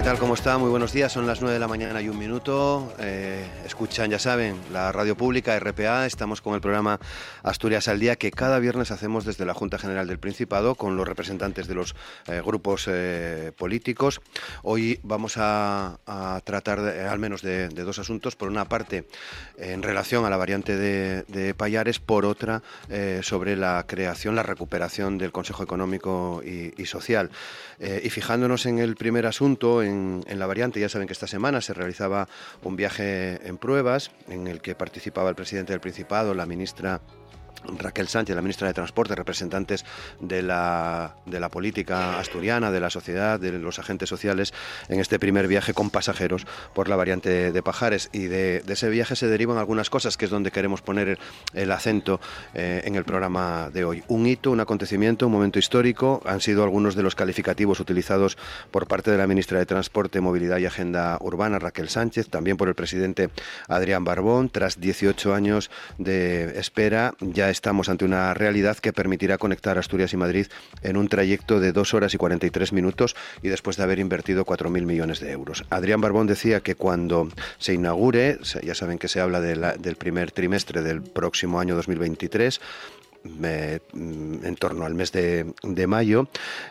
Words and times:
¿Qué 0.00 0.06
tal? 0.06 0.18
¿Cómo 0.18 0.32
está? 0.32 0.56
Muy 0.56 0.70
buenos 0.70 0.94
días. 0.94 1.12
Son 1.12 1.26
las 1.26 1.42
9 1.42 1.52
de 1.52 1.60
la 1.60 1.68
mañana 1.68 2.00
y 2.00 2.08
un 2.08 2.18
minuto. 2.18 2.90
Eh, 3.00 3.44
escuchan, 3.66 4.10
ya 4.10 4.18
saben, 4.18 4.56
la 4.72 4.92
radio 4.92 5.14
pública 5.14 5.58
RPA. 5.60 6.06
Estamos 6.06 6.40
con 6.40 6.54
el 6.54 6.62
programa 6.62 6.98
Asturias 7.42 7.86
al 7.86 8.00
Día 8.00 8.16
que 8.16 8.30
cada 8.30 8.58
viernes 8.60 8.92
hacemos 8.92 9.26
desde 9.26 9.44
la 9.44 9.52
Junta 9.52 9.78
General 9.78 10.06
del 10.06 10.18
Principado 10.18 10.74
con 10.74 10.96
los 10.96 11.06
representantes 11.06 11.68
de 11.68 11.74
los 11.74 11.94
eh, 12.28 12.40
grupos 12.42 12.86
eh, 12.88 13.52
políticos. 13.58 14.22
Hoy 14.62 15.00
vamos 15.02 15.34
a, 15.36 15.98
tratar 16.44 16.78
al 16.78 17.18
menos 17.18 17.42
de, 17.42 17.68
dos 17.68 17.98
asuntos. 17.98 18.36
Por 18.36 18.48
una 18.48 18.64
parte, 18.64 19.04
en 19.58 19.82
relación 19.82 20.24
a 20.24 20.30
la 20.30 20.38
variante 20.38 20.78
de, 20.78 21.54
Payares. 21.54 21.98
Por 21.98 22.24
otra, 22.24 22.62
sobre 23.20 23.54
la 23.54 23.84
creación, 23.86 24.34
la 24.34 24.42
recuperación 24.42 25.18
del 25.18 25.30
Consejo 25.30 25.62
Económico 25.62 26.42
y 26.42 26.86
Social. 26.86 27.30
y 27.78 28.08
fijándonos 28.08 28.64
en 28.66 28.78
el 28.78 28.96
primer 28.96 29.26
asunto, 29.26 29.82
en, 29.82 29.89
la 30.38 30.46
variante. 30.46 30.80
Ya 30.80 30.88
saben 30.88 31.06
que 31.06 31.12
esta 31.12 31.26
semana 31.26 31.60
se 31.60 31.74
realizaba 31.74 32.28
un 32.62 32.76
viaje 32.76 33.46
en 33.46 33.58
pruebas 33.58 34.10
en 34.28 34.46
el 34.46 34.60
que 34.60 34.74
participaba 34.74 35.30
el 35.30 35.36
presidente 35.36 35.72
del 35.72 35.80
Principado, 35.80 36.34
la 36.34 36.46
ministra 36.46 37.00
Raquel 37.78 38.08
Sánchez, 38.08 38.34
la 38.34 38.42
ministra 38.42 38.68
de 38.68 38.74
Transporte, 38.74 39.14
representantes 39.14 39.84
de 40.20 40.42
la, 40.42 41.14
de 41.26 41.40
la 41.40 41.48
política 41.48 42.18
asturiana, 42.18 42.70
de 42.70 42.80
la 42.80 42.90
sociedad, 42.90 43.38
de 43.38 43.52
los 43.52 43.78
agentes 43.78 44.08
sociales, 44.08 44.52
en 44.88 45.00
este 45.00 45.18
primer 45.18 45.48
viaje 45.48 45.74
con 45.74 45.90
pasajeros 45.90 46.46
por 46.74 46.88
la 46.88 46.96
variante 46.96 47.52
de 47.52 47.62
Pajares. 47.62 48.10
Y 48.12 48.26
de, 48.26 48.62
ese 48.66 48.88
viaje 48.88 49.16
se 49.16 49.26
derivan 49.26 49.58
algunas 49.58 49.90
cosas, 49.90 50.16
que 50.16 50.24
es 50.24 50.30
donde 50.30 50.50
queremos 50.50 50.82
poner 50.82 51.18
el, 51.54 51.72
acento 51.72 52.20
eh, 52.54 52.82
en 52.84 52.94
el 52.94 53.04
programa 53.04 53.70
de 53.72 53.84
hoy. 53.84 54.02
Un 54.08 54.26
hito, 54.26 54.50
un 54.50 54.60
acontecimiento, 54.60 55.26
un 55.26 55.32
momento 55.32 55.58
histórico, 55.58 56.22
han 56.24 56.40
sido 56.40 56.62
algunos 56.62 56.94
de 56.94 57.02
los 57.02 57.14
calificativos 57.14 57.80
utilizados 57.80 58.36
por 58.70 58.86
parte 58.86 59.10
de 59.10 59.18
la 59.18 59.26
ministra 59.26 59.58
de 59.58 59.66
Transporte, 59.66 60.20
Movilidad 60.20 60.58
y 60.58 60.66
Agenda 60.66 61.18
Urbana, 61.20 61.58
Raquel 61.58 61.88
Sánchez, 61.88 62.28
también 62.28 62.56
por 62.56 62.68
el 62.68 62.74
presidente 62.74 63.30
Adrián 63.68 64.04
Barbón. 64.04 64.50
Tras 64.50 64.80
18 64.80 65.34
años 65.34 65.70
de 65.98 66.58
espera, 66.58 67.14
ya 67.20 67.39
estamos 67.48 67.88
ante 67.88 68.04
una 68.04 68.34
realidad 68.34 68.76
que 68.76 68.92
permitirá 68.92 69.38
conectar 69.38 69.78
Asturias 69.78 70.12
y 70.12 70.16
Madrid 70.16 70.46
en 70.82 70.96
un 70.96 71.08
trayecto 71.08 71.60
de 71.60 71.72
dos 71.72 71.94
horas 71.94 72.12
y 72.12 72.18
43 72.18 72.72
minutos 72.72 73.16
y 73.42 73.48
después 73.48 73.76
de 73.76 73.84
haber 73.84 74.00
invertido 74.00 74.44
4.000 74.44 74.84
millones 74.84 75.20
de 75.20 75.30
euros. 75.30 75.64
Adrián 75.70 76.00
Barbón 76.00 76.26
decía 76.26 76.60
que 76.60 76.74
cuando 76.74 77.28
se 77.58 77.72
inaugure, 77.74 78.38
ya 78.62 78.74
saben 78.74 78.98
que 78.98 79.08
se 79.08 79.20
habla 79.20 79.40
del 79.40 79.96
primer 79.96 80.32
trimestre 80.32 80.82
del 80.82 81.02
próximo 81.02 81.60
año 81.60 81.76
2023, 81.76 82.60
Mm, 83.22 84.46
en 84.46 84.56
torno 84.56 84.86
al 84.86 84.94
mes 84.94 85.12
de, 85.12 85.86
mayo, 85.86 86.28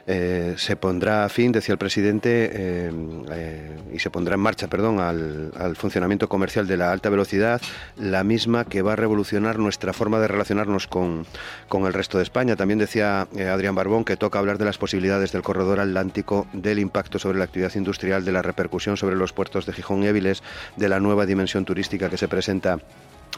eh, 0.08 0.56
se 0.58 0.76
pondrá 0.76 1.24
a 1.26 1.30
fin, 1.30 1.52
decía 1.52 1.74
el 1.74 1.78
presidente, 1.78 2.50
eh, 2.52 2.92
eh, 3.32 3.78
y 3.94 4.00
se 4.00 4.10
pondrá 4.10 4.34
en 4.34 4.42
marcha, 4.42 4.68
perdón, 4.68 5.00
al, 5.00 5.76
funcionamiento 5.76 6.28
comercial 6.28 6.66
de 6.66 6.78
la 6.78 6.92
alta 6.92 7.10
velocidad, 7.10 7.62
la 7.98 8.24
misma 8.24 8.66
que 8.66 8.82
va 8.82 8.94
a 8.94 8.96
revolucionar 8.96 9.60
nuestra 9.60 9.94
forma 9.94 10.20
de 10.20 10.28
relacionarnos 10.28 10.88
con, 10.88 11.28
con 11.68 11.86
el 11.86 11.94
resto 11.94 12.18
de 12.18 12.24
España. 12.24 12.56
También 12.56 12.80
decía 12.80 13.22
Adrián 13.22 13.76
Barbón 13.76 14.04
que 14.04 14.18
toca 14.18 14.40
hablar 14.40 14.58
de 14.58 14.66
las 14.66 14.80
posibilidades 14.80 15.32
del 15.32 15.44
corredor 15.44 15.80
atlántico, 15.80 16.48
del 16.54 16.80
impacto 16.80 17.20
sobre 17.20 17.38
la 17.38 17.46
actividad 17.46 17.76
industrial, 17.76 18.26
de 18.26 18.32
la 18.32 18.42
repercusión 18.42 18.98
sobre 18.98 19.16
los 19.16 19.34
puertos 19.34 19.68
de 19.68 19.74
Gijón 19.74 20.04
y 20.04 20.08
Éviles, 20.08 20.42
de 20.78 20.90
la 20.90 21.00
nueva 21.00 21.28
dimensión 21.28 21.66
turística 21.66 22.10
que 22.10 22.18
se 22.18 22.28
presenta 22.28 22.80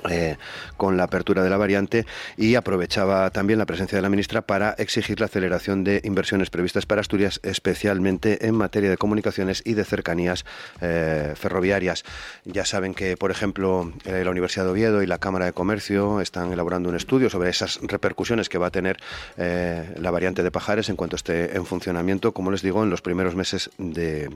eh, 0.10 0.38
con 0.78 0.98
la 0.98 1.04
apertura 1.04 1.44
de 1.44 1.50
la 1.50 1.58
variante 1.58 2.06
y 2.38 2.56
aprovechaba 2.56 3.30
también 3.30 3.60
la 3.60 3.66
presencia 3.66 3.98
de 3.98 4.02
la 4.02 4.10
ministra 4.10 4.42
para 4.42 4.72
exigir 4.80 5.20
la 5.20 5.28
aceleración 5.28 5.84
de 5.84 6.02
inversiones 6.04 6.50
previstas 6.50 6.86
para 6.86 7.02
Asturias, 7.02 7.40
especialmente 7.44 8.48
en 8.48 8.56
materia 8.56 8.90
de 8.90 8.98
comunicaciones 8.98 9.62
y 9.66 9.74
de 9.74 9.86
cercanías 9.86 10.46
eh, 10.82 11.34
ferroviarias. 11.36 12.04
Ya 12.46 12.66
saben 12.66 12.94
que, 12.94 13.16
por 13.16 13.32
ejemplo, 13.32 13.94
eh, 14.06 14.24
la 14.24 14.32
Universidad 14.32 14.66
de 14.66 14.72
Oviedo 14.72 15.04
y 15.04 15.08
la 15.08 15.20
Cámara 15.20 15.46
de 15.46 15.54
Comercio 15.54 16.22
están 16.22 16.52
elaborando 16.52 16.90
un 16.90 16.96
estudio 16.96 17.30
sobre 17.30 17.50
esas 17.50 17.80
repercusiones 17.84 18.50
que 18.50 18.58
va 18.58 18.68
a 18.68 18.72
tener 18.72 18.98
la 19.38 20.12
variante 20.12 20.44
de 20.44 20.52
Pajares 20.52 20.90
en 20.90 20.96
cuanto 20.96 21.16
esté 21.16 21.56
en 21.56 21.66
funcionamiento, 21.66 22.32
como 22.34 22.52
les 22.52 22.62
digo, 22.62 22.84
en 22.84 22.90
los 22.90 23.02
primeros 23.02 23.36
meses 23.36 23.70
de, 23.78 24.30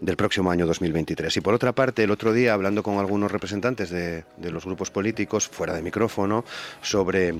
del 0.00 0.16
próximo 0.16 0.50
año 0.50 0.66
2023. 0.66 1.36
Y 1.36 1.40
por 1.40 1.54
otra 1.54 1.72
parte, 1.72 2.04
el 2.04 2.10
otro 2.10 2.32
día, 2.32 2.54
hablando 2.54 2.82
con 2.82 2.98
algunos 2.98 3.30
representantes 3.30 3.90
de, 3.90 4.24
de 4.36 4.50
los 4.50 4.64
grupos 4.64 4.90
políticos 4.96 5.46
fuera 5.46 5.74
de 5.74 5.82
micrófono 5.82 6.42
sobre 6.80 7.34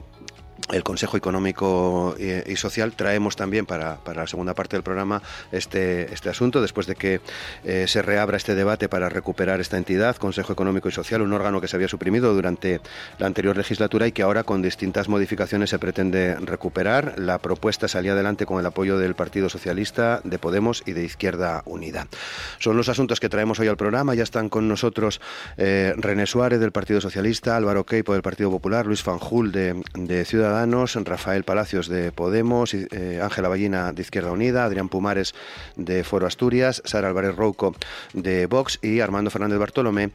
el 0.72 0.82
Consejo 0.82 1.16
Económico 1.16 2.16
y, 2.18 2.56
Social. 2.56 2.92
Traemos 2.92 3.36
también 3.36 3.66
para, 3.66 3.98
la 4.14 4.26
segunda 4.26 4.54
parte 4.54 4.76
del 4.76 4.82
programa 4.82 5.22
este, 5.52 6.12
este 6.12 6.28
asunto, 6.28 6.60
después 6.60 6.86
de 6.86 6.96
que 6.96 7.20
eh, 7.64 7.84
se 7.86 8.02
reabra 8.02 8.36
este 8.36 8.54
debate 8.54 8.88
para 8.88 9.08
recuperar 9.08 9.60
esta 9.60 9.76
entidad, 9.76 10.16
Consejo 10.16 10.52
Económico 10.52 10.88
y 10.88 10.92
Social, 10.92 11.22
un 11.22 11.32
órgano 11.32 11.60
que 11.60 11.68
se 11.68 11.76
había 11.76 11.88
suprimido 11.88 12.34
durante 12.34 12.80
la 13.18 13.26
anterior 13.26 13.56
legislatura 13.56 14.06
y 14.06 14.12
que 14.12 14.22
ahora 14.22 14.42
con 14.42 14.62
distintas 14.62 15.08
modificaciones 15.08 15.70
se 15.70 15.78
pretende 15.78 16.36
recuperar. 16.36 17.14
La 17.18 17.38
propuesta 17.38 17.88
salía 17.88 18.12
adelante 18.12 18.46
con 18.46 18.58
el 18.58 18.66
apoyo 18.66 18.98
del 18.98 19.14
Partido 19.14 19.48
Socialista, 19.48 20.20
de 20.24 20.38
Podemos 20.38 20.82
y 20.86 20.92
de 20.92 21.04
Izquierda 21.04 21.62
Unida. 21.66 22.08
Son 22.58 22.76
los 22.76 22.88
asuntos 22.88 23.20
que 23.20 23.28
traemos 23.28 23.60
hoy 23.60 23.68
al 23.68 23.76
programa. 23.76 24.14
Ya 24.14 24.22
están 24.22 24.48
con 24.48 24.68
nosotros 24.68 25.20
eh, 25.56 25.94
René 25.96 26.26
Suárez 26.26 26.60
del 26.60 26.72
Partido 26.72 27.00
Socialista, 27.00 27.56
Álvaro 27.56 27.84
Queipo 27.84 28.12
del 28.12 28.22
Partido 28.22 28.50
Popular, 28.50 28.86
Luis 28.86 29.02
Fanjul 29.02 29.52
de, 29.52 29.82
de 29.94 30.24
Ciudadanos 30.46 30.94
Rafael 30.94 31.42
Palacios 31.42 31.88
de 31.88 32.12
Podemos, 32.12 32.72
eh, 32.72 33.20
Ángela 33.20 33.48
Ballina 33.48 33.92
de 33.92 34.02
Izquierda 34.02 34.30
Unida, 34.30 34.64
Adrián 34.64 34.88
Pumares 34.88 35.34
de 35.74 36.04
Foro 36.04 36.24
Asturias, 36.24 36.82
Sara 36.84 37.08
Álvarez 37.08 37.34
Rouco 37.34 37.74
de 38.12 38.46
Vox 38.46 38.78
y 38.80 39.00
Armando 39.00 39.28
Fernández 39.32 39.58
Bartolomé 39.58 40.12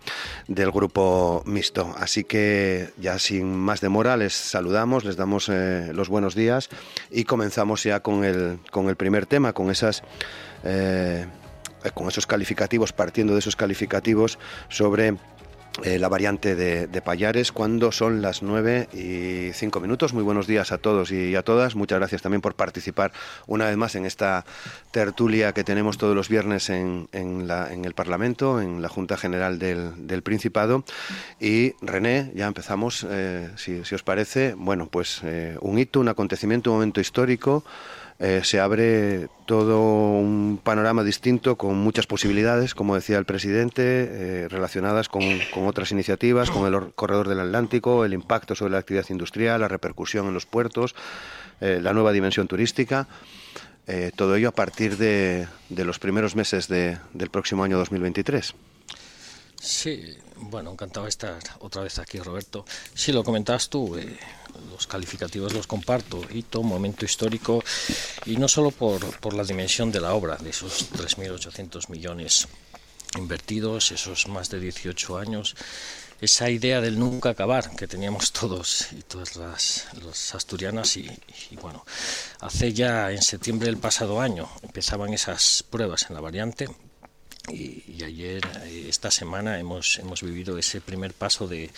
del 0.47 0.71
Grupo 0.71 1.43
Mixto. 1.45 1.93
Así 1.97 2.23
que 2.23 2.91
ya 2.97 3.19
sin 3.19 3.57
más 3.57 3.81
demora 3.81 4.15
les 4.15 4.31
saludamos, 4.31 5.03
les 5.03 5.17
damos 5.17 5.49
eh, 5.49 5.91
los 5.93 6.07
buenos 6.07 6.33
días 6.33 6.69
y 7.09 7.25
comenzamos 7.25 7.83
ya 7.83 7.99
con 7.99 8.23
el, 8.23 8.59
con 8.71 8.87
el 8.87 8.95
primer 8.95 9.25
tema, 9.25 9.51
con 9.51 9.69
esas... 9.69 10.01
Eh, 10.63 11.25
con 11.95 12.07
esos 12.07 12.27
calificativos, 12.27 12.93
partiendo 12.93 13.33
de 13.33 13.39
esos 13.39 13.55
calificativos 13.55 14.37
sobre 14.69 15.15
eh, 15.83 15.99
la 15.99 16.09
variante 16.09 16.55
de, 16.55 16.87
de, 16.87 17.01
Payares 17.01 17.53
cuando 17.53 17.93
son 17.93 18.21
las 18.21 18.43
9 18.43 18.89
y 18.93 19.53
5 19.53 19.79
minutos. 19.79 20.13
Muy 20.13 20.21
buenos 20.21 20.45
días 20.45 20.71
a 20.73 20.77
todos 20.77 21.11
y 21.11 21.33
a 21.35 21.43
todas. 21.43 21.75
Muchas 21.75 21.97
gracias 21.99 22.21
también 22.21 22.41
por 22.41 22.55
participar 22.55 23.13
una 23.47 23.65
vez 23.67 23.77
más 23.77 23.95
en 23.95 24.05
esta 24.05 24.45
tertulia 24.91 25.53
que 25.53 25.63
tenemos 25.63 25.97
todos 25.97 26.13
los 26.13 26.27
viernes 26.27 26.69
en, 26.69 27.07
en, 27.13 27.47
la, 27.47 27.71
en 27.71 27.85
el 27.85 27.93
Parlamento, 27.93 28.59
en 28.59 28.81
la 28.81 28.89
Junta 28.89 29.15
General 29.15 29.59
del, 29.59 30.21
Principado. 30.23 30.83
Y 31.39 31.73
René, 31.81 32.31
ya 32.35 32.47
empezamos, 32.47 33.07
eh, 33.09 33.49
si, 33.55 33.85
si, 33.85 33.95
os 33.95 34.03
parece. 34.03 34.53
Bueno, 34.55 34.87
pues 34.87 35.21
eh, 35.23 35.57
un 35.61 35.79
hito, 35.79 36.01
un 36.01 36.09
acontecimiento, 36.09 36.71
un 36.71 36.77
momento 36.77 36.99
histórico. 36.99 37.63
Eh, 38.23 38.41
se 38.43 38.59
abre 38.59 39.29
todo 39.47 39.79
un 39.81 40.59
panorama 40.63 41.03
distinto 41.03 41.55
con 41.55 41.75
muchas 41.77 42.05
posibilidades, 42.05 42.75
como 42.75 42.93
decía 42.93 43.17
el 43.17 43.25
presidente, 43.25 43.81
eh, 43.83 44.47
relacionadas 44.47 45.09
con, 45.09 45.23
otras 45.65 45.91
iniciativas, 45.91 46.51
con 46.51 46.71
el 46.71 46.93
corredor 46.93 47.27
del 47.27 47.39
Atlántico, 47.39 48.05
el 48.05 48.13
impacto 48.13 48.53
sobre 48.53 48.73
la 48.73 48.77
actividad 48.77 49.09
industrial, 49.09 49.61
la 49.61 49.67
repercusión 49.67 50.27
en 50.27 50.35
los 50.35 50.45
puertos, 50.45 50.93
eh, 51.61 51.79
la 51.81 51.93
nueva 51.93 52.11
dimensión 52.11 52.47
turística. 52.47 53.07
todo 54.15 54.35
ello 54.35 54.49
a 54.49 54.55
partir 54.55 54.95
de, 54.95 55.47
los 55.69 55.97
primeros 55.97 56.35
meses 56.35 56.67
del 56.69 57.29
próximo 57.31 57.63
año 57.63 57.77
2023. 57.79 58.53
Sí, 59.59 60.15
bueno, 60.41 60.71
encantado 60.71 61.05
de 61.05 61.09
estar 61.09 61.39
otra 61.59 61.83
vez 61.83 61.99
aquí, 61.99 62.19
Roberto. 62.19 62.65
Sí, 62.93 63.11
lo 63.11 63.23
comentabas 63.23 63.69
tú, 63.69 63.95
eh, 63.95 64.17
los 64.71 64.87
calificativos 64.87 65.53
los 65.53 65.67
comparto, 65.67 66.21
hito, 66.31 66.63
momento 66.63 67.05
histórico, 67.05 67.63
y 68.25 68.37
no 68.37 68.47
solo 68.47 68.71
por, 68.71 69.19
por 69.19 69.33
la 69.33 69.43
dimensión 69.43 69.91
de 69.91 70.01
la 70.01 70.13
obra, 70.13 70.37
de 70.37 70.49
esos 70.49 70.91
3.800 70.91 71.89
millones 71.89 72.47
invertidos, 73.17 73.91
esos 73.91 74.27
más 74.27 74.49
de 74.49 74.59
18 74.59 75.17
años, 75.17 75.55
esa 76.21 76.49
idea 76.49 76.81
del 76.81 76.99
nunca 76.99 77.29
acabar 77.29 77.75
que 77.75 77.87
teníamos 77.87 78.31
todos 78.31 78.91
y 78.91 79.01
todas 79.01 79.35
las, 79.35 79.87
asturianas 80.33 80.97
y, 80.97 81.09
y, 81.49 81.55
bueno, 81.55 81.83
hace 82.39 82.73
ya 82.73 83.11
en 83.11 83.21
septiembre 83.21 83.67
del 83.67 83.77
pasado 83.77 84.21
año 84.21 84.49
empezaban 84.61 85.13
esas 85.13 85.63
pruebas 85.69 86.05
en 86.09 86.15
la 86.15 86.21
variante 86.21 86.69
y, 87.49 88.03
ayer, 88.03 88.45
eh, 88.63 88.85
esta 88.87 89.09
semana, 89.09 89.59
hemos, 89.59 89.97
hemos 89.97 90.21
vivido 90.21 90.57
ese 90.57 90.79
primer 90.79 91.13
paso 91.13 91.47
de 91.47 91.71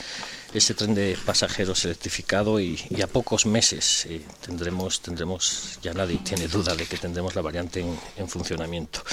ese 0.53 0.73
tren 0.73 0.93
de 0.93 1.17
pasajeros 1.25 1.85
electrificado 1.85 2.59
y, 2.59 2.77
a 3.01 3.07
pocos 3.07 3.45
meses 3.45 4.05
eh, 4.05 4.21
tendremos, 4.45 5.01
tendremos, 5.01 5.79
ya 5.81 5.93
nadie 5.93 6.17
tiene 6.17 6.47
duda 6.47 6.75
de 6.75 6.85
que 6.85 6.97
tendremos 6.97 7.35
la 7.35 7.41
variante 7.41 7.85
en, 8.17 8.27
funcionamiento. 8.27 9.03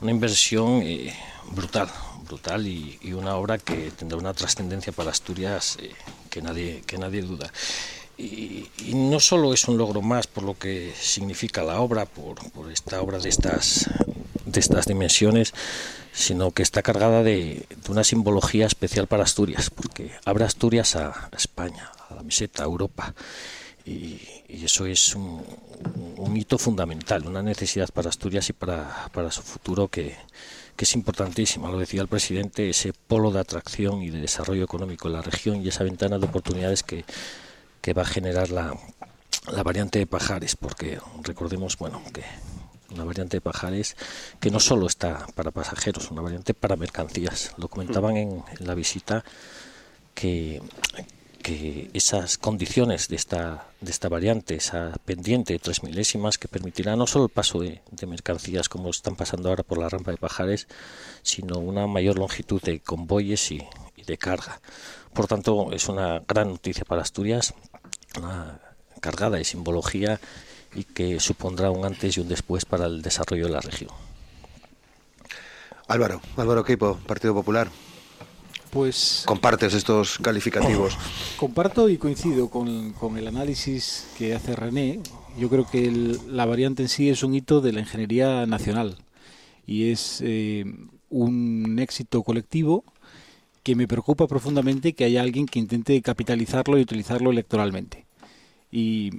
Una 0.00 0.12
inversión 0.12 0.82
eh, 0.82 1.14
brutal, 1.50 1.90
brutal 2.24 2.66
y, 2.66 2.98
una 3.12 3.34
obra 3.36 3.58
que 3.58 3.90
tendrá 3.90 4.16
una 4.16 4.32
trascendencia 4.32 4.92
para 4.92 5.10
Asturias 5.10 5.76
que, 6.30 6.40
nadie, 6.40 6.82
que 6.86 6.98
nadie 6.98 7.22
duda. 7.22 7.52
Y, 8.20 8.68
no 8.94 9.18
solo 9.20 9.54
es 9.54 9.66
un 9.66 9.78
logro 9.78 10.02
más 10.02 10.26
por 10.26 10.44
lo 10.44 10.58
que 10.58 10.92
significa 10.98 11.62
la 11.62 11.80
obra, 11.80 12.04
por, 12.04 12.36
esta 12.70 13.00
obra 13.00 13.18
de 13.18 13.28
estas, 13.28 13.88
de 14.44 14.60
estas 14.60 14.86
dimensiones, 14.86 15.54
sino 16.12 16.50
que 16.50 16.62
está 16.62 16.82
cargada 16.82 17.22
de, 17.22 17.64
una 17.88 18.04
simbología 18.04 18.66
especial 18.66 19.06
para 19.06 19.22
Asturias, 19.22 19.70
porque 19.70 20.10
abre 20.24 20.44
Asturias 20.44 20.96
a, 20.96 21.30
España, 21.34 21.92
a 22.10 22.14
la 22.16 22.22
meseta, 22.22 22.62
a 22.62 22.66
Europa. 22.66 23.14
Y, 23.86 24.20
eso 24.48 24.84
es 24.84 25.14
un, 25.14 25.42
hito 26.36 26.58
fundamental, 26.58 27.26
una 27.26 27.42
necesidad 27.42 27.88
para 27.88 28.10
Asturias 28.10 28.50
y 28.50 28.52
para, 28.52 29.08
para 29.12 29.30
su 29.30 29.42
futuro 29.42 29.88
que, 29.88 30.16
que, 30.76 30.84
es 30.84 30.94
importantísima. 30.94 31.70
Lo 31.70 31.78
decía 31.78 32.02
el 32.02 32.08
presidente, 32.08 32.68
ese 32.68 32.92
polo 32.92 33.30
de 33.30 33.40
atracción 33.40 34.02
y 34.02 34.10
de 34.10 34.20
desarrollo 34.20 34.64
económico 34.64 35.08
en 35.08 35.14
la 35.14 35.22
región 35.22 35.64
y 35.64 35.68
esa 35.68 35.84
ventana 35.84 36.18
de 36.18 36.26
oportunidades 36.26 36.82
que, 36.82 37.04
que 37.80 37.94
va 37.94 38.02
a 38.02 38.06
generar 38.06 38.50
la, 38.50 38.74
la 39.50 39.62
variante 39.62 39.98
de 39.98 40.06
Pajares, 40.06 40.56
porque 40.56 40.98
recordemos, 41.22 41.76
bueno, 41.78 42.02
que 42.12 42.22
una 42.92 43.04
variante 43.04 43.36
de 43.36 43.40
Pajares 43.40 43.96
que 44.40 44.50
no 44.50 44.60
solo 44.60 44.86
está 44.86 45.26
para 45.34 45.50
pasajeros, 45.50 46.10
una 46.10 46.22
variante 46.22 46.54
para 46.54 46.76
mercancías. 46.76 47.52
Lo 47.56 47.68
comentaban 47.68 48.16
en, 48.16 48.42
la 48.58 48.74
visita 48.74 49.24
que, 50.14 50.60
que 51.42 51.90
esas 51.92 52.38
condiciones 52.38 53.08
de 53.08 53.16
esta, 53.16 53.68
de 53.80 53.90
esta 53.90 54.08
variante, 54.08 54.56
esa 54.56 54.92
pendiente 55.04 55.52
de 55.52 55.58
tres 55.58 55.82
milésimas 55.82 56.38
que 56.38 56.48
permitirá 56.48 56.96
no 56.96 57.06
solo 57.06 57.26
el 57.26 57.30
paso 57.30 57.60
de, 57.60 57.80
mercancías 58.06 58.68
como 58.68 58.90
están 58.90 59.16
pasando 59.16 59.48
ahora 59.48 59.62
por 59.62 59.78
la 59.78 59.88
rampa 59.88 60.10
de 60.10 60.16
Pajares, 60.16 60.66
sino 61.22 61.58
una 61.58 61.86
mayor 61.86 62.18
longitud 62.18 62.60
de 62.62 62.80
convoyes 62.80 63.52
y, 63.52 63.62
y 63.96 64.02
de 64.04 64.18
carga. 64.18 64.60
Por 65.12 65.26
tanto, 65.26 65.72
es 65.72 65.88
una 65.88 66.22
gran 66.26 66.48
noticia 66.48 66.84
para 66.84 67.02
Asturias, 67.02 67.54
una 68.18 68.60
cargada 69.00 69.38
de 69.38 69.44
simbología 69.44 70.20
y 70.74 70.84
que 70.84 71.20
supondrá 71.20 71.70
un 71.70 71.84
antes 71.84 72.16
y 72.16 72.20
un 72.20 72.28
después 72.28 72.64
para 72.64 72.86
el 72.86 73.02
desarrollo 73.02 73.46
de 73.46 73.52
la 73.52 73.60
región. 73.60 73.90
Álvaro, 75.88 76.20
Álvaro 76.36 76.64
Queipo, 76.64 76.96
Partido 77.06 77.34
Popular. 77.34 77.68
Pues. 78.70 79.24
¿Compartes 79.26 79.74
estos 79.74 80.18
calificativos? 80.18 80.96
comparto 81.36 81.88
y 81.88 81.98
coincido 81.98 82.48
con, 82.48 82.94
el 83.16 83.26
análisis 83.26 84.06
que 84.16 84.34
hace 84.34 84.54
René. 84.54 85.00
Yo 85.36 85.48
creo 85.48 85.66
que 85.68 85.90
la 86.28 86.46
variante 86.46 86.82
en 86.82 86.88
sí 86.88 87.10
es 87.10 87.24
un 87.24 87.34
hito 87.34 87.60
de 87.60 87.72
la 87.72 87.80
ingeniería 87.80 88.46
nacional 88.46 88.98
y 89.66 89.90
es 89.90 90.20
eh, 90.24 90.64
un 91.08 91.78
éxito 91.80 92.22
colectivo 92.22 92.84
que 93.62 93.76
me 93.76 93.88
preocupa 93.88 94.26
profundamente 94.26 94.94
que 94.94 95.04
haya 95.04 95.22
alguien 95.22 95.46
que 95.46 95.58
intente 95.58 96.00
capitalizarlo 96.02 96.78
y 96.78 96.82
utilizarlo 96.82 97.30
electoralmente. 97.30 98.06
Y 98.70 99.10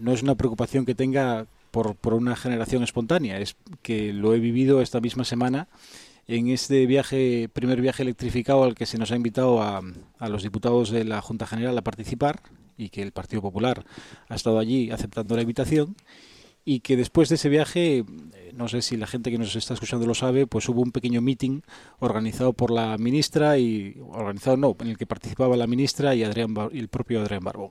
no 0.00 0.12
es 0.12 0.22
una 0.22 0.34
preocupación 0.34 0.84
que 0.84 0.94
tenga 0.94 1.46
por, 1.70 1.94
por 1.94 2.14
una 2.14 2.36
generación 2.36 2.82
espontánea, 2.82 3.38
es 3.38 3.56
que 3.82 4.12
lo 4.12 4.34
he 4.34 4.40
vivido 4.40 4.80
esta 4.80 5.00
misma 5.00 5.24
semana 5.24 5.68
en 6.28 6.48
este 6.48 6.86
viaje, 6.86 7.48
primer 7.52 7.80
viaje 7.80 8.02
electrificado 8.02 8.64
al 8.64 8.74
que 8.74 8.86
se 8.86 8.98
nos 8.98 9.12
ha 9.12 9.16
invitado 9.16 9.62
a, 9.62 9.82
a, 10.18 10.28
los 10.28 10.42
diputados 10.42 10.90
de 10.90 11.04
la 11.04 11.22
Junta 11.22 11.46
General 11.46 11.76
a 11.78 11.82
participar 11.82 12.40
y 12.76 12.88
que 12.88 13.02
el 13.02 13.12
Partido 13.12 13.42
Popular 13.42 13.84
ha 14.28 14.34
estado 14.34 14.58
allí 14.58 14.90
aceptando 14.90 15.36
la 15.36 15.42
invitación 15.42 15.96
y 16.64 16.80
que 16.80 16.96
después 16.96 17.28
de 17.28 17.36
ese 17.36 17.48
viaje, 17.48 18.04
no 18.56 18.68
sé 18.68 18.80
si 18.82 18.96
la 18.96 19.06
gente 19.06 19.30
que 19.30 19.38
nos 19.38 19.54
está 19.54 19.74
escuchando 19.74 20.06
lo 20.06 20.14
sabe, 20.14 20.46
pues 20.46 20.68
hubo 20.68 20.80
un 20.80 20.90
pequeño 20.90 21.20
meeting 21.20 21.60
organizado 21.98 22.54
por 22.54 22.70
la 22.70 22.96
ministra 22.96 23.58
y 23.58 24.00
organizado 24.08 24.56
no, 24.56 24.76
en 24.80 24.88
el 24.88 24.96
que 24.96 25.06
participaba 25.06 25.56
la 25.56 25.66
ministra 25.66 26.14
y 26.14 26.24
Adrián 26.24 26.54
y 26.72 26.78
el 26.78 26.88
propio 26.88 27.20
Adrián 27.20 27.44
Barbón. 27.44 27.70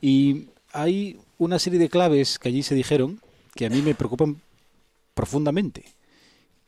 Y 0.00 0.48
hay 0.72 1.18
una 1.38 1.58
serie 1.58 1.78
de 1.78 1.88
claves 1.88 2.38
que 2.38 2.48
allí 2.48 2.62
se 2.62 2.74
dijeron 2.74 3.20
que 3.54 3.66
a 3.66 3.70
mí 3.70 3.82
me 3.82 3.94
preocupan 3.94 4.40
profundamente. 5.14 5.84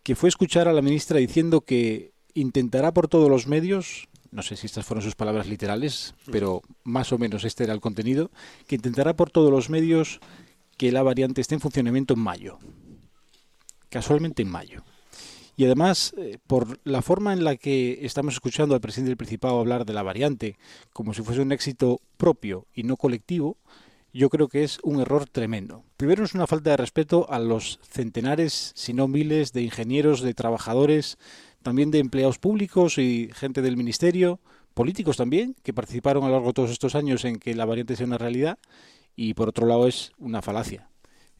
Que 0.03 0.17
fue 0.17 0.29
escuchar 0.29 0.67
a 0.67 0.73
la 0.73 0.83
ministra 0.83 1.19
diciendo 1.19 1.61
que 1.61 2.11
intentará 2.35 2.93
por 2.93 3.09
todos 3.09 3.31
los 3.31 3.47
medios, 3.47 4.09
no 4.33 4.43
sé 4.43 4.57
si 4.57 4.67
estas 4.67 4.85
fueron 4.85 5.05
sus 5.05 5.15
palabras 5.15 5.47
literales, 5.47 6.15
pero 6.33 6.63
más 6.83 7.13
o 7.13 7.19
menos 7.19 7.45
este 7.45 7.65
era 7.65 7.73
el 7.73 7.81
contenido, 7.81 8.31
que 8.67 8.75
intentará 8.77 9.15
por 9.15 9.31
todos 9.31 9.51
los 9.51 9.71
medios 9.71 10.21
que 10.77 10.93
la 10.93 11.03
variante 11.03 11.41
esté 11.41 11.55
en 11.55 11.61
funcionamiento 11.61 12.15
en 12.15 12.21
mayo. 12.21 12.59
Casualmente 13.89 14.43
en 14.43 14.51
mayo. 14.51 14.85
Y 15.57 15.65
además, 15.65 16.15
eh, 16.17 16.39
por 16.47 16.79
la 16.85 17.03
forma 17.03 17.33
en 17.33 17.43
la 17.43 17.57
que 17.57 17.99
estamos 18.03 18.35
escuchando 18.35 18.75
al 18.75 18.81
presidente 18.81 19.09
del 19.09 19.17
Principado 19.17 19.59
hablar 19.59 19.85
de 19.85 19.93
la 19.93 20.05
variante 20.05 20.57
como 20.93 21.15
si 21.15 21.23
fuese 21.23 21.41
un 21.41 21.51
éxito 21.51 22.01
propio 22.17 22.67
y 22.73 22.85
no 22.85 22.97
colectivo, 22.97 23.57
yo 24.13 24.31
creo 24.31 24.49
que 24.49 24.63
es 24.63 24.79
un 24.83 25.01
error 25.01 25.29
tremendo. 25.29 25.85
Primero 25.97 26.25
es 26.25 26.35
una 26.35 26.47
falta 26.47 26.71
de 26.71 26.77
respeto 26.77 27.27
a 27.31 27.39
los 27.39 27.81
centenares, 27.83 28.73
si 28.75 28.93
no 28.93 29.09
miles, 29.09 29.53
de 29.53 29.63
ingenieros, 29.63 30.21
de 30.21 30.33
trabajadores, 30.33 31.19
también 31.63 31.91
de 31.91 31.99
empleados 31.99 32.39
públicos 32.39 32.99
y 32.99 33.31
gente 33.35 33.61
del 33.61 33.77
ministerio, 33.77 34.41
políticos 34.75 35.17
también, 35.17 35.57
que 35.63 35.75
participaron 35.75 36.23
a 36.23 36.29
lo 36.29 36.35
largo 36.35 36.49
de 36.49 36.55
todos 36.55 36.71
estos 36.71 36.95
años 36.95 37.25
en 37.25 37.39
que 37.39 37.55
la 37.55 37.65
variante 37.65 37.97
sea 37.97 38.07
una 38.07 38.19
realidad, 38.19 38.59
y 39.17 39.35
por 39.35 39.49
otro 39.49 39.67
lado 39.67 39.89
es 39.89 40.13
una 40.19 40.41
falacia. 40.41 40.89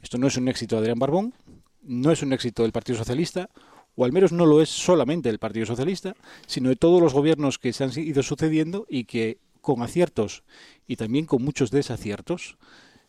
Esto 0.03 0.19
no 0.19 0.27
es 0.27 0.37
un 0.37 0.49
éxito 0.49 0.77
de 0.77 0.81
Adrián 0.81 0.99
Barbón, 0.99 1.35
no 1.83 2.13
es 2.13 2.23
un 2.23 2.33
éxito 2.33 2.63
del 2.63 2.73
Partido 2.73 2.99
Socialista, 2.99 3.51
o 3.95 4.05
al 4.05 4.13
menos 4.13 4.33
no 4.33 4.47
lo 4.47 4.63
es 4.63 4.69
solamente 4.69 5.29
del 5.29 5.39
Partido 5.39 5.67
Socialista, 5.67 6.15
sino 6.47 6.69
de 6.69 6.77
todos 6.77 7.03
los 7.03 7.15
gobiernos 7.15 7.59
que 7.59 7.73
se 7.73 7.85
han 7.85 7.91
ido 7.99 8.23
sucediendo 8.23 8.87
y 8.89 9.05
que 9.05 9.39
con 9.61 9.83
aciertos 9.83 10.45
y 10.87 10.97
también 10.97 11.27
con 11.27 11.43
muchos 11.43 11.71
desaciertos, 11.71 12.57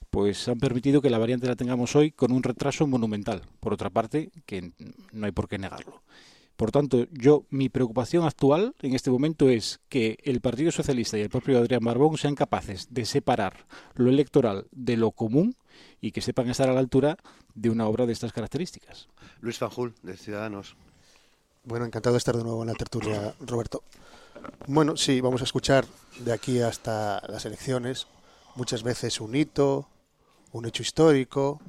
pues 0.10 0.48
han 0.48 0.60
permitido 0.60 1.01
que 1.01 1.10
la 1.10 1.19
variante 1.19 1.48
la 1.48 1.56
tengamos 1.56 1.95
hoy 1.95 2.12
con 2.12 2.31
un 2.31 2.44
retraso 2.44 2.88
monumental. 2.88 3.44
Por 3.60 3.74
otra 3.74 3.89
parte, 3.89 4.31
que 4.45 4.71
no 5.12 5.25
hay 5.25 5.31
por 5.31 5.48
qué 5.48 5.57
negarlo. 5.57 6.01
Por 6.60 6.72
tanto, 6.72 7.08
yo 7.14 7.46
mi 7.52 7.70
preocupación 7.70 8.26
actual 8.26 8.76
en 8.82 8.94
este 8.94 9.10
momento 9.10 9.48
es 9.48 9.80
que 9.88 10.18
el 10.26 10.42
Partido 10.42 10.74
Socialista 10.74 11.18
y 11.18 11.22
el 11.22 11.30
propio 11.30 11.58
Adrián 11.58 11.80
Barbón 11.82 12.18
sean 12.18 12.36
capaces 12.36 12.88
de 12.90 13.06
separar 13.06 13.66
lo 13.96 14.10
electoral 14.10 14.68
de 14.74 14.98
lo 14.98 15.12
común 15.12 15.56
y 16.02 16.12
que 16.12 16.20
sepan 16.20 16.50
estar 16.50 16.68
a 16.68 16.74
la 16.74 16.81
altura 16.81 17.18
de 17.56 17.69
una 17.69 17.88
obra 17.88 18.06
de 18.06 18.12
estas 18.12 18.33
características. 18.33 19.07
Luis 19.40 19.57
Fanjul, 19.57 19.95
de 20.04 20.18
Ciudadanos. 20.18 20.76
Bueno, 21.64 21.86
encantado 21.86 22.16
de 22.16 22.18
estar 22.18 22.36
de 22.36 22.44
nuevo 22.44 22.62
en 22.62 22.68
la 22.68 22.76
tertulia, 22.76 23.33
Roberto. 23.40 23.81
Bueno, 24.68 24.98
sí, 24.98 25.22
vamos 25.22 25.40
a 25.40 25.45
escuchar 25.45 25.86
de 26.19 26.33
aquí 26.33 26.60
hasta 26.60 27.24
las 27.30 27.45
elecciones 27.45 28.06
muchas 28.56 28.83
veces 28.83 29.22
un 29.22 29.33
hito, 29.33 29.88
un 30.52 30.66
hecho 30.66 30.83
histórico, 30.83 31.62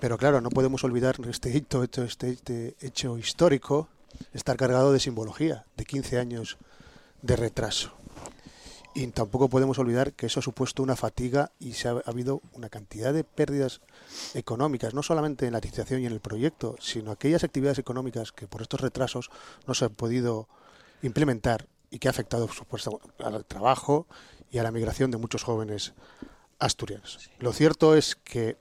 pero 0.00 0.18
claro, 0.18 0.40
no 0.40 0.50
podemos 0.50 0.84
olvidar 0.84 1.16
este 1.28 1.56
hito, 1.56 1.82
este, 1.82 2.28
este 2.28 2.76
hecho 2.80 3.16
histórico, 3.16 3.88
estar 4.32 4.56
cargado 4.56 4.92
de 4.92 5.00
simbología, 5.00 5.66
de 5.76 5.84
15 5.84 6.18
años 6.18 6.58
de 7.22 7.36
retraso. 7.36 7.92
Y 8.94 9.06
tampoco 9.08 9.50
podemos 9.50 9.78
olvidar 9.78 10.14
que 10.14 10.24
eso 10.24 10.40
ha 10.40 10.42
supuesto 10.42 10.82
una 10.82 10.96
fatiga 10.96 11.52
y 11.58 11.74
se 11.74 11.88
ha, 11.88 12.02
habido 12.06 12.40
una 12.54 12.70
cantidad 12.70 13.12
de 13.12 13.24
pérdidas 13.24 13.82
económicas, 14.32 14.94
no 14.94 15.02
solamente 15.02 15.46
en 15.46 15.52
la 15.52 15.60
licitación 15.60 16.00
y 16.00 16.06
en 16.06 16.12
el 16.12 16.20
proyecto, 16.20 16.76
sino 16.80 17.10
aquellas 17.10 17.44
actividades 17.44 17.78
económicas 17.78 18.32
que 18.32 18.48
por 18.48 18.62
estos 18.62 18.80
retrasos 18.80 19.28
no 19.66 19.74
se 19.74 19.84
han 19.84 19.94
podido 19.94 20.48
implementar 21.02 21.66
y 21.90 21.98
que 21.98 22.08
ha 22.08 22.10
afectado, 22.10 22.46
por 22.46 22.56
supuesto, 22.56 23.00
al 23.18 23.44
trabajo 23.44 24.06
y 24.50 24.58
a 24.58 24.62
la 24.62 24.72
migración 24.72 25.10
de 25.10 25.18
muchos 25.18 25.42
jóvenes 25.42 25.92
asturianos. 26.58 27.30
Lo 27.38 27.52
cierto 27.52 27.94
es 27.94 28.16
que 28.16 28.56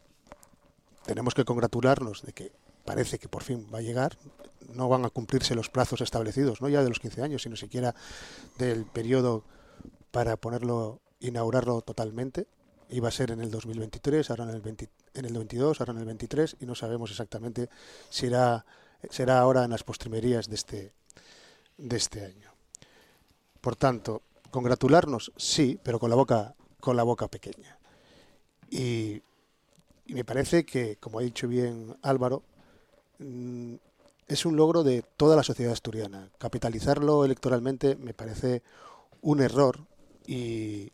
tenemos 1.05 1.33
que 1.33 1.45
congratularnos 1.45 2.23
de 2.23 2.33
que 2.33 2.51
parece 2.83 3.19
que 3.19 3.29
por 3.29 3.43
fin 3.43 3.67
va 3.73 3.79
a 3.79 3.81
llegar. 3.81 4.17
No 4.75 4.89
van 4.89 5.05
a 5.05 5.09
cumplirse 5.09 5.55
los 5.55 5.69
plazos 5.69 6.01
establecidos, 6.01 6.61
no 6.61 6.69
ya 6.69 6.83
de 6.83 6.89
los 6.89 6.99
15 6.99 7.21
años, 7.21 7.43
sino 7.43 7.55
siquiera 7.55 7.95
del 8.57 8.85
periodo 8.85 9.43
para 10.11 10.37
ponerlo, 10.37 11.01
inaugurarlo 11.19 11.81
totalmente. 11.81 12.47
Iba 12.89 13.07
a 13.07 13.11
ser 13.11 13.31
en 13.31 13.41
el 13.41 13.49
2023, 13.49 14.29
ahora 14.29 14.43
en 14.43 14.49
el, 14.49 14.61
en 15.13 15.25
el 15.25 15.33
22, 15.33 15.79
ahora 15.79 15.93
en 15.93 15.99
el 15.99 16.05
23, 16.05 16.57
y 16.59 16.65
no 16.65 16.75
sabemos 16.75 17.09
exactamente 17.09 17.69
si 18.09 18.27
será, 18.27 18.65
será 19.09 19.39
ahora 19.39 19.63
en 19.63 19.71
las 19.71 19.83
postrimerías 19.83 20.47
de 20.47 20.55
este, 20.55 20.93
de 21.77 21.97
este 21.97 22.25
año. 22.25 22.53
Por 23.61 23.75
tanto, 23.75 24.21
congratularnos, 24.51 25.31
sí, 25.35 25.79
pero 25.81 25.99
con 25.99 26.09
la 26.09 26.15
boca, 26.15 26.55
con 26.79 26.95
la 26.95 27.03
boca 27.03 27.27
pequeña. 27.27 27.77
Y, 28.69 29.21
me 30.07 30.23
parece 30.23 30.65
que, 30.65 30.97
como 30.97 31.17
ha 31.17 31.23
dicho 31.23 31.47
bien 31.47 31.97
Álvaro, 32.03 32.43
mm, 33.17 33.75
es 34.27 34.45
un 34.45 34.55
logro 34.55 34.83
de 34.83 35.03
toda 35.17 35.35
la 35.35 35.43
sociedad 35.43 35.73
asturiana. 35.73 36.29
Capitalizarlo 36.37 37.25
electoralmente 37.25 37.95
me 37.95 38.13
parece 38.13 38.63
un 39.21 39.41
error 39.41 39.85
y, 40.25 40.91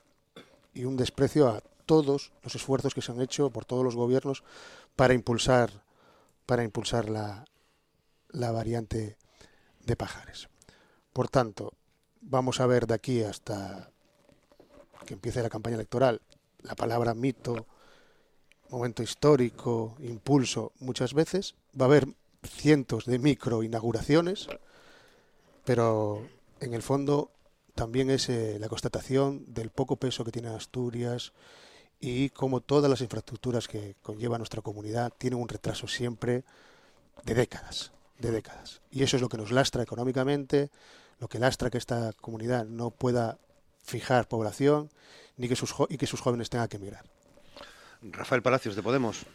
un 0.76 0.98
desprecio 0.98 1.48
a 1.50 1.62
todos 1.86 2.32
los 2.44 2.56
esfuerzos 2.56 2.94
que 2.94 3.02
se 3.02 3.12
han 3.12 3.22
hecho 3.22 3.50
por 3.50 3.66
todos 3.66 3.84
los 3.84 3.96
gobiernos 3.96 4.44
para 4.96 5.14
impulsar, 5.14 5.84
para 6.46 6.64
impulsar 6.64 7.10
la, 7.10 7.46
la 8.30 8.52
variante 8.52 9.18
de 9.86 9.96
Pajares. 9.96 10.48
Por 11.14 11.28
tanto, 11.28 11.74
vamos 12.22 12.60
a 12.60 12.68
ver 12.68 12.88
de 12.88 12.94
aquí 12.94 13.24
hasta 13.24 13.92
que 15.06 15.14
empiece 15.14 15.42
la 15.42 15.50
campaña 15.50 15.76
electoral 15.76 16.22
la 16.64 16.76
palabra 16.76 17.14
mito, 17.14 17.66
momento 18.70 19.04
histórico, 19.04 19.96
impulso, 20.00 20.72
muchas 20.80 21.14
veces. 21.14 21.56
Va 21.80 21.86
a 21.86 21.90
haber 21.90 22.08
cientos 22.44 23.06
de 23.06 23.20
micro 23.20 23.64
inauguraciones, 23.64 24.48
pero 25.64 26.28
en 26.60 26.74
el 26.74 26.82
fondo 26.82 27.32
también 27.76 28.10
es 28.10 28.30
eh, 28.30 28.58
la 28.60 28.70
constatación 28.70 29.46
del 29.48 29.70
poco 29.70 29.96
peso 29.96 30.26
que 30.26 30.32
tiene 30.32 30.50
Asturias 30.50 31.34
y 32.00 32.30
cómo 32.30 32.62
todas 32.62 32.90
las 32.90 33.02
infraestructuras 33.02 33.68
que 33.68 33.96
conlleva 34.02 34.38
nuestra 34.38 34.62
comunidad 34.62 35.14
tienen 35.18 35.40
un 35.40 35.48
retraso 35.48 35.88
siempre 35.88 36.44
de 37.24 37.36
décadas, 37.36 37.92
de 38.20 38.32
décadas. 38.32 38.82
Y 38.90 39.04
eso 39.04 39.16
es 39.16 39.22
lo 39.22 39.30
que 39.30 39.38
nos 39.38 39.52
lastra 39.52 39.84
económicamente, 39.84 40.72
lo 41.20 41.30
que 41.30 41.40
lastra 41.40 41.70
que 41.70 41.78
esta 41.78 42.14
comunidad 42.14 42.66
no 42.66 42.90
pueda 42.90 43.38
fijar 43.84 44.28
población 44.28 44.90
ni 45.38 45.48
que 45.48 45.56
sus 45.56 45.74
y 45.90 45.98
que 45.98 46.08
sus 46.08 46.22
jóvenes 46.22 46.50
tengan 46.50 46.68
que 46.68 46.78
emigrar. 46.78 47.04
Rafael 48.02 48.42
Palacios 48.42 48.76
de 48.76 48.82
Podemos. 48.82 49.26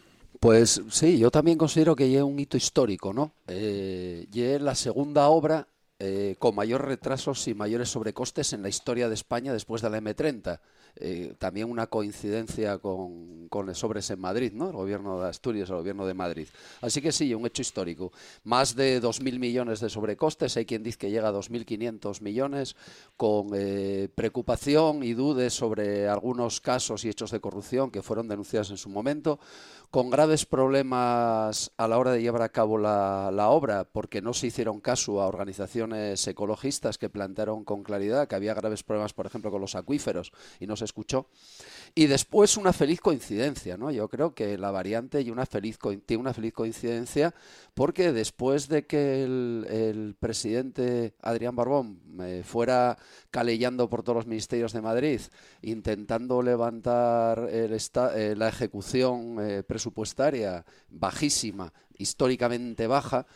Pues 0.40 0.82
sí, 0.90 1.18
yo 1.18 1.30
también 1.30 1.58
considero 1.58 1.96
que 1.96 2.14
es 2.14 2.22
un 2.22 2.38
hito 2.38 2.56
histórico, 2.56 3.12
¿no? 3.12 3.32
Eh, 3.46 4.26
es 4.32 4.60
la 4.60 4.74
segunda 4.74 5.28
obra 5.28 5.68
eh, 5.98 6.36
con 6.38 6.54
mayor 6.54 6.84
retrasos 6.84 7.48
y 7.48 7.54
mayores 7.54 7.88
sobrecostes 7.88 8.52
en 8.52 8.62
la 8.62 8.68
historia 8.68 9.08
de 9.08 9.14
España 9.14 9.52
después 9.52 9.80
de 9.80 9.88
la 9.88 9.98
M30. 9.98 10.60
Eh, 10.98 11.34
también 11.38 11.70
una 11.70 11.88
coincidencia 11.88 12.78
con, 12.78 13.48
con 13.48 13.74
sobres 13.74 14.08
en 14.10 14.18
Madrid, 14.18 14.52
¿no? 14.54 14.70
El 14.70 14.76
gobierno 14.76 15.20
de 15.20 15.28
Asturias, 15.28 15.68
el 15.68 15.76
gobierno 15.76 16.06
de 16.06 16.14
Madrid. 16.14 16.48
Así 16.80 17.02
que 17.02 17.12
sí, 17.12 17.34
un 17.34 17.46
hecho 17.46 17.60
histórico. 17.60 18.12
Más 18.44 18.74
de 18.74 19.00
2.000 19.02 19.38
millones 19.38 19.80
de 19.80 19.90
sobrecostes, 19.90 20.56
hay 20.56 20.64
quien 20.64 20.82
dice 20.82 20.98
que 20.98 21.10
llega 21.10 21.28
a 21.28 21.32
2.500 21.32 22.22
millones, 22.22 22.76
con 23.16 23.48
eh, 23.54 24.08
preocupación 24.14 25.02
y 25.02 25.12
dudas 25.12 25.52
sobre 25.52 26.08
algunos 26.08 26.62
casos 26.62 27.04
y 27.04 27.10
hechos 27.10 27.30
de 27.30 27.40
corrupción 27.40 27.90
que 27.90 28.02
fueron 28.02 28.28
denunciados 28.28 28.70
en 28.70 28.78
su 28.78 28.88
momento, 28.88 29.38
con 29.90 30.10
graves 30.10 30.46
problemas 30.46 31.70
a 31.76 31.88
la 31.88 31.98
hora 31.98 32.12
de 32.12 32.22
llevar 32.22 32.42
a 32.42 32.48
cabo 32.48 32.78
la, 32.78 33.48
obra, 33.48 33.84
porque 33.84 34.20
no 34.20 34.34
se 34.34 34.48
hicieron 34.48 34.80
caso 34.80 35.20
a 35.20 35.26
organizaciones 35.26 36.26
ecologistas 36.26 36.98
que 36.98 37.08
plantearon 37.08 37.64
con 37.64 37.82
claridad 37.82 38.28
que 38.28 38.34
había 38.34 38.54
graves 38.54 38.82
problemas, 38.82 39.12
por 39.12 39.26
ejemplo, 39.26 39.50
con 39.50 39.60
los 39.60 39.74
acuíferos 39.74 40.32
y 40.60 40.66
no 40.66 40.76
se 40.76 40.84
escuchó. 40.84 41.28
Y 41.98 42.08
después 42.08 42.58
una 42.58 42.74
feliz 42.74 43.00
coincidencia, 43.00 43.78
¿no? 43.78 43.90
Yo 43.90 44.06
creo 44.08 44.34
que 44.34 44.58
la 44.58 44.70
variante 44.70 45.22
y 45.22 45.30
una 45.30 45.46
feliz, 45.46 45.78
tiene 46.04 46.20
una 46.20 46.34
feliz 46.34 46.52
coincidencia 46.52 47.34
porque 47.72 48.12
después 48.12 48.68
de 48.68 48.84
que 48.84 49.22
el, 49.24 50.14
presidente 50.20 51.14
Adrián 51.22 51.56
Barbón 51.56 51.98
eh, 52.20 52.42
fuera 52.44 52.98
calellando 53.30 53.88
por 53.88 54.02
todos 54.02 54.16
los 54.16 54.26
ministerios 54.26 54.74
de 54.74 54.82
Madrid, 54.82 55.22
intentando 55.62 56.42
levantar 56.42 57.48
el 57.50 57.72
eh, 57.72 58.34
la 58.36 58.48
ejecución 58.48 59.38
eh, 59.40 59.62
presupuestaria 59.62 60.66
bajísima, 60.90 61.72
históricamente 61.96 62.86
baja, 62.86 63.26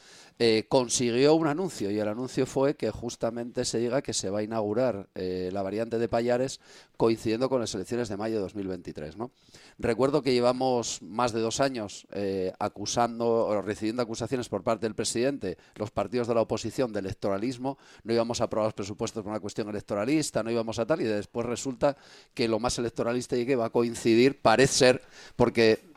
eh, 0.43 0.65
consiguió 0.71 1.35
un 1.35 1.49
anuncio 1.49 1.91
y 1.91 1.99
el 1.99 2.09
anuncio 2.09 2.47
fue 2.47 2.75
que 2.75 2.91
justamente 2.91 3.67
se 3.67 3.77
diga 3.77 4.01
que 4.01 4.15
se 4.15 4.31
va 4.31 4.39
a 4.39 4.43
inaugurar 4.43 5.07
eh, 5.15 5.51
la 5.53 5.61
variante 5.61 5.99
de 5.99 6.09
Payares 6.09 6.61
coincidiendo 6.97 7.51
con 7.51 7.61
las 7.61 7.75
elecciones 7.75 8.09
de 8.09 8.17
mayo 8.17 8.37
de 8.37 8.41
2023. 8.41 9.19
¿no? 9.19 9.33
Recuerdo 9.79 10.23
que 10.23 10.33
llevamos 10.33 11.03
más 11.03 11.35
de 11.35 11.41
dos 11.41 11.61
años 11.61 12.07
eh, 12.13 12.55
acusando 12.59 13.29
o 13.29 13.61
recibiendo 13.61 14.01
acusaciones 14.01 14.49
por 14.49 14.63
parte 14.63 14.87
del 14.87 14.95
presidente, 14.95 15.59
los 15.75 15.91
partidos 15.91 16.27
de 16.27 16.35
la 16.35 16.41
oposición 16.41 16.91
de 16.95 17.01
electoralismo, 17.01 17.77
no 18.03 18.15
íbamos 18.15 18.41
a 18.41 18.45
aprobar 18.45 18.69
los 18.69 18.75
presupuestos 18.75 19.23
por 19.23 19.33
una 19.33 19.41
cuestión 19.41 19.69
electoralista, 19.69 20.43
no 20.43 20.51
íbamos 20.51 20.79
a 20.79 20.87
tal, 20.87 21.03
y 21.03 21.05
después 21.05 21.45
resulta 21.45 21.99
que 22.33 22.49
lo 22.49 22.59
más 22.59 22.79
electoralista 22.79 23.37
y 23.37 23.45
que 23.45 23.57
va 23.57 23.67
a 23.67 23.71
coincidir, 23.71 24.41
parece 24.41 24.73
ser, 24.73 25.03
porque 25.37 25.90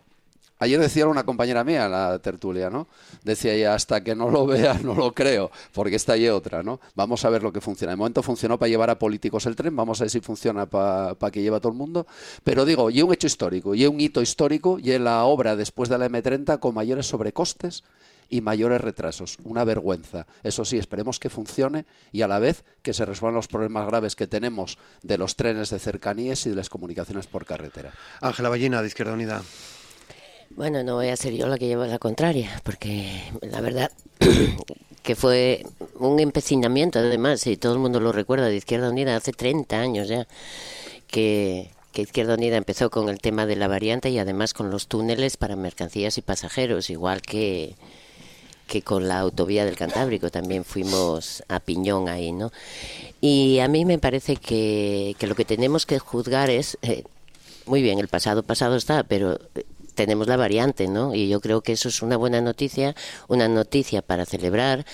Ayer 0.64 0.80
decía 0.80 1.08
una 1.08 1.26
compañera 1.26 1.66
mía, 1.66 1.90
la 1.90 2.20
tertulia, 2.20 2.70
¿no? 2.70 2.88
Decía 3.22 3.54
ella, 3.54 3.74
hasta 3.76 4.02
que 4.02 4.16
no 4.16 4.30
lo 4.30 4.46
vea, 4.46 4.76
no 4.84 4.96
lo 4.96 5.14
creo, 5.14 5.52
porque 5.74 5.98
está 5.98 6.14
ahí 6.14 6.30
otra, 6.30 6.64
¿no? 6.64 6.80
Vamos 6.96 7.26
a 7.26 7.30
ver 7.30 7.44
lo 7.44 7.52
que 7.52 7.60
funciona. 7.60 7.92
De 7.92 7.98
momento 7.98 8.24
funcionó 8.24 8.58
para 8.58 8.70
llevar 8.70 8.90
a 8.90 8.98
políticos 8.98 9.46
el 9.46 9.58
tren, 9.58 9.76
vamos 9.76 10.00
a 10.00 10.06
ver 10.06 10.10
si 10.10 10.22
funciona 10.22 10.66
para 10.66 11.32
que 11.34 11.42
lleve 11.42 11.58
a 11.58 11.60
todo 11.60 11.74
el 11.74 11.78
mundo. 11.78 12.08
Pero 12.46 12.64
digo, 12.64 12.90
y 12.90 13.02
un 13.02 13.12
hecho 13.12 13.28
histórico, 13.28 13.76
y 13.76 13.86
un 13.86 14.00
hito 14.00 14.22
histórico, 14.22 14.80
y 14.80 14.98
la 14.98 15.26
obra 15.26 15.58
después 15.58 15.90
de 15.90 15.98
la 15.98 16.08
M30 16.08 16.60
con 16.60 16.74
mayores 16.74 17.08
sobrecostes 17.08 17.84
y 18.30 18.40
mayores 18.40 18.80
retrasos. 18.80 19.38
Una 19.44 19.66
vergüenza. 19.66 20.28
Eso 20.44 20.64
sí, 20.64 20.78
esperemos 20.78 21.20
que 21.20 21.30
funcione 21.30 21.86
y 22.14 22.22
a 22.22 22.28
la 22.30 22.40
vez 22.40 22.64
que 22.82 22.94
se 22.94 23.06
resuelvan 23.06 23.36
los 23.36 23.50
problemas 23.50 23.86
graves 23.86 24.16
que 24.16 24.28
tenemos 24.28 24.78
de 25.02 25.18
los 25.18 25.36
trenes 25.36 25.72
de 25.72 25.80
cercanías 25.80 26.46
y 26.46 26.52
de 26.52 26.56
las 26.56 26.70
comunicaciones 26.70 27.28
por 27.28 27.46
carretera. 27.46 27.92
Ángela 28.22 28.48
Ballina, 28.48 28.82
de 28.82 28.88
Izquierda 28.88 29.14
Unida. 29.14 29.42
Bueno, 30.56 30.84
no 30.84 30.96
voy 30.96 31.08
a 31.08 31.18
ser 31.18 31.34
yo 31.34 31.48
la 31.48 31.58
que 31.58 31.68
lleva 31.68 31.88
la 31.88 31.98
contraria, 31.98 32.62
porque 32.64 33.24
la 33.42 33.60
verdad 33.60 33.92
que 35.04 35.16
fue 35.16 35.66
un 36.00 36.20
empecinamiento, 36.20 37.00
además, 37.00 37.48
y 37.48 37.58
todo 37.58 37.74
el 37.74 37.80
mundo 37.80 38.00
lo 38.00 38.12
recuerda, 38.12 38.48
de 38.48 38.56
Izquierda 38.56 38.90
Unida 38.90 39.16
hace 39.16 39.32
30 39.32 39.80
años 39.80 40.08
ya, 40.08 40.28
que, 41.08 41.72
Izquierda 41.96 42.36
Unida 42.36 42.58
empezó 42.58 42.92
con 42.92 43.10
el 43.10 43.20
tema 43.20 43.48
de 43.48 43.56
la 43.56 43.68
variante 43.68 44.12
y 44.12 44.20
además 44.20 44.54
con 44.54 44.70
los 44.70 44.88
túneles 44.88 45.38
para 45.38 45.56
mercancías 45.56 46.20
y 46.20 46.22
pasajeros, 46.22 46.92
igual 46.92 47.24
que, 47.24 47.76
que 48.68 48.84
con 48.84 49.08
la 49.08 49.20
autovía 49.20 49.66
del 49.66 49.76
Cantábrico 49.76 50.30
también 50.30 50.66
fuimos 50.66 51.44
a 51.48 51.60
piñón 51.60 52.10
ahí, 52.10 52.32
¿no? 52.32 52.52
Y 53.22 53.58
a 53.60 53.68
mí 53.68 53.86
me 53.86 53.98
parece 53.98 54.36
que, 54.36 55.16
que 55.18 55.28
lo 55.28 55.34
que 55.36 55.46
tenemos 55.46 55.88
que 55.88 55.98
juzgar 55.98 56.52
es, 56.52 56.78
eh, 56.84 57.04
muy 57.66 57.82
bien, 57.82 58.00
el 58.00 58.08
pasado 58.08 58.44
pasado 58.44 58.76
está, 58.76 59.04
pero 59.04 59.40
tenemos 59.94 60.28
la 60.28 60.38
variante, 60.38 60.88
¿no? 60.88 61.16
Y 61.16 61.30
yo 61.30 61.40
creo 61.40 61.62
que 61.62 61.74
eso 61.74 61.90
es 61.90 62.02
una 62.02 62.18
buena 62.18 62.42
noticia, 62.42 62.96
una 63.28 63.48
noticia 63.48 64.02
para 64.02 64.26
celebrar. 64.26 64.86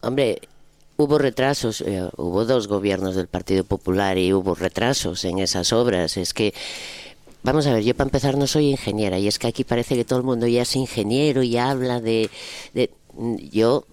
Hombre, 0.00 0.40
hubo 0.96 1.18
retrasos, 1.18 1.80
eh, 1.82 2.08
hubo 2.16 2.44
dos 2.44 2.68
gobiernos 2.68 3.14
del 3.14 3.28
Partido 3.28 3.64
Popular 3.64 4.18
y 4.18 4.32
hubo 4.32 4.54
retrasos 4.54 5.24
en 5.24 5.38
esas 5.38 5.72
obras. 5.72 6.16
Es 6.16 6.34
que, 6.34 6.54
vamos 7.42 7.66
a 7.66 7.74
ver, 7.74 7.82
yo 7.82 7.94
para 7.94 8.08
empezar 8.08 8.36
no 8.36 8.46
soy 8.46 8.70
ingeniera 8.70 9.18
y 9.18 9.28
es 9.28 9.38
que 9.38 9.48
aquí 9.48 9.64
parece 9.64 9.96
que 9.96 10.04
todo 10.04 10.18
el 10.18 10.24
mundo 10.24 10.46
ya 10.46 10.62
es 10.62 10.76
ingeniero 10.76 11.42
y 11.42 11.56
habla 11.56 12.00
de... 12.00 12.30
de 12.74 12.90
yo 13.50 13.84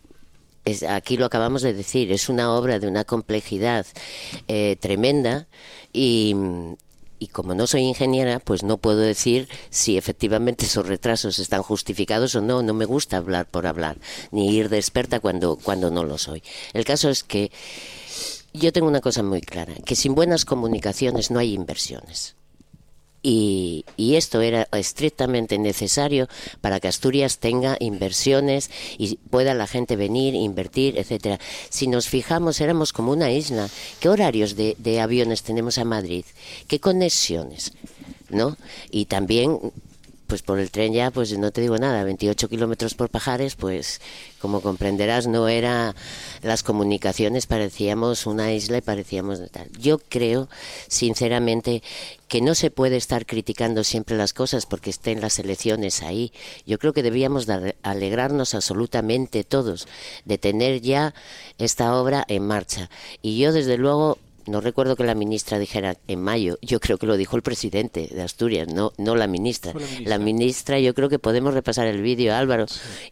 aquí 0.87 1.17
lo 1.17 1.25
acabamos 1.25 1.63
de 1.63 1.73
decir, 1.73 2.11
es 2.11 2.29
una 2.29 2.53
obra 2.53 2.77
de 2.79 2.87
una 2.87 3.03
complejidad 3.03 3.87
eh, 4.47 4.75
tremenda 4.79 5.47
y, 5.91 6.35
y 7.19 7.27
como 7.27 7.53
no 7.53 7.67
soy 7.67 7.81
ingeniera, 7.81 8.39
pues 8.39 8.63
no 8.63 8.77
puedo 8.77 8.99
decir 8.99 9.47
si 9.69 9.97
efectivamente 9.97 10.65
esos 10.65 10.87
retrasos 10.87 11.37
están 11.39 11.61
justificados 11.61 12.33
o 12.35 12.41
no. 12.41 12.63
No 12.63 12.73
me 12.73 12.85
gusta 12.85 13.17
hablar 13.17 13.45
por 13.45 13.67
hablar, 13.67 13.97
ni 14.31 14.55
ir 14.55 14.69
de 14.69 14.77
experta 14.77 15.19
cuando, 15.19 15.57
cuando 15.57 15.91
no 15.91 16.03
lo 16.03 16.17
soy. 16.17 16.41
El 16.73 16.85
caso 16.85 17.09
es 17.09 17.23
que 17.23 17.51
yo 18.53 18.71
tengo 18.73 18.87
una 18.87 19.01
cosa 19.01 19.21
muy 19.21 19.41
clara, 19.41 19.75
que 19.85 19.95
sin 19.95 20.15
buenas 20.15 20.45
comunicaciones 20.45 21.29
no 21.29 21.39
hay 21.39 21.53
inversiones. 21.53 22.38
Y, 23.21 23.85
esto 23.97 24.41
era 24.41 24.67
estrictamente 24.73 25.57
necesario 25.57 26.27
para 26.61 26.79
que 26.79 26.87
Asturias 26.87 27.39
tenga 27.39 27.77
inversiones 27.79 28.69
y 28.97 29.15
pueda 29.29 29.53
la 29.53 29.67
gente 29.67 29.95
venir, 29.95 30.35
invertir, 30.35 30.97
etcétera. 30.97 31.39
Si 31.69 31.87
nos 31.87 32.07
fijamos, 32.07 32.59
éramos 32.59 32.91
como 32.91 33.11
una 33.11 33.31
isla. 33.31 33.69
¿Qué 33.99 34.09
horarios 34.09 34.55
de, 34.55 34.75
de 34.77 34.99
aviones 34.99 35.43
tenemos 35.43 35.77
a 35.77 35.85
Madrid? 35.85 36.25
¿Qué 36.67 36.79
conexiones? 36.79 37.73
¿No? 38.29 38.57
Y 38.91 39.05
también 39.05 39.59
pues 40.29 40.43
por 40.43 40.59
el 40.59 40.69
tren 40.69 40.93
ya, 40.93 41.09
pues 41.09 41.35
no 41.39 41.49
te 41.49 41.59
digo 41.59 41.79
nada, 41.79 42.03
28 42.03 42.49
kilómetros 42.49 42.93
por 42.93 43.09
Pajares, 43.09 43.55
pues 43.55 43.99
como 44.39 44.61
comprenderás, 44.61 45.25
no 45.25 45.47
era 45.47 45.95
las 46.43 46.61
comunicaciones, 46.61 47.47
parecíamos 47.47 48.27
una 48.27 48.53
isla 48.53 48.77
y 48.77 48.81
parecíamos 48.81 49.39
de 49.39 49.47
tal. 49.47 49.71
Yo 49.79 49.97
creo, 49.97 50.47
sinceramente, 50.87 51.81
que 52.27 52.41
no 52.41 52.53
se 52.53 52.69
puede 52.69 52.95
estar 52.95 53.25
criticando 53.25 53.83
siempre 53.83 54.15
las 54.15 54.33
cosas 54.33 54.67
porque 54.67 54.91
estén 54.91 55.19
las 55.19 55.39
elecciones 55.39 56.03
ahí. 56.03 56.31
Yo 56.67 56.77
creo 56.77 56.93
que 56.93 57.01
debíamos 57.01 57.47
alegrarnos 57.81 58.53
absolutamente 58.53 59.43
todos 59.43 59.87
de 60.25 60.37
tener 60.37 60.81
ya 60.81 61.15
esta 61.57 61.95
obra 61.95 62.23
en 62.27 62.45
marcha. 62.45 62.91
Y 63.23 63.39
yo, 63.39 63.51
desde 63.51 63.77
luego, 63.77 64.19
no 64.49 64.61
recuerdo 64.61 64.95
que 64.95 65.03
la 65.03 65.15
ministra 65.15 65.59
dijera 65.59 65.95
en 66.07 66.21
mayo, 66.21 66.57
yo 66.61 66.79
creo 66.79 66.97
que 66.97 67.05
lo 67.05 67.17
dijo 67.17 67.35
el 67.35 67.41
presidente 67.41 68.09
de 68.11 68.21
Asturias, 68.21 68.67
no, 68.67 68.91
no 68.97 69.15
la 69.15 69.27
ministra. 69.27 69.73
la, 70.03 70.17
ministra. 70.17 70.79
yo 70.79 70.93
creo 70.93 71.09
que 71.09 71.19
podemos 71.19 71.53
repasar 71.53 71.87
el 71.87 72.01
vídeo, 72.01 72.35
Álvaro, 72.35 72.65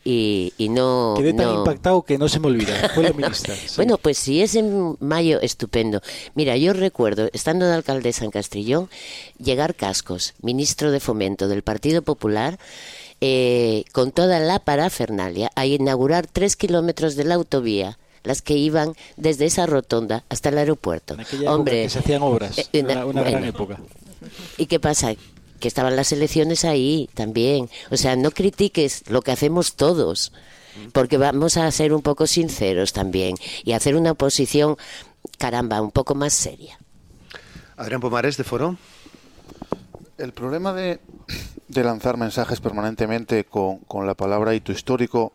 y, 0.03 0.53
y, 0.57 0.69
no... 0.69 1.13
Quedé 1.17 1.33
tan 1.33 1.53
impactado 1.53 2.01
que 2.01 2.17
no 2.17 2.27
se 2.27 2.39
me 2.39 2.47
olvida, 2.47 2.89
fue 2.93 3.03
la 3.03 3.13
ministra. 3.13 3.55
Bueno, 3.77 3.97
pues 3.97 4.17
si 4.17 4.41
es 4.41 4.55
en 4.55 4.97
mayo, 4.99 5.39
estupendo. 5.41 6.01
Mira, 6.33 6.57
yo 6.57 6.73
recuerdo, 6.73 7.29
estando 7.33 7.67
de 7.67 7.73
alcaldesa 7.73 8.25
en 8.25 8.31
Castrillón, 8.31 8.89
llegar 9.37 9.75
Cascos, 9.75 10.33
ministro 10.41 10.91
de 10.91 10.99
Fomento 10.99 11.47
del 11.47 11.61
Partido 11.61 12.01
Popular, 12.01 12.57
eh, 13.21 13.83
con 13.93 14.11
toda 14.11 14.39
la 14.39 14.59
parafernalia, 14.59 15.51
a 15.55 15.65
inaugurar 15.65 16.27
tres 16.27 16.55
kilómetros 16.55 17.15
de 17.15 17.23
la 17.25 17.35
autovía 17.35 17.97
las 18.27 18.41
que 18.41 18.55
iban 18.55 18.93
desde 19.15 19.45
esa 19.45 19.65
rotonda 19.65 20.23
hasta 20.29 20.49
el 20.49 20.57
aeropuerto. 20.57 21.15
Hombre, 21.47 21.83
que 21.83 21.89
se 21.89 21.99
hacían 21.99 22.21
obras, 22.21 22.69
eh, 22.73 22.83
una, 23.05 23.23
gran 23.23 23.45
época. 23.45 23.79
¿Y 24.57 24.65
qué 24.65 24.79
pasa? 24.79 25.13
Que 25.59 25.67
estaban 25.67 25.95
las 25.95 26.11
elecciones 26.11 26.65
ahí 26.65 27.09
también. 27.13 27.69
O 27.89 27.97
sea, 27.97 28.15
no 28.15 28.31
critiques 28.31 29.09
lo 29.09 29.21
que 29.21 29.31
hacemos 29.31 29.75
todos, 29.75 30.33
porque 30.91 31.17
vamos 31.17 31.57
a 31.57 31.71
ser 31.71 31.93
un 31.93 32.01
poco 32.01 32.27
sinceros 32.27 32.93
también 32.93 33.35
y 33.63 33.71
hacer 33.71 33.95
una 33.95 34.11
oposición, 34.11 34.77
caramba, 35.37 35.81
un 35.81 35.91
poco 35.91 36.13
más 36.13 36.33
seria. 36.33 36.77
Adrián 37.77 38.01
Pomares, 38.01 38.37
de 38.37 38.43
Foro. 38.43 38.77
El 40.17 40.33
problema 40.33 40.73
de, 40.73 40.99
lanzar 41.69 42.17
mensajes 42.17 42.59
permanentemente 42.59 43.45
con, 43.45 43.77
con 43.79 44.05
la 44.05 44.15
palabra 44.15 44.53
hito 44.53 44.71
histórico 44.71 45.31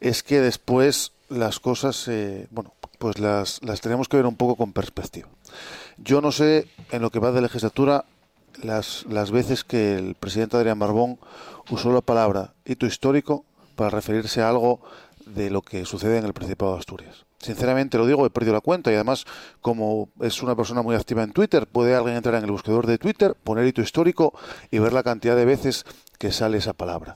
es 0.00 0.22
que 0.22 0.40
después 0.40 1.12
las 1.28 1.60
cosas, 1.60 2.08
eh, 2.08 2.46
bueno, 2.50 2.72
pues 2.98 3.18
las, 3.18 3.62
las 3.62 3.80
tenemos 3.80 4.08
que 4.08 4.16
ver 4.16 4.26
un 4.26 4.36
poco 4.36 4.56
con 4.56 4.72
perspectiva. 4.72 5.28
Yo 5.98 6.20
no 6.20 6.32
sé 6.32 6.68
en 6.90 7.02
lo 7.02 7.10
que 7.10 7.18
va 7.18 7.32
de 7.32 7.40
legislatura 7.40 8.04
las, 8.62 9.04
las 9.08 9.30
veces 9.30 9.64
que 9.64 9.96
el 9.96 10.14
presidente 10.14 10.56
Adrián 10.56 10.78
Barbón 10.78 11.18
usó 11.70 11.92
la 11.92 12.00
palabra 12.00 12.54
hito 12.64 12.86
histórico 12.86 13.44
para 13.76 13.90
referirse 13.90 14.42
a 14.42 14.48
algo 14.48 14.80
de 15.26 15.50
lo 15.50 15.62
que 15.62 15.84
sucede 15.84 16.18
en 16.18 16.24
el 16.24 16.32
Principado 16.32 16.72
de 16.72 16.78
Asturias. 16.78 17.24
Sinceramente 17.38 17.98
lo 17.98 18.06
digo, 18.06 18.26
he 18.26 18.30
perdido 18.30 18.54
la 18.54 18.60
cuenta 18.60 18.90
y 18.90 18.94
además, 18.94 19.24
como 19.60 20.08
es 20.20 20.42
una 20.42 20.56
persona 20.56 20.82
muy 20.82 20.96
activa 20.96 21.22
en 21.22 21.32
Twitter, 21.32 21.68
puede 21.68 21.94
alguien 21.94 22.16
entrar 22.16 22.34
en 22.34 22.44
el 22.44 22.50
buscador 22.50 22.86
de 22.86 22.98
Twitter, 22.98 23.36
poner 23.44 23.64
hito 23.66 23.80
histórico 23.80 24.34
y 24.72 24.80
ver 24.80 24.92
la 24.92 25.04
cantidad 25.04 25.36
de 25.36 25.44
veces 25.44 25.84
que 26.18 26.32
sale 26.32 26.58
esa 26.58 26.72
palabra 26.72 27.14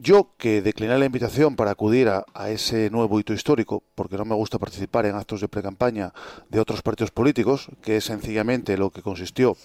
yo 0.00 0.30
que 0.38 0.62
decliné 0.62 0.98
la 0.98 1.04
invitación 1.04 1.56
para 1.56 1.72
acudir 1.72 2.08
a, 2.08 2.24
ese 2.50 2.90
nuevo 2.90 3.18
hito 3.20 3.32
histórico, 3.32 3.82
porque 3.94 4.16
no 4.16 4.24
me 4.24 4.34
gusta 4.34 4.58
participar 4.58 5.06
en 5.06 5.16
actos 5.16 5.40
de 5.40 5.48
precampaña 5.48 6.12
de 6.48 6.60
otros 6.60 6.82
partidos 6.82 7.10
políticos, 7.10 7.68
que 7.82 7.96
es 7.96 8.04
sencillamente 8.04 8.76
lo 8.76 8.90
que 8.90 9.02
consistió 9.02 9.56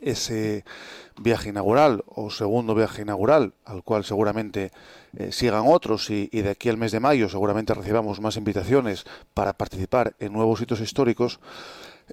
ese 0.00 0.64
viaje 1.20 1.48
inaugural 1.48 2.04
o 2.06 2.30
segundo 2.30 2.74
viaje 2.74 3.02
inaugural, 3.02 3.54
al 3.64 3.82
cual 3.82 4.04
seguramente 4.04 4.70
eh, 5.16 5.32
sigan 5.32 5.64
otros 5.66 6.08
y, 6.10 6.28
de 6.28 6.50
aquí 6.50 6.68
al 6.68 6.76
mes 6.76 6.92
de 6.92 7.00
mayo 7.00 7.28
seguramente 7.28 7.74
recibamos 7.74 8.20
más 8.20 8.36
invitaciones 8.36 9.04
para 9.34 9.52
participar 9.52 10.14
en 10.20 10.32
nuevos 10.32 10.60
hitos 10.60 10.80
históricos, 10.80 11.40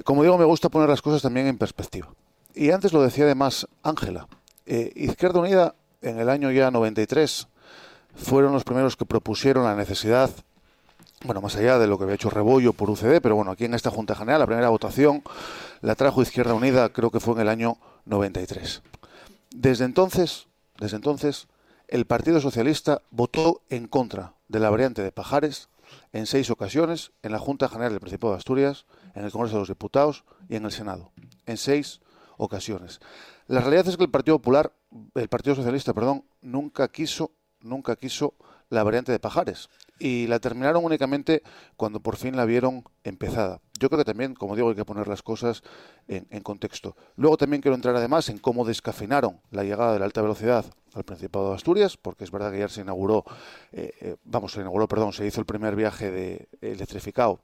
como 0.03 0.23
digo, 0.23 0.37
me 0.37 0.45
gusta 0.45 0.69
poner 0.69 0.89
las 0.89 1.01
cosas 1.01 1.21
también 1.21 1.47
en 1.47 1.57
perspectiva. 1.57 2.09
Y 2.55 2.71
antes 2.71 2.93
lo 2.93 3.01
decía 3.01 3.25
además 3.25 3.67
Ángela, 3.83 4.27
eh, 4.65 4.91
Izquierda 4.95 5.39
Unida 5.39 5.75
en 6.01 6.19
el 6.19 6.29
año 6.29 6.51
ya 6.51 6.71
93 6.71 7.47
fueron 8.15 8.53
los 8.53 8.63
primeros 8.63 8.95
que 8.95 9.05
propusieron 9.05 9.63
la 9.63 9.75
necesidad, 9.75 10.29
bueno, 11.23 11.41
más 11.41 11.55
allá 11.55 11.79
de 11.79 11.87
lo 11.87 11.97
que 11.97 12.05
había 12.05 12.15
hecho 12.15 12.29
Rebollo 12.29 12.73
por 12.73 12.89
UCD, 12.89 13.21
pero 13.21 13.35
bueno, 13.35 13.51
aquí 13.51 13.65
en 13.65 13.73
esta 13.73 13.91
Junta 13.91 14.15
General, 14.15 14.39
la 14.39 14.45
primera 14.45 14.69
votación 14.69 15.23
la 15.81 15.95
trajo 15.95 16.21
Izquierda 16.21 16.53
Unida, 16.53 16.89
creo 16.89 17.11
que 17.11 17.19
fue 17.19 17.35
en 17.35 17.41
el 17.41 17.49
año 17.49 17.77
93. 18.05 18.81
Desde 19.51 19.85
entonces, 19.85 20.47
desde 20.79 20.95
entonces, 20.95 21.47
el 21.87 22.05
Partido 22.05 22.39
Socialista 22.39 23.01
votó 23.11 23.61
en 23.69 23.87
contra 23.87 24.33
de 24.47 24.59
la 24.59 24.69
variante 24.69 25.01
de 25.01 25.11
Pajares 25.11 25.69
en 26.13 26.25
seis 26.25 26.49
ocasiones 26.49 27.11
en 27.23 27.31
la 27.31 27.39
Junta 27.39 27.67
General 27.67 27.91
del 27.91 27.99
Principado 27.99 28.33
de 28.33 28.37
Asturias, 28.37 28.85
en 29.15 29.25
el 29.25 29.31
Congreso 29.31 29.55
de 29.55 29.61
los 29.61 29.69
Diputados 29.69 30.23
y 30.47 30.55
en 30.55 30.65
el 30.65 30.71
Senado. 30.71 31.11
En 31.45 31.57
seis 31.57 32.01
ocasiones. 32.37 32.99
La 33.47 33.61
realidad 33.61 33.87
es 33.87 33.97
que 33.97 34.03
el 34.03 34.11
Partido 34.11 34.37
Popular, 34.37 34.71
el 35.15 35.27
Partido 35.29 35.55
Socialista, 35.55 35.93
perdón, 35.93 36.23
nunca 36.41 36.87
quiso, 36.89 37.31
nunca 37.61 37.95
quiso 37.95 38.35
la 38.69 38.83
variante 38.83 39.11
de 39.11 39.19
Pajares 39.19 39.69
y 39.99 40.27
la 40.27 40.39
terminaron 40.39 40.85
únicamente 40.85 41.43
cuando 41.75 41.99
por 41.99 42.15
fin 42.15 42.35
la 42.35 42.45
vieron 42.45 42.83
empezada. 43.03 43.61
Yo 43.79 43.89
creo 43.89 43.99
que 43.99 44.05
también, 44.05 44.33
como 44.33 44.55
digo, 44.55 44.69
hay 44.69 44.75
que 44.75 44.85
poner 44.85 45.07
las 45.07 45.23
cosas 45.23 45.63
en, 46.07 46.41
contexto. 46.41 46.95
Luego 47.15 47.37
también 47.37 47.61
quiero 47.61 47.75
entrar 47.75 47.95
además 47.95 48.29
en 48.29 48.37
cómo 48.37 48.65
descafeinaron 48.65 49.39
la 49.51 49.63
llegada 49.63 49.93
de 49.93 49.99
la 49.99 50.05
alta 50.05 50.21
velocidad 50.21 50.65
al 50.93 51.03
Principado 51.03 51.49
de 51.49 51.55
Asturias, 51.55 51.97
porque 51.97 52.23
es 52.23 52.31
verdad 52.31 52.51
que 52.51 52.57
ayer 52.57 52.69
se 52.69 52.81
inauguró, 52.81 53.23
eh, 53.71 53.93
eh, 54.01 54.15
vamos, 54.23 54.53
se 54.53 54.61
inauguró, 54.61 54.87
perdón, 54.87 55.13
se 55.13 55.25
hizo 55.25 55.39
el 55.39 55.45
primer 55.45 55.75
viaje 55.75 56.11
de 56.11 56.49
electrificado 56.61 57.39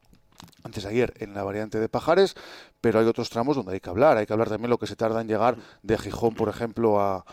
antes 0.63 0.83
de 0.83 0.89
ayer 0.89 1.13
en 1.17 1.33
la 1.33 1.43
variante 1.43 1.79
de 1.79 1.89
Pajares, 1.89 2.35
pero 2.81 2.99
hay 2.99 3.05
otros 3.05 3.29
tramos 3.29 3.55
donde 3.55 3.73
hay 3.73 3.79
que 3.79 3.89
hablar. 3.89 4.17
Hay 4.17 4.25
que 4.25 4.33
hablar 4.33 4.49
también 4.49 4.69
lo 4.69 4.77
que 4.77 4.87
se 4.87 4.95
tarda 4.95 5.21
en 5.21 5.27
llegar 5.27 5.57
de 5.83 5.97
Gijón, 5.97 6.33
por 6.35 6.49
ejemplo, 6.49 6.99
a, 6.99 7.25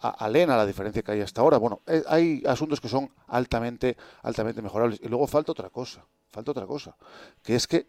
a, 0.00 0.28
Lena, 0.28 0.56
la 0.56 0.66
diferencia 0.66 1.02
que 1.02 1.12
hay 1.12 1.20
hasta 1.20 1.40
ahora. 1.40 1.58
Bueno, 1.58 1.80
eh, 1.86 2.02
hay 2.06 2.42
asuntos 2.46 2.80
que 2.80 2.88
son 2.88 3.10
altamente, 3.28 3.96
altamente 4.22 4.62
mejorables. 4.62 5.00
Y 5.02 5.08
luego 5.08 5.26
falta 5.26 5.52
otra 5.52 5.70
cosa, 5.70 6.04
falta 6.30 6.50
otra 6.50 6.66
cosa, 6.66 6.96
que 7.42 7.54
es 7.54 7.66
que 7.66 7.86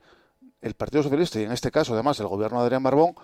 el 0.62 0.74
Partido 0.74 1.04
Socialista, 1.04 1.40
y 1.40 1.44
en 1.44 1.52
este 1.52 1.72
caso 1.72 1.94
además 1.94 2.20
el 2.20 2.28
gobierno 2.28 2.60
de 2.60 2.66
Adrián 2.66 2.84
Barbón, 2.84 3.16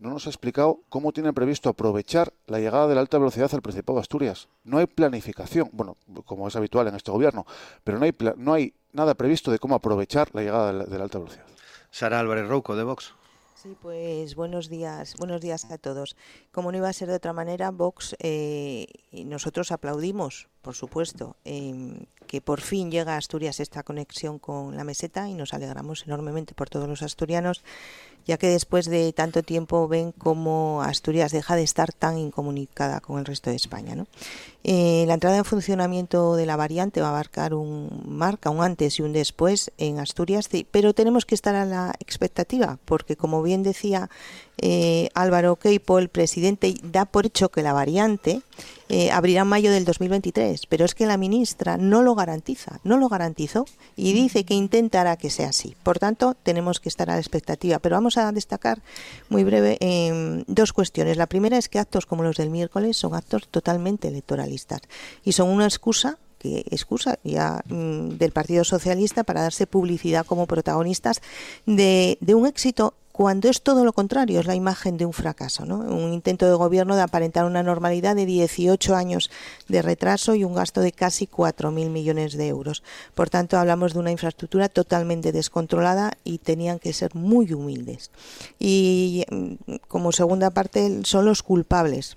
no 0.00 0.10
nos 0.10 0.26
ha 0.26 0.30
explicado 0.30 0.80
cómo 0.88 1.12
tienen 1.12 1.34
previsto 1.34 1.68
aprovechar 1.68 2.32
la 2.46 2.58
llegada 2.58 2.88
de 2.88 2.94
la 2.94 3.02
alta 3.02 3.18
velocidad 3.18 3.50
al 3.52 3.62
Principado 3.62 3.98
de 3.98 4.00
Asturias. 4.00 4.48
No 4.64 4.78
hay 4.78 4.86
planificación, 4.86 5.68
bueno, 5.72 5.96
como 6.24 6.48
es 6.48 6.56
habitual 6.56 6.88
en 6.88 6.96
este 6.96 7.10
gobierno, 7.10 7.46
pero 7.84 7.98
no 7.98 8.06
hay, 8.06 8.14
no 8.36 8.54
hay 8.54 8.74
nada 8.92 9.14
previsto 9.14 9.50
de 9.50 9.58
cómo 9.58 9.74
aprovechar 9.74 10.30
la 10.32 10.40
llegada 10.40 10.72
de 10.72 10.98
la, 10.98 11.04
alta 11.04 11.18
velocidad. 11.18 11.44
Sara 11.90 12.18
Álvarez 12.18 12.48
Rouco, 12.48 12.74
de 12.76 12.84
Vox. 12.84 13.14
Sí, 13.62 13.76
pues 13.78 14.36
buenos 14.36 14.70
días, 14.70 15.16
buenos 15.18 15.42
días 15.42 15.70
a 15.70 15.76
todos. 15.76 16.16
Como 16.50 16.72
no 16.72 16.78
iba 16.78 16.88
a 16.88 16.94
ser 16.94 17.08
de 17.08 17.16
otra 17.16 17.34
manera, 17.34 17.70
Vox, 17.70 18.16
eh, 18.20 18.86
nosotros 19.12 19.70
aplaudimos, 19.70 20.48
por 20.62 20.74
supuesto, 20.74 21.36
em, 21.44 22.06
que 22.26 22.40
por 22.40 22.62
fin 22.62 22.90
llega 22.90 23.16
a 23.16 23.16
Asturias 23.18 23.60
esta 23.60 23.82
conexión 23.82 24.38
con 24.38 24.78
la 24.78 24.84
meseta 24.84 25.28
y 25.28 25.34
nos 25.34 25.52
alegramos 25.52 26.04
enormemente 26.06 26.54
por 26.54 26.70
todos 26.70 26.88
los 26.88 27.02
asturianos 27.02 27.62
ya 28.26 28.36
que 28.38 28.48
después 28.48 28.86
de 28.86 29.12
tanto 29.12 29.42
tiempo 29.42 29.88
ven 29.88 30.12
cómo 30.12 30.82
Asturias 30.82 31.32
deja 31.32 31.56
de 31.56 31.62
estar 31.62 31.92
tan 31.92 32.18
incomunicada 32.18 33.00
con 33.00 33.18
el 33.18 33.24
resto 33.24 33.50
de 33.50 33.56
España. 33.56 34.04
Eh, 34.62 35.04
la 35.06 35.14
entrada 35.14 35.38
en 35.38 35.44
funcionamiento 35.44 36.36
de 36.36 36.44
la 36.44 36.56
variante 36.56 37.00
va 37.00 37.08
a 37.08 37.12
marcar 37.12 37.54
un 37.54 38.02
marca 38.04 38.50
un 38.50 38.62
antes 38.62 38.98
y 38.98 39.02
un 39.02 39.14
después 39.14 39.72
en 39.78 39.98
Asturias, 39.98 40.50
pero 40.70 40.92
tenemos 40.92 41.24
que 41.24 41.34
estar 41.34 41.54
a 41.54 41.64
la 41.64 41.94
expectativa, 41.98 42.78
porque 42.84 43.16
como 43.16 43.42
bien 43.42 43.62
decía 43.62 44.10
eh, 44.58 45.08
Álvaro 45.14 45.56
Queipo, 45.56 45.98
el 45.98 46.10
presidente, 46.10 46.74
da 46.82 47.06
por 47.06 47.24
hecho 47.24 47.48
que 47.48 47.62
la 47.62 47.72
variante 47.72 48.42
eh, 48.90 49.10
abrirá 49.10 49.42
en 49.42 49.46
mayo 49.46 49.70
del 49.70 49.86
2023, 49.86 50.66
pero 50.66 50.84
es 50.84 50.94
que 50.94 51.06
la 51.06 51.16
ministra 51.16 51.78
no 51.78 52.02
lo 52.02 52.14
garantiza, 52.14 52.80
no 52.84 52.98
lo 52.98 53.08
garantizó 53.08 53.64
y 53.96 54.12
dice 54.12 54.44
que 54.44 54.54
intentará 54.54 55.16
que 55.16 55.30
sea 55.30 55.50
así. 55.50 55.76
Por 55.82 55.98
tanto, 55.98 56.34
tenemos 56.42 56.80
que 56.80 56.88
estar 56.90 57.08
a 57.08 57.14
la 57.14 57.20
expectativa. 57.20 57.78
Pero 57.78 57.96
vamos 57.96 58.09
a 58.16 58.32
destacar 58.32 58.82
muy 59.28 59.44
breve 59.44 59.76
em, 59.80 60.44
dos 60.46 60.72
cuestiones. 60.72 61.16
La 61.16 61.26
primera 61.26 61.58
es 61.58 61.68
que 61.68 61.78
actos 61.78 62.06
como 62.06 62.22
los 62.22 62.36
del 62.36 62.50
miércoles 62.50 62.96
son 62.96 63.14
actos 63.14 63.48
totalmente 63.48 64.08
electoralistas 64.08 64.80
y 65.24 65.32
son 65.32 65.48
una 65.48 65.64
excusa 65.64 66.18
que 66.38 66.64
excusa 66.70 67.18
ya 67.22 67.60
mm, 67.66 68.16
del 68.16 68.32
Partido 68.32 68.64
Socialista 68.64 69.24
para 69.24 69.42
darse 69.42 69.66
publicidad 69.66 70.24
como 70.24 70.46
protagonistas 70.46 71.20
de, 71.66 72.16
de 72.20 72.34
un 72.34 72.46
éxito 72.46 72.94
cuando 73.20 73.50
es 73.50 73.60
todo 73.60 73.84
lo 73.84 73.92
contrario, 73.92 74.40
es 74.40 74.46
la 74.46 74.54
imagen 74.54 74.96
de 74.96 75.04
un 75.04 75.12
fracaso, 75.12 75.66
¿no? 75.66 75.80
un 75.80 76.14
intento 76.14 76.48
de 76.48 76.54
gobierno 76.54 76.96
de 76.96 77.02
aparentar 77.02 77.44
una 77.44 77.62
normalidad 77.62 78.16
de 78.16 78.24
18 78.24 78.96
años 78.96 79.30
de 79.68 79.82
retraso 79.82 80.34
y 80.34 80.42
un 80.42 80.54
gasto 80.54 80.80
de 80.80 80.90
casi 80.90 81.26
4.000 81.26 81.90
millones 81.90 82.32
de 82.32 82.48
euros. 82.48 82.82
Por 83.14 83.28
tanto, 83.28 83.58
hablamos 83.58 83.92
de 83.92 83.98
una 83.98 84.10
infraestructura 84.10 84.70
totalmente 84.70 85.32
descontrolada 85.32 86.12
y 86.24 86.38
tenían 86.38 86.78
que 86.78 86.94
ser 86.94 87.14
muy 87.14 87.52
humildes. 87.52 88.10
Y 88.58 89.26
mm, 89.30 89.74
como 89.86 90.12
segunda 90.12 90.48
parte, 90.48 91.02
son 91.04 91.26
los 91.26 91.42
culpables 91.42 92.16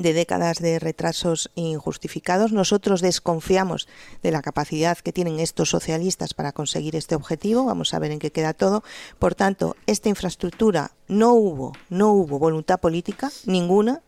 de 0.00 0.12
décadas 0.12 0.58
de 0.58 0.78
retrasos 0.78 1.50
injustificados. 1.54 2.52
Nosotros 2.52 3.00
desconfiamos 3.00 3.88
de 4.22 4.30
la 4.30 4.42
capacidad 4.42 4.98
que 4.98 5.12
tienen 5.12 5.40
estos 5.40 5.70
socialistas 5.70 6.34
para 6.34 6.52
conseguir 6.52 6.96
este 6.96 7.14
objetivo. 7.14 7.64
Vamos 7.64 7.94
a 7.94 7.98
ver 7.98 8.10
en 8.10 8.18
qué 8.18 8.32
queda 8.32 8.54
todo. 8.54 8.82
Por 9.18 9.34
tanto, 9.34 9.76
esta 9.86 10.08
infraestructura 10.08 10.92
no 11.08 11.34
hubo, 11.34 11.72
no 11.88 12.12
hubo 12.12 12.38
voluntad 12.38 12.80
política 12.80 13.30
ninguna 13.44 14.02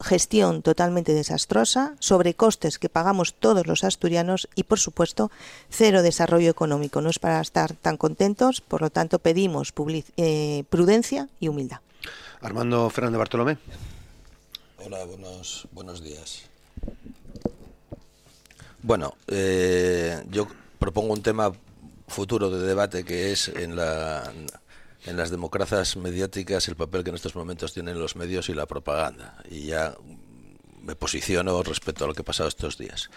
gestión 0.00 0.62
totalmente 0.62 1.14
desastrosa, 1.14 1.94
sobrecostes 1.98 2.78
que 2.78 2.88
pagamos 2.88 3.34
todos 3.34 3.66
los 3.66 3.84
asturianos 3.84 4.48
y, 4.54 4.64
por 4.64 4.78
supuesto, 4.78 5.30
cero 5.70 6.02
desarrollo 6.02 6.50
económico. 6.50 7.00
No 7.00 7.10
es 7.10 7.18
para 7.18 7.40
estar 7.40 7.74
tan 7.74 7.96
contentos, 7.96 8.60
por 8.60 8.82
lo 8.82 8.90
tanto, 8.90 9.20
pedimos 9.20 9.72
eh, 10.16 10.64
prudencia 10.68 11.28
y 11.38 11.48
humildad. 11.48 11.78
Armando 12.40 12.90
Fernández 12.90 13.18
Bartolomé. 13.18 13.58
Hola, 14.86 15.02
buenos, 15.06 15.66
buenos 15.72 16.02
días. 16.02 16.42
Bueno, 18.82 19.16
eh, 19.28 20.22
yo 20.30 20.46
propongo 20.78 21.14
un 21.14 21.22
tema 21.22 21.52
futuro 22.06 22.50
de 22.50 22.66
debate 22.66 23.02
que 23.02 23.32
es 23.32 23.48
en 23.48 23.76
la 23.76 24.30
en 25.06 25.16
las 25.16 25.30
democracias 25.30 25.96
mediáticas 25.96 26.68
el 26.68 26.76
papel 26.76 27.02
que 27.02 27.08
en 27.08 27.16
estos 27.16 27.34
momentos 27.34 27.72
tienen 27.72 27.98
los 27.98 28.14
medios 28.14 28.50
y 28.50 28.54
la 28.54 28.66
propaganda. 28.66 29.42
Y 29.50 29.68
ya 29.68 29.96
me 30.82 30.94
posiciono 30.94 31.62
respecto 31.62 32.04
a 32.04 32.08
lo 32.08 32.12
que 32.12 32.20
ha 32.20 32.26
pasado 32.26 32.50
estos 32.50 32.76
días. 32.76 33.08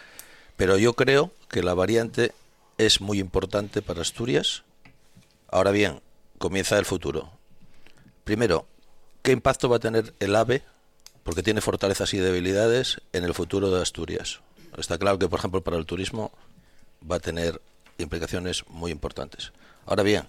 Pero 0.56 0.78
yo 0.78 0.94
creo 0.94 1.34
que 1.50 1.64
la 1.64 1.74
variante 1.74 2.32
es 2.78 3.02
muy 3.02 3.20
importante 3.20 3.82
para 3.82 4.02
Asturias. 4.02 4.64
Ahora 5.50 5.72
bien, 5.72 6.00
comienza 6.38 6.80
el 6.80 6.86
futuro. 6.86 7.30
Primero, 8.24 8.66
¿qué 9.22 9.34
impacto 9.34 9.68
va 9.68 9.76
a 9.78 9.82
tener 9.82 10.14
el 10.22 10.34
AVE? 10.34 10.64
Porque 11.28 11.44
tiene 11.44 11.60
fortalezas 11.60 12.14
y 12.14 12.20
debilidades 12.20 13.02
en 13.12 13.26
el 13.26 13.34
futuro 13.34 13.70
de 13.70 13.82
Asturias. 13.82 14.40
Está 14.78 14.98
claro 14.98 15.20
que, 15.20 15.28
por 15.28 15.40
ejemplo, 15.40 15.62
para 15.62 15.76
el 15.76 15.86
turismo 15.86 16.32
va 17.04 17.18
a 17.18 17.20
tener 17.20 17.60
implicaciones 17.98 18.64
muy 18.70 18.92
importantes. 18.92 19.52
Ahora 19.86 20.04
bien, 20.04 20.24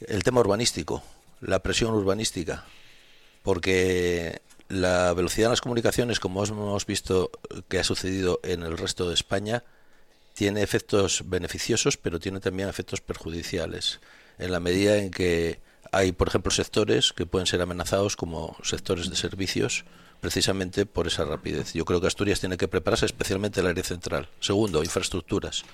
el 0.00 0.22
tema 0.22 0.40
urbanístico, 0.40 1.02
la 1.42 1.58
presión 1.58 1.92
urbanística, 1.92 2.64
porque 3.42 4.40
la 4.70 5.12
velocidad 5.12 5.48
de 5.48 5.52
las 5.52 5.60
comunicaciones, 5.60 6.20
como 6.20 6.42
hemos 6.42 6.86
visto 6.86 7.30
que 7.68 7.78
ha 7.78 7.84
sucedido 7.84 8.40
en 8.44 8.62
el 8.62 8.78
resto 8.78 9.06
de 9.06 9.12
España, 9.12 9.62
tiene 10.32 10.62
efectos 10.62 11.24
beneficiosos, 11.26 11.98
pero 11.98 12.18
tiene 12.18 12.40
también 12.40 12.70
efectos 12.70 13.02
perjudiciales, 13.02 14.00
en 14.38 14.52
la 14.52 14.58
medida 14.58 14.96
en 14.96 15.10
que 15.10 15.60
hay, 15.92 16.12
por 16.12 16.28
ejemplo, 16.28 16.50
sectores 16.50 17.12
que 17.12 17.26
pueden 17.26 17.46
ser 17.46 17.60
amenazados 17.60 18.16
como 18.16 18.56
sectores 18.62 19.10
de 19.10 19.16
servicios, 19.16 19.84
precisamente 20.20 20.86
por 20.86 21.06
esa 21.06 21.24
rapidez. 21.24 21.74
Yo 21.74 21.84
creo 21.84 22.00
que 22.00 22.06
Asturias 22.06 22.40
tiene 22.40 22.56
que 22.56 22.66
prepararse, 22.66 23.04
especialmente 23.04 23.60
el 23.60 23.66
área 23.66 23.84
central. 23.84 24.28
Segundo, 24.40 24.82
infraestructuras. 24.82 25.64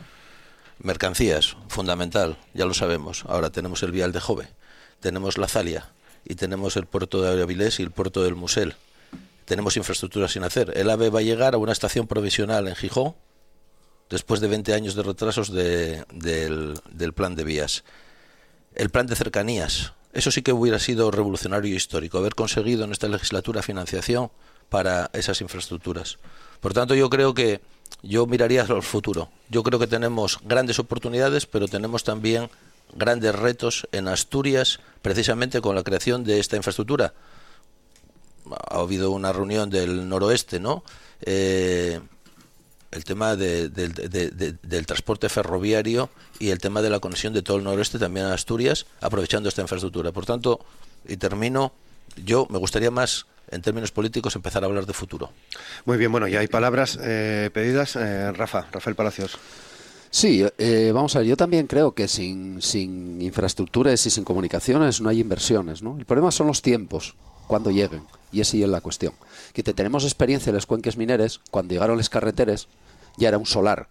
Mercancías, 0.81 1.57
fundamental, 1.69 2.37
ya 2.53 2.67
lo 2.67 2.75
sabemos. 2.75 3.25
Ahora 3.29 3.51
tenemos 3.51 3.83
el 3.85 3.93
vial 3.93 4.11
de 4.11 4.21
Jove, 4.21 4.49
tenemos 5.01 5.39
la 5.39 5.49
Zalia 5.49 5.93
y 6.25 6.35
tenemos 6.35 6.77
el 6.77 6.87
puerto 6.87 7.23
de 7.23 7.41
Avilés 7.41 7.79
y 7.79 7.83
el 7.85 7.93
puerto 7.93 8.23
del 8.23 8.35
Musel. 8.35 8.75
Tenemos 9.45 9.77
infraestructuras 9.77 10.33
sin 10.33 10.43
hacer. 10.43 10.73
El 10.77 10.91
AVE 10.91 11.11
va 11.11 11.21
a 11.21 11.23
llegar 11.23 11.55
a 11.55 11.59
una 11.59 11.73
estación 11.73 12.07
provisional 12.07 12.69
en 12.69 12.75
Gijón 12.75 13.15
después 14.11 14.41
de 14.41 14.49
20 14.49 14.75
años 14.75 14.95
de 14.95 15.03
retrasos 15.05 15.53
del, 15.53 16.05
del 16.91 17.13
plan 17.13 17.35
de 17.35 17.45
vías. 17.45 17.85
El 18.75 18.91
plan 18.91 19.07
de 19.07 19.17
cercanías, 19.17 19.95
eso 20.19 20.33
sí 20.33 20.43
que 20.43 20.53
hubiera 20.53 20.81
sido 20.81 21.13
revolucionario 21.13 21.77
histórico, 21.77 22.19
haber 22.19 22.35
conseguido 22.35 22.85
en 22.85 22.91
esta 22.91 23.07
legislatura 23.07 23.63
financiación 23.63 24.33
para 24.69 25.11
esas 25.13 25.41
infraestructuras. 25.41 26.19
Por 26.61 26.73
tanto, 26.75 26.97
yo 26.97 27.09
creo 27.09 27.35
que 27.35 27.61
yo 28.03 28.27
miraría 28.27 28.63
al 28.63 28.83
futuro. 28.83 29.31
Yo 29.49 29.63
creo 29.63 29.79
que 29.79 29.87
tenemos 29.87 30.41
grandes 30.43 30.81
oportunidades, 30.81 31.47
pero 31.47 31.69
tenemos 31.69 32.03
también 32.03 32.51
grandes 32.95 33.33
retos 33.33 33.87
en 33.93 34.09
Asturias, 34.09 34.81
precisamente 35.03 35.61
con 35.61 35.77
la 35.77 35.85
creación 35.85 36.25
de 36.25 36.41
esta 36.41 36.57
infraestructura. 36.57 37.15
Ha 38.51 38.81
habido 38.81 39.13
una 39.13 39.33
reunión 39.33 39.71
del 39.71 40.09
noroeste, 40.09 40.59
¿no? 40.59 40.83
Eh, 41.21 42.01
el 42.91 43.05
tema 43.05 43.37
del 43.37 44.87
transporte 44.87 45.29
ferroviario 45.29 46.11
y 46.39 46.51
el 46.51 46.59
tema 46.59 46.83
de 46.83 46.91
la 46.91 47.01
conexión 47.01 47.33
de 47.35 47.43
todo 47.43 47.59
el 47.59 47.65
noroeste 47.65 47.99
también 47.99 48.27
a 48.27 48.35
Asturias, 48.35 48.87
aprovechando 49.01 49.49
esta 49.49 49.63
infraestructura. 49.63 50.13
Por 50.13 50.27
tanto, 50.27 50.61
y 51.07 51.17
termino, 51.17 51.73
yo 52.25 52.47
me 52.51 52.59
gustaría 52.59 52.91
más 52.91 53.27
en 53.51 53.63
términos 53.63 53.91
políticos, 53.91 54.37
empezar 54.37 54.63
a 54.63 54.67
hablar 54.67 54.87
de 54.87 54.93
futuro. 54.93 55.31
Muy 55.85 55.97
bien, 55.97 56.13
bueno, 56.13 56.29
ya 56.29 56.41
hay 56.41 56.49
palabras 56.49 56.99
eh, 57.03 57.51
pedidas. 57.53 57.97
Eh, 57.97 58.31
Rafa, 58.33 58.67
Rafael 58.71 58.97
Palacios. 58.97 59.39
Sí, 60.11 60.45
eh, 60.57 60.91
vamos 60.95 61.15
a 61.17 61.21
ver, 61.21 61.29
yo 61.29 61.37
también 61.37 61.67
creo 61.67 61.93
que 61.93 62.09
sin, 62.09 62.63
sin 62.63 63.21
infraestructuras 63.21 64.07
y 64.07 64.11
sin 64.11 64.25
comunicaciones 64.25 65.01
no 65.01 65.11
hay 65.11 65.21
inversiones, 65.21 65.83
¿no? 65.83 65.97
El 65.99 66.07
problema 66.07 66.31
son 66.31 66.47
los 66.47 66.63
tiempos, 66.63 67.15
cuando 67.49 67.73
lleguen, 67.73 68.05
y 68.31 68.41
esa 68.41 68.57
es 68.57 68.69
la 68.69 68.81
cuestión. 68.81 69.15
Que 69.53 69.65
tenemos 69.65 70.05
experiencia 70.05 70.51
en 70.51 70.55
los 70.55 70.67
cuenques 70.67 70.97
mineres, 70.97 71.41
cuando 71.51 71.75
llegaron 71.75 71.97
las 71.97 72.09
carreteras, 72.09 72.69
ya 73.17 73.27
era 73.27 73.39
un 73.39 73.47
solar, 73.47 73.89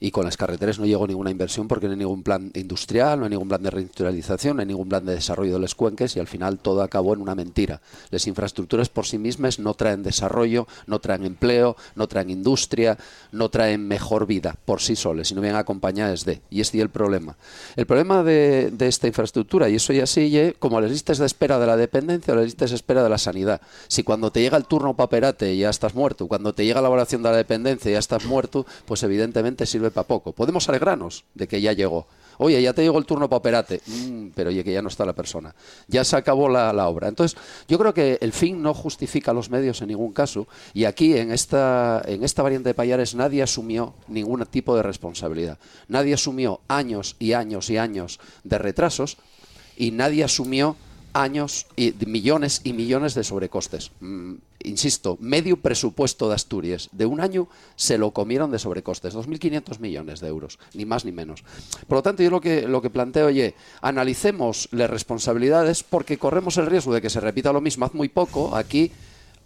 y 0.00 0.10
con 0.10 0.24
las 0.24 0.36
carreteras 0.36 0.78
no 0.78 0.86
llegó 0.86 1.06
ninguna 1.06 1.30
inversión 1.30 1.68
porque 1.68 1.86
no 1.86 1.92
hay 1.92 1.98
ningún 1.98 2.22
plan 2.22 2.50
industrial, 2.54 3.18
no 3.18 3.24
hay 3.24 3.30
ningún 3.30 3.48
plan 3.48 3.62
de 3.62 3.70
reindustrialización, 3.70 4.56
no 4.56 4.60
hay 4.60 4.66
ningún 4.66 4.88
plan 4.88 5.04
de 5.04 5.14
desarrollo 5.14 5.54
de 5.54 5.58
los 5.58 5.74
cuenques 5.74 6.16
y 6.16 6.20
al 6.20 6.26
final 6.26 6.58
todo 6.58 6.82
acabó 6.82 7.14
en 7.14 7.20
una 7.20 7.34
mentira. 7.34 7.80
Las 8.10 8.26
infraestructuras 8.26 8.88
por 8.88 9.06
sí 9.06 9.18
mismas 9.18 9.58
no 9.58 9.74
traen 9.74 10.02
desarrollo, 10.02 10.66
no 10.86 11.00
traen 11.00 11.24
empleo, 11.24 11.76
no 11.94 12.06
traen 12.06 12.30
industria, 12.30 12.98
no 13.32 13.48
traen 13.48 13.86
mejor 13.86 14.26
vida 14.26 14.56
por 14.64 14.80
sí 14.80 14.96
solas, 14.96 15.28
sino 15.28 15.40
bien 15.40 15.56
acompañadas 15.56 16.24
de. 16.24 16.40
Y 16.50 16.60
este 16.60 16.78
es 16.78 16.82
el 16.82 16.90
problema. 16.90 17.36
El 17.76 17.86
problema 17.86 18.22
de, 18.22 18.72
esta 18.80 19.06
infraestructura, 19.06 19.68
y 19.68 19.74
eso 19.74 19.92
ya 19.92 20.06
sigue, 20.06 20.54
como 20.58 20.80
las 20.80 20.90
listas 20.90 21.18
de 21.18 21.26
espera 21.26 21.58
de 21.58 21.66
la 21.66 21.76
dependencia 21.76 22.32
o 22.32 22.36
las 22.36 22.46
listas 22.46 22.70
de 22.70 22.76
espera 22.76 23.02
de 23.02 23.08
la 23.08 23.18
sanidad. 23.18 23.60
Si 23.88 24.02
cuando 24.02 24.30
te 24.30 24.40
llega 24.40 24.56
el 24.56 24.64
turno 24.64 24.94
paperate 24.94 25.56
ya 25.56 25.70
estás 25.70 25.94
muerto, 25.94 26.28
cuando 26.28 26.54
te 26.54 26.64
llega 26.64 26.80
la 26.80 26.88
evaluación 26.88 27.22
de 27.22 27.30
la 27.30 27.36
dependencia 27.36 27.90
ya 27.90 27.98
estás 27.98 28.24
muerto, 28.24 28.66
pues 28.86 29.02
evidentemente 29.02 29.66
sirve 29.66 29.87
para 29.90 30.06
poco. 30.06 30.32
Podemos 30.32 30.68
alegrarnos 30.68 31.24
de 31.34 31.48
que 31.48 31.60
ya 31.60 31.72
llegó. 31.72 32.06
Oye, 32.38 32.62
ya 32.62 32.72
te 32.72 32.82
llegó 32.82 32.98
el 32.98 33.04
turno 33.04 33.28
para 33.28 33.38
operarte, 33.38 33.80
mm, 33.84 34.28
pero 34.34 34.50
oye, 34.50 34.62
que 34.62 34.72
ya 34.72 34.80
no 34.80 34.88
está 34.88 35.04
la 35.04 35.12
persona. 35.12 35.54
Ya 35.88 36.04
se 36.04 36.16
acabó 36.16 36.48
la, 36.48 36.88
obra. 36.88 37.08
Entonces, 37.08 37.38
yo 37.66 37.78
creo 37.78 37.92
que 37.92 38.18
el 38.20 38.32
fin 38.32 38.62
no 38.62 38.74
justifica 38.74 39.32
los 39.32 39.50
medios 39.50 39.82
en 39.82 39.88
ningún 39.88 40.12
caso. 40.12 40.46
Y 40.72 40.84
aquí, 40.84 41.16
en 41.16 41.32
esta, 41.32 42.00
en 42.06 42.22
esta 42.22 42.42
variante 42.42 42.68
de 42.68 42.74
Payares, 42.74 43.16
nadie 43.16 43.42
asumió 43.42 43.94
ningún 44.06 44.46
tipo 44.46 44.76
de 44.76 44.84
responsabilidad. 44.84 45.58
Nadie 45.88 46.14
asumió 46.14 46.60
años 46.68 47.16
y 47.18 47.32
años 47.32 47.70
y 47.70 47.76
años 47.76 48.20
de 48.44 48.58
retrasos 48.58 49.16
y 49.76 49.90
nadie 49.90 50.22
asumió 50.22 50.76
años 51.18 51.66
y 51.76 51.92
millones 52.06 52.60
y 52.64 52.72
millones 52.72 53.14
de 53.14 53.24
sobrecostes. 53.24 53.90
Mm, 54.00 54.34
insisto, 54.64 55.16
medio 55.20 55.56
presupuesto 55.56 56.28
de 56.28 56.34
Asturias 56.34 56.88
de 56.92 57.06
un 57.06 57.20
año 57.20 57.48
se 57.76 57.98
lo 57.98 58.12
comieron 58.12 58.50
de 58.50 58.58
sobrecostes, 58.58 59.14
2.500 59.14 59.80
millones 59.80 60.20
de 60.20 60.28
euros, 60.28 60.58
ni 60.74 60.84
más 60.84 61.04
ni 61.04 61.12
menos. 61.12 61.44
Por 61.86 61.98
lo 61.98 62.02
tanto, 62.02 62.22
yo 62.22 62.30
lo 62.30 62.40
que, 62.40 62.68
lo 62.68 62.82
que 62.82 62.90
planteo, 62.90 63.26
oye, 63.26 63.54
analicemos 63.80 64.68
las 64.72 64.90
responsabilidades 64.90 65.82
porque 65.82 66.18
corremos 66.18 66.56
el 66.56 66.66
riesgo 66.66 66.94
de 66.94 67.02
que 67.02 67.10
se 67.10 67.20
repita 67.20 67.52
lo 67.52 67.60
mismo. 67.60 67.84
Haz 67.84 67.94
muy 67.94 68.08
poco, 68.08 68.54
aquí 68.56 68.92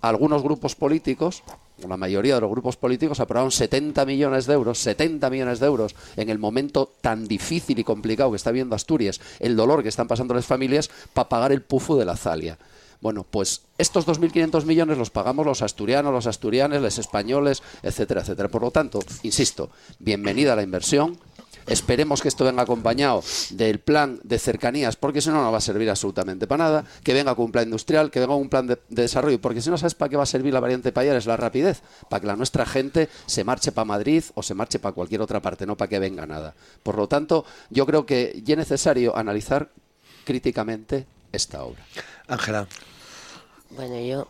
algunos 0.03 0.43
grupos 0.43 0.75
políticos 0.75 1.43
la 1.88 1.97
mayoría 1.97 2.37
de 2.37 2.41
los 2.41 2.51
grupos 2.51 2.77
políticos 2.77 3.21
aprobaron 3.21 3.51
70 3.51 4.05
millones 4.05 4.47
de 4.47 4.55
euros, 4.55 4.79
70 4.79 5.29
millones 5.31 5.61
de 5.61 5.67
euros 5.67 5.95
en 6.17 6.29
el 6.29 6.38
momento 6.38 6.93
tan 7.01 7.27
difícil 7.27 7.79
y 7.79 7.85
complicado 7.85 8.31
que 8.31 8.37
está 8.37 8.51
viendo 8.51 8.77
Asturias, 8.77 9.21
el 9.41 9.57
dolor 9.57 9.83
que 9.83 9.88
están 9.88 10.09
pasando 10.09 10.35
las 10.35 10.47
familias 10.47 10.91
para 11.12 11.29
pagar 11.29 11.53
el 11.53 11.62
pufo 11.62 11.97
de 11.97 12.05
la 12.05 12.17
Zalia. 12.17 12.59
Bueno, 13.01 13.27
pues 13.29 13.62
estos 13.79 14.07
2.500 14.07 14.65
millones 14.65 14.97
los 14.97 15.11
pagamos 15.11 15.45
los 15.45 15.61
asturianos, 15.61 16.12
los 16.12 16.29
asturianes, 16.29 16.83
los 16.83 16.99
españoles, 16.99 17.61
etcétera, 17.83 18.21
etcétera. 18.21 18.49
Por 18.49 18.62
lo 18.62 18.71
tanto, 18.71 19.01
insisto, 19.25 19.71
bienvenida 19.99 20.53
a 20.53 20.57
la 20.57 20.62
inversión, 20.62 21.19
Esperemos 21.66 22.22
que 22.22 22.29
esto 22.29 22.44
venga 22.44 22.62
acompañado 22.62 23.22
del 23.51 23.79
plan 23.79 24.20
de 24.22 24.38
cercanías, 24.38 24.96
porque 24.96 25.20
si 25.20 25.31
no, 25.31 25.42
no 25.42 25.53
va 25.53 25.59
a 25.59 25.61
servir 25.61 25.88
absolutamente 25.90 26.46
para 26.46 26.64
nada. 26.64 26.85
Que 27.03 27.14
venga 27.14 27.35
con 27.35 27.46
un 27.46 27.53
plan 27.53 27.64
industrial, 27.64 28.11
que 28.11 28.20
venga 28.20 28.33
con 28.33 28.42
un 28.42 28.48
plan 28.48 28.66
de, 28.66 28.79
desarrollo, 28.88 29.40
porque 29.40 29.61
si 29.61 29.70
no, 29.70 29.79
¿sabes 29.79 29.94
para 29.94 30.09
qué 30.09 30.16
va 30.16 30.25
a 30.25 30.27
servir 30.27 30.53
la 30.53 30.61
variante 30.61 30.92
Es 30.94 31.27
La 31.27 31.37
rapidez, 31.37 31.83
para 32.09 32.20
que 32.20 32.27
la 32.27 32.37
nuestra 32.37 32.66
gente 32.66 33.09
se 33.27 33.44
marche 33.44 33.72
para 33.72 33.85
Madrid 33.85 34.25
o 34.35 34.42
se 34.42 34.55
marche 34.55 34.79
para 34.79 34.94
cualquier 34.94 35.20
otra 35.20 35.40
parte, 35.40 35.66
no 35.66 35.77
para 35.77 35.88
que 35.88 35.98
venga 35.98 36.27
nada. 36.27 36.55
Por 36.83 36.96
lo 36.96 37.09
tanto, 37.09 37.44
yo 37.70 37.87
creo 37.87 38.07
que 38.07 38.40
ya 38.44 38.55
es 38.55 38.59
necesario 38.59 39.16
analizar 39.16 39.70
críticamente 40.25 41.07
esta 41.33 41.64
obra. 41.64 41.85
Ángela. 42.29 42.66
Bueno, 43.70 43.98
yo 44.01 44.29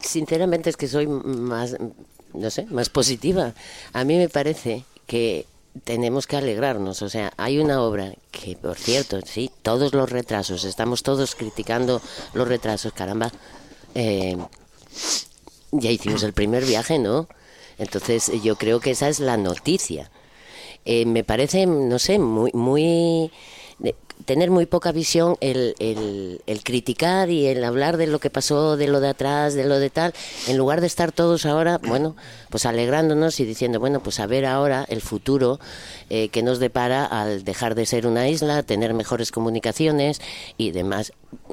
sinceramente 0.00 0.70
es 0.70 0.76
que 0.76 0.88
soy 0.88 1.06
más, 1.06 1.76
no 2.34 2.50
sé, 2.50 2.66
más 2.66 2.88
positiva. 2.88 3.54
A 3.92 4.04
mí 4.04 4.16
me 4.16 4.28
parece 4.28 4.84
que 5.06 5.46
tenemos 5.84 6.26
que 6.26 6.36
alegrarnos. 6.36 7.02
O 7.02 7.08
sea, 7.08 7.32
hay 7.36 7.58
una 7.58 7.82
obra 7.82 8.14
que, 8.30 8.56
por 8.56 8.76
cierto, 8.76 9.20
sí, 9.24 9.50
todos 9.62 9.94
los 9.94 10.10
retrasos, 10.10 10.64
estamos 10.64 11.02
todos 11.02 11.34
criticando 11.34 12.00
los 12.34 12.48
retrasos, 12.48 12.92
caramba. 12.92 13.32
Eh, 13.94 14.36
ya 15.72 15.90
hicimos 15.90 16.22
el 16.22 16.32
primer 16.32 16.64
viaje, 16.64 16.98
¿no? 16.98 17.28
Entonces, 17.78 18.30
yo 18.42 18.56
creo 18.56 18.80
que 18.80 18.90
esa 18.90 19.08
es 19.08 19.20
la 19.20 19.36
noticia. 19.36 20.10
Eh, 20.84 21.06
me 21.06 21.24
parece, 21.24 21.66
no 21.66 21.98
sé, 21.98 22.18
muy, 22.18 22.50
muy 22.52 23.30
tener 24.24 24.50
muy 24.50 24.66
poca 24.66 24.92
visión 24.92 25.36
el, 25.40 25.74
el, 25.78 26.40
el, 26.46 26.62
criticar 26.62 27.30
y 27.30 27.46
el 27.46 27.64
hablar 27.64 27.96
de 27.96 28.06
lo 28.06 28.18
que 28.18 28.30
pasó, 28.30 28.76
de 28.76 28.88
lo 28.88 29.00
de 29.00 29.08
atrás, 29.08 29.54
de 29.54 29.64
lo 29.64 29.78
de 29.78 29.90
tal, 29.90 30.14
en 30.46 30.56
lugar 30.56 30.80
de 30.80 30.86
estar 30.86 31.12
todos 31.12 31.46
ahora, 31.46 31.78
bueno, 31.78 32.16
pues 32.50 32.66
alegrándonos 32.66 33.40
y 33.40 33.44
diciendo, 33.44 33.80
bueno, 33.80 34.00
pues 34.00 34.20
a 34.20 34.26
ver 34.26 34.46
ahora 34.46 34.84
el 34.88 35.00
futuro 35.00 35.60
eh, 36.08 36.28
que 36.28 36.42
nos 36.42 36.58
depara 36.58 37.04
al 37.04 37.44
dejar 37.44 37.74
de 37.74 37.86
ser 37.86 38.06
una 38.06 38.28
isla, 38.28 38.62
tener 38.62 38.94
mejores 38.94 39.30
comunicaciones 39.32 40.20
y 40.56 40.72
demás. 40.72 41.12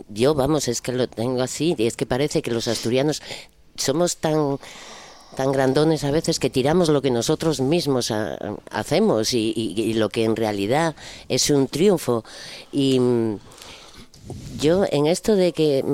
Yo, 0.10 0.34
vamos, 0.34 0.67
es 0.67 0.82
que 0.82 0.91
lo 0.91 1.08
tengo 1.08 1.41
así 1.41 1.75
y 1.77 1.88
es 1.88 1.95
que 1.95 2.06
parece 2.06 2.41
que 2.41 2.51
los 2.51 2.67
asturianos 2.67 3.21
somos 3.75 4.17
tan 4.17 4.60
tan 5.38 5.52
grandones 5.52 6.04
a 6.04 6.10
veces 6.10 6.39
que 6.39 6.50
tiramos 6.50 6.89
lo 6.89 7.04
que 7.04 7.12
nosotros 7.12 7.62
mismos 7.62 8.12
hacemos 8.71 9.36
y, 9.36 9.93
lo 9.93 10.10
que 10.10 10.23
en 10.23 10.36
realidad 10.36 10.95
es 11.30 11.52
un 11.52 11.67
triunfo. 11.67 12.26
Y 12.71 13.00
mm, 13.00 13.38
yo 14.60 14.84
en 14.89 15.06
esto 15.06 15.36
de 15.36 15.54
que 15.54 15.86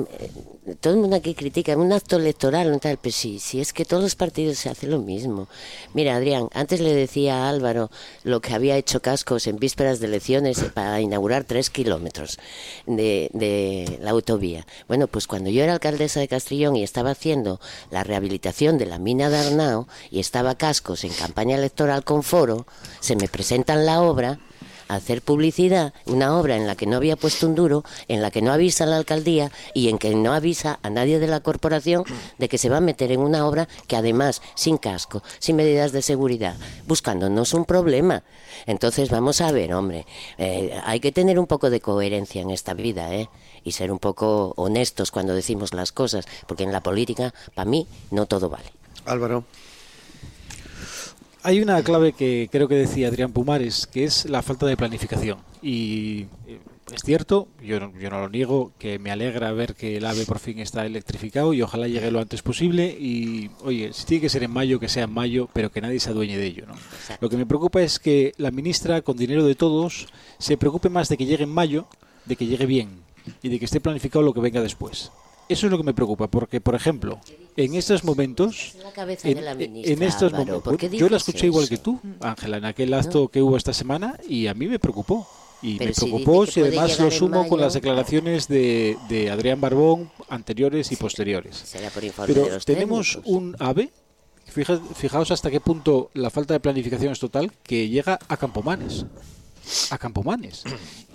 todo 0.80 0.94
el 0.94 1.00
mundo 1.00 1.16
aquí 1.16 1.34
critica 1.34 1.76
un 1.76 1.92
acto 1.92 2.16
electoral, 2.16 2.72
un 2.72 2.80
tal, 2.80 2.96
pues 2.96 3.14
sí, 3.14 3.38
si 3.38 3.60
es 3.60 3.72
que 3.72 3.84
todos 3.84 4.02
los 4.02 4.14
partidos 4.14 4.58
se 4.58 4.70
hacen 4.70 4.90
lo 4.90 4.98
mismo. 4.98 5.46
Mira, 5.92 6.16
Adrián, 6.16 6.48
antes 6.54 6.80
le 6.80 6.94
decía 6.94 7.44
a 7.44 7.50
Álvaro 7.50 7.90
lo 8.22 8.40
que 8.40 8.54
había 8.54 8.76
hecho 8.76 9.02
Cascos 9.02 9.46
en 9.46 9.58
vísperas 9.58 10.00
de 10.00 10.06
elecciones 10.06 10.64
para 10.72 11.00
inaugurar 11.00 11.44
tres 11.44 11.68
kilómetros 11.68 12.38
de, 12.86 13.30
de 13.34 13.98
la 14.00 14.12
autovía. 14.12 14.66
Bueno, 14.88 15.06
pues 15.06 15.26
cuando 15.26 15.50
yo 15.50 15.62
era 15.62 15.74
alcaldesa 15.74 16.20
de 16.20 16.28
Castrillón 16.28 16.76
y 16.76 16.82
estaba 16.82 17.10
haciendo 17.10 17.60
la 17.90 18.02
rehabilitación 18.02 18.78
de 18.78 18.86
la 18.86 18.98
mina 18.98 19.28
de 19.28 19.36
Arnao 19.36 19.86
y 20.10 20.20
estaba 20.20 20.54
Cascos 20.54 21.04
en 21.04 21.12
campaña 21.12 21.56
electoral 21.56 22.04
con 22.04 22.22
foro, 22.22 22.66
se 23.00 23.16
me 23.16 23.28
presentan 23.28 23.84
la 23.84 24.00
obra 24.00 24.40
hacer 24.88 25.22
publicidad, 25.22 25.92
una 26.06 26.38
obra 26.38 26.56
en 26.56 26.66
la 26.66 26.76
que 26.76 26.86
no 26.86 26.96
había 26.96 27.16
puesto 27.16 27.46
un 27.46 27.54
duro, 27.54 27.84
en 28.08 28.22
la 28.22 28.30
que 28.30 28.42
no 28.42 28.52
avisa 28.52 28.84
a 28.84 28.86
la 28.86 28.96
alcaldía 28.96 29.50
y 29.74 29.88
en 29.88 29.98
que 29.98 30.14
no 30.14 30.32
avisa 30.32 30.78
a 30.82 30.90
nadie 30.90 31.18
de 31.18 31.26
la 31.26 31.40
corporación 31.40 32.04
de 32.38 32.48
que 32.48 32.58
se 32.58 32.68
va 32.68 32.78
a 32.78 32.80
meter 32.80 33.12
en 33.12 33.20
una 33.20 33.46
obra 33.46 33.68
que 33.86 33.96
además, 33.96 34.42
sin 34.54 34.78
casco, 34.78 35.22
sin 35.38 35.56
medidas 35.56 35.92
de 35.92 36.02
seguridad, 36.02 36.56
buscándonos 36.86 37.54
un 37.54 37.64
problema. 37.64 38.22
Entonces 38.66 39.10
vamos 39.10 39.40
a 39.40 39.52
ver, 39.52 39.74
hombre, 39.74 40.06
eh, 40.38 40.78
hay 40.84 41.00
que 41.00 41.12
tener 41.12 41.38
un 41.38 41.46
poco 41.46 41.70
de 41.70 41.80
coherencia 41.80 42.42
en 42.42 42.50
esta 42.50 42.74
vida, 42.74 43.14
¿eh? 43.14 43.28
Y 43.64 43.72
ser 43.72 43.90
un 43.90 43.98
poco 43.98 44.52
honestos 44.56 45.10
cuando 45.10 45.34
decimos 45.34 45.72
las 45.72 45.90
cosas, 45.92 46.26
porque 46.46 46.64
en 46.64 46.72
la 46.72 46.82
política, 46.82 47.32
para 47.54 47.68
mí, 47.68 47.86
no 48.10 48.26
todo 48.26 48.50
vale. 48.50 48.70
Álvaro. 49.06 49.44
Hay 51.46 51.60
una 51.60 51.82
clave 51.82 52.14
que 52.14 52.48
creo 52.50 52.68
que 52.68 52.74
decía 52.74 53.08
Adrián 53.08 53.30
Pumares, 53.30 53.86
que 53.86 54.04
es 54.04 54.24
la 54.24 54.40
falta 54.40 54.64
de 54.64 54.78
planificación. 54.78 55.40
Y 55.60 56.22
eh, 56.46 56.58
es 56.90 57.02
cierto, 57.04 57.48
yo 57.62 57.78
no, 57.78 57.92
yo 57.98 58.08
no 58.08 58.18
lo 58.18 58.30
niego, 58.30 58.72
que 58.78 58.98
me 58.98 59.10
alegra 59.10 59.52
ver 59.52 59.74
que 59.74 59.98
el 59.98 60.06
AVE 60.06 60.24
por 60.24 60.38
fin 60.38 60.58
está 60.58 60.86
electrificado 60.86 61.52
y 61.52 61.60
ojalá 61.60 61.86
llegue 61.86 62.10
lo 62.10 62.20
antes 62.20 62.40
posible. 62.40 62.86
Y 62.98 63.50
oye, 63.62 63.92
si 63.92 64.06
tiene 64.06 64.22
que 64.22 64.30
ser 64.30 64.42
en 64.42 64.52
mayo, 64.52 64.80
que 64.80 64.88
sea 64.88 65.04
en 65.04 65.12
mayo, 65.12 65.50
pero 65.52 65.70
que 65.70 65.82
nadie 65.82 66.00
se 66.00 66.08
adueñe 66.08 66.38
de 66.38 66.46
ello. 66.46 66.64
¿no? 66.66 66.76
Lo 67.20 67.28
que 67.28 67.36
me 67.36 67.44
preocupa 67.44 67.82
es 67.82 67.98
que 67.98 68.32
la 68.38 68.50
ministra, 68.50 69.02
con 69.02 69.18
dinero 69.18 69.44
de 69.44 69.54
todos, 69.54 70.06
se 70.38 70.56
preocupe 70.56 70.88
más 70.88 71.10
de 71.10 71.18
que 71.18 71.26
llegue 71.26 71.44
en 71.44 71.52
mayo, 71.52 71.86
de 72.24 72.36
que 72.36 72.46
llegue 72.46 72.64
bien 72.64 73.02
y 73.42 73.50
de 73.50 73.58
que 73.58 73.66
esté 73.66 73.82
planificado 73.82 74.24
lo 74.24 74.32
que 74.32 74.40
venga 74.40 74.62
después. 74.62 75.12
Eso 75.50 75.66
es 75.66 75.70
lo 75.70 75.76
que 75.76 75.84
me 75.84 75.92
preocupa, 75.92 76.28
porque, 76.28 76.62
por 76.62 76.74
ejemplo, 76.74 77.20
en 77.56 77.74
estos 77.74 78.04
momentos, 78.04 78.74
en, 79.22 80.02
estos 80.02 80.32
momentos, 80.32 80.76
yo 80.90 81.08
la 81.08 81.18
escuché 81.18 81.46
igual 81.46 81.68
que 81.68 81.78
tú, 81.78 82.00
Ángela, 82.20 82.56
en 82.56 82.64
aquel 82.64 82.92
acto 82.94 83.28
que 83.28 83.42
hubo 83.42 83.56
esta 83.56 83.72
semana 83.72 84.18
y 84.28 84.46
a 84.46 84.54
mí 84.54 84.66
me 84.66 84.78
preocupó. 84.78 85.26
Y 85.62 85.78
me 85.78 85.92
preocupó 85.92 86.44
si, 86.44 86.60
además 86.60 87.00
lo 87.00 87.10
sumo 87.10 87.48
con 87.48 87.58
las 87.58 87.72
declaraciones 87.72 88.48
de, 88.48 88.98
de, 89.08 89.30
Adrián 89.30 89.60
Barbón 89.60 90.10
anteriores 90.28 90.92
y 90.92 90.96
posteriores. 90.96 91.74
Pero 92.26 92.58
tenemos 92.60 93.18
un 93.24 93.56
AVE, 93.58 93.90
fijaos 94.44 95.30
hasta 95.30 95.50
qué 95.50 95.60
punto 95.60 96.10
la 96.12 96.28
falta 96.28 96.52
de 96.52 96.60
planificación 96.60 97.12
es 97.12 97.18
total, 97.18 97.50
que 97.62 97.88
llega 97.88 98.18
a 98.28 98.36
Campomanes. 98.36 99.06
A 99.90 99.96
Campomanes. 99.96 100.64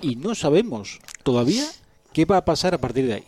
Y 0.01 0.15
no 0.15 0.33
sabemos 0.33 0.99
todavía 1.21 1.67
qué 2.11 2.25
va 2.25 2.37
a 2.37 2.45
pasar 2.45 2.73
a 2.73 2.79
partir 2.79 3.05
de 3.05 3.13
ahí. 3.15 3.25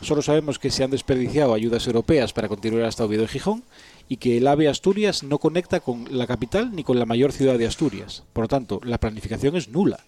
Solo 0.00 0.22
sabemos 0.22 0.58
que 0.58 0.70
se 0.70 0.84
han 0.84 0.92
desperdiciado 0.92 1.54
ayudas 1.54 1.86
europeas 1.86 2.32
para 2.32 2.48
continuar 2.48 2.84
hasta 2.84 3.04
Oviedo 3.04 3.24
y 3.24 3.28
Gijón 3.28 3.64
y 4.08 4.18
que 4.18 4.38
el 4.38 4.46
AVE 4.46 4.68
Asturias 4.68 5.24
no 5.24 5.38
conecta 5.38 5.80
con 5.80 6.06
la 6.10 6.26
capital 6.26 6.74
ni 6.74 6.84
con 6.84 6.98
la 6.98 7.04
mayor 7.04 7.32
ciudad 7.32 7.58
de 7.58 7.66
Asturias. 7.66 8.22
Por 8.32 8.44
lo 8.44 8.48
tanto, 8.48 8.80
la 8.84 8.98
planificación 8.98 9.56
es 9.56 9.68
nula. 9.68 9.98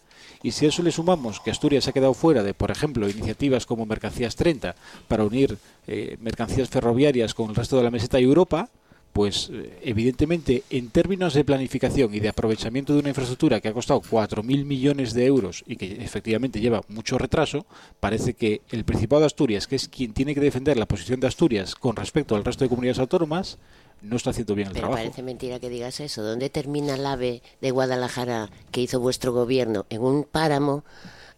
Y 0.43 0.53
si 0.53 0.65
a 0.65 0.69
eso 0.69 0.83
le 0.83 0.93
sumamos 0.93 1.41
que 1.41 1.51
Asturias 1.51 1.87
ha 1.89 1.93
quedado 1.93 2.15
fuera 2.15 2.43
de, 2.43 2.55
por 2.55 2.71
ejemplo, 2.71 3.09
iniciativas 3.09 3.67
como 3.67 3.85
Mercancías 3.85 4.37
30 4.37 4.75
para 5.09 5.25
unir 5.25 5.59
eh, 5.87 6.17
mercancías 6.21 6.71
ferroviarias 6.71 7.35
con 7.35 7.51
el 7.51 7.57
resto 7.57 7.77
de 7.77 7.83
la 7.83 7.91
meseta 7.91 8.21
y 8.21 8.25
Europa, 8.25 8.71
pues 9.13 9.51
eh, 9.53 9.79
evidentemente 9.83 10.63
en 10.71 10.91
términos 10.91 11.35
de 11.35 11.45
planificación 11.45 12.15
y 12.15 12.21
de 12.21 12.29
aprovechamiento 12.29 12.93
de 12.93 13.01
una 13.01 13.09
infraestructura 13.09 13.61
que 13.61 13.69
ha 13.69 13.73
costado 13.73 14.01
4.000 14.01 14.65
millones 14.65 15.15
de 15.15 15.27
euros 15.27 15.65
y 15.67 15.77
que 15.77 16.03
efectivamente 16.03 16.61
lleva 16.61 16.83
mucho 16.89 17.19
retraso, 17.19 17.67
parece 17.99 18.35
que 18.35 18.63
el 18.71 18.85
Principado 18.85 19.21
de 19.21 19.27
Asturias, 19.27 19.67
que 19.67 19.77
es 19.77 19.89
quien 19.89 20.13
tiene 20.13 20.35
que 20.35 20.41
defender 20.41 20.77
la 20.77 20.87
posición 20.87 21.21
de 21.21 21.27
Asturias 21.27 21.75
con 21.75 21.97
respecto 21.97 22.37
al 22.37 22.45
resto 22.45 22.65
de 22.65 22.69
comunidades 22.69 22.99
autónomas, 23.01 23.59
no 24.03 24.17
está 24.17 24.31
haciendo 24.31 24.55
bien 24.55 24.69
el 24.69 24.75
Pero 24.75 24.87
trabajo. 24.87 25.03
parece 25.03 25.23
mentira 25.23 25.59
que 25.59 25.69
digas 25.69 26.01
eso. 26.01 26.23
¿Dónde 26.23 26.49
termina 26.49 26.95
el 26.95 27.05
AVE 27.05 27.43
de 27.61 27.71
Guadalajara 27.71 28.51
que 28.71 28.81
hizo 28.81 29.01
vuestro 29.01 29.33
gobierno? 29.33 29.87
En 29.91 30.03
un 30.03 30.25
páramo 30.25 30.85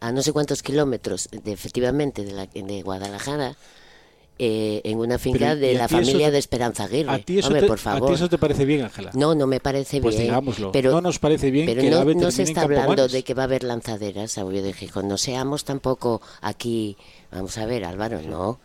a 0.00 0.12
no 0.12 0.22
sé 0.22 0.32
cuántos 0.32 0.62
kilómetros, 0.62 1.28
de, 1.30 1.52
efectivamente, 1.52 2.24
de, 2.24 2.32
la, 2.32 2.46
de 2.46 2.82
Guadalajara 2.82 3.56
eh, 4.44 4.80
en 4.82 4.98
una 4.98 5.20
finca 5.20 5.54
de 5.54 5.74
la 5.74 5.86
familia 5.86 6.32
de 6.32 6.38
Esperanza 6.38 6.82
Aguirre. 6.82 7.12
¿A 7.12 7.18
ti, 7.20 7.38
eso 7.38 7.46
Hombre, 7.46 7.60
te, 7.60 7.68
por 7.68 7.78
favor. 7.78 8.02
¿A 8.02 8.06
ti 8.08 8.14
eso 8.14 8.28
te 8.28 8.38
parece 8.38 8.64
bien, 8.64 8.82
Ángela? 8.82 9.12
No, 9.14 9.36
no 9.36 9.46
me 9.46 9.60
parece 9.60 10.00
pues 10.00 10.16
bien. 10.16 10.26
digámoslo. 10.26 10.72
Pero, 10.72 10.90
no 10.90 11.00
nos 11.00 11.20
parece 11.20 11.52
bien 11.52 11.66
pero 11.66 11.80
que 11.80 11.90
no, 11.90 11.98
el 11.98 12.02
AVE 12.02 12.14
no 12.16 12.32
se 12.32 12.42
está 12.42 12.62
hablando 12.62 13.06
de 13.06 13.22
que 13.22 13.34
va 13.34 13.42
a 13.42 13.44
haber 13.44 13.62
lanzaderas 13.62 14.38
a 14.38 14.44
de 14.44 14.72
Gijón. 14.72 15.06
No 15.06 15.16
seamos 15.16 15.64
tampoco 15.64 16.20
aquí... 16.40 16.96
Vamos 17.30 17.56
a 17.56 17.66
ver, 17.66 17.84
Álvaro, 17.84 18.20
no. 18.20 18.58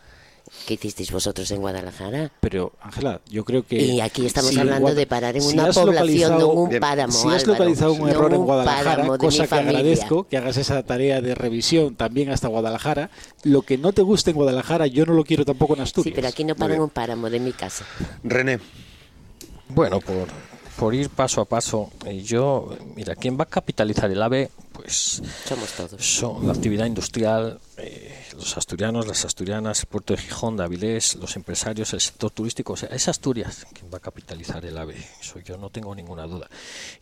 ¿Qué 0.66 0.74
hicisteis 0.74 1.10
vosotros 1.12 1.50
en 1.50 1.60
Guadalajara? 1.60 2.30
Pero, 2.40 2.72
Ángela, 2.82 3.20
yo 3.30 3.44
creo 3.44 3.66
que... 3.66 3.76
Y 3.80 4.00
aquí 4.00 4.26
estamos 4.26 4.50
si 4.50 4.58
hablando 4.60 4.94
de 4.94 5.06
parar 5.06 5.36
en 5.36 5.42
si 5.42 5.54
una 5.54 5.70
población, 5.72 6.38
no 6.38 6.48
un 6.48 6.78
páramo, 6.80 7.12
Si 7.12 7.28
has 7.28 7.42
Álvaro, 7.42 7.52
localizado 7.52 7.92
un 7.92 8.00
no 8.00 8.08
error 8.08 8.34
en 8.34 8.42
Guadalajara, 8.44 8.90
páramo 8.90 9.12
de 9.12 9.18
mi 9.18 9.24
cosa 9.24 9.42
que 9.42 9.48
familia. 9.48 9.78
agradezco 9.78 10.24
que 10.28 10.36
hagas 10.36 10.56
esa 10.56 10.82
tarea 10.82 11.20
de 11.20 11.34
revisión 11.34 11.94
también 11.96 12.30
hasta 12.30 12.48
Guadalajara, 12.48 13.10
lo 13.44 13.62
que 13.62 13.78
no 13.78 13.92
te 13.92 14.02
guste 14.02 14.30
en 14.30 14.36
Guadalajara 14.36 14.86
yo 14.86 15.04
no 15.06 15.14
lo 15.14 15.24
quiero 15.24 15.44
tampoco 15.44 15.74
en 15.74 15.78
Sí, 15.78 15.82
Asturias. 15.84 16.14
pero 16.14 16.28
aquí 16.28 16.44
no 16.44 16.54
paran 16.54 16.80
un 16.80 16.90
páramo 16.90 17.28
de 17.30 17.40
mi 17.40 17.52
casa. 17.52 17.84
René. 18.24 18.58
Bueno, 19.68 20.00
por, 20.00 20.26
por 20.78 20.94
ir 20.94 21.10
paso 21.10 21.40
a 21.40 21.44
paso, 21.44 21.90
eh, 22.06 22.22
yo, 22.22 22.74
mira, 22.96 23.14
¿quién 23.14 23.38
va 23.38 23.42
a 23.44 23.46
capitalizar 23.46 24.10
el 24.10 24.22
AVE? 24.22 24.50
Pues 24.72 25.22
Somos 25.46 25.70
todos. 25.72 26.02
son 26.04 26.46
la 26.46 26.52
actividad 26.52 26.86
industrial, 26.86 27.58
eh, 27.76 28.14
los 28.38 28.56
asturianos, 28.56 29.06
las 29.06 29.24
asturianas, 29.24 29.80
el 29.80 29.86
puerto 29.86 30.14
de 30.14 30.22
Gijón, 30.22 30.56
de 30.56 30.62
Avilés, 30.62 31.16
los 31.16 31.34
empresarios, 31.34 31.92
el 31.92 32.00
sector 32.00 32.30
turístico. 32.30 32.74
O 32.74 32.76
sea, 32.76 32.88
es 32.90 33.08
Asturias 33.08 33.66
quien 33.72 33.92
va 33.92 33.98
a 33.98 34.00
capitalizar 34.00 34.64
el 34.64 34.78
AVE. 34.78 34.96
Eso 35.20 35.40
yo 35.40 35.56
no 35.58 35.70
tengo 35.70 35.94
ninguna 35.94 36.24
duda. 36.26 36.48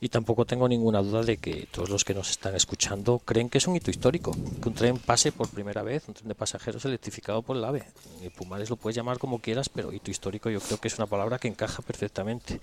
Y 0.01 0.09
tampoco 0.09 0.46
tengo 0.46 0.66
ninguna 0.66 1.03
duda 1.03 1.22
de 1.22 1.37
que 1.37 1.68
todos 1.70 1.90
los 1.90 2.05
que 2.05 2.14
nos 2.14 2.31
están 2.31 2.55
escuchando 2.55 3.18
creen 3.18 3.51
que 3.51 3.59
es 3.59 3.66
un 3.66 3.77
hito 3.77 3.90
histórico. 3.90 4.35
Que 4.62 4.68
un 4.68 4.75
tren 4.75 4.99
pase 4.99 5.31
por 5.31 5.49
primera 5.51 5.83
vez, 5.83 6.09
un 6.09 6.14
tren 6.14 6.29
de 6.29 6.35
pasajeros 6.35 6.85
electrificado 6.87 7.42
por 7.42 7.57
el 7.57 7.64
AVE. 7.64 7.85
Y 8.25 8.31
Pumares 8.31 8.70
lo 8.70 8.77
puedes 8.77 8.96
llamar 8.96 9.18
como 9.18 9.38
quieras, 9.38 9.68
pero 9.68 9.92
hito 9.92 10.11
histórico 10.11 10.49
yo 10.49 10.61
creo 10.61 10.79
que 10.81 10.88
es 10.88 10.96
una 10.96 11.07
palabra 11.07 11.38
que 11.38 11.49
encaja 11.49 11.83
perfectamente. 11.83 12.61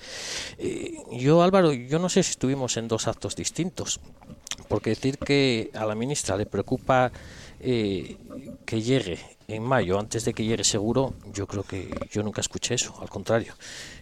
Eh, 0.58 0.98
yo, 1.12 1.44
Álvaro, 1.44 1.74
yo 1.74 2.00
no 2.00 2.10
sé 2.10 2.24
si 2.24 2.32
estuvimos 2.32 2.76
en 2.78 2.88
dos 2.88 3.08
actos 3.08 3.36
distintos. 3.36 4.00
Porque 4.68 4.92
decir 4.92 5.18
que 5.18 5.70
a 5.74 5.86
la 5.86 5.94
ministra 5.96 6.38
le 6.38 6.46
preocupa 6.46 7.12
eh, 7.64 8.18
que 8.66 8.82
llegue 8.82 9.20
en 9.48 9.64
mayo, 9.64 9.98
antes 9.98 10.26
de 10.26 10.34
que 10.34 10.44
llegue 10.44 10.64
seguro, 10.64 11.14
yo 11.34 11.48
creo 11.48 11.64
que 11.64 11.90
yo 12.12 12.22
nunca 12.22 12.42
escuché 12.42 12.76
eso, 12.76 12.94
al 13.02 13.10
contrario. 13.10 13.54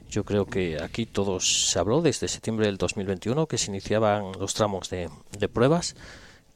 Yo 0.10 0.26
creo 0.26 0.46
que 0.46 0.82
aquí 0.82 1.06
todos 1.06 1.70
se 1.70 1.80
habló 1.80 2.02
desde 2.02 2.28
septiembre 2.28 2.66
del 2.66 2.78
2021 2.78 3.46
que 3.48 3.58
se 3.58 3.72
iniciaban 3.72 4.32
los 4.40 4.54
tramos 4.54 4.90
de, 4.90 5.10
de 5.38 5.48
pruebas 5.48 5.96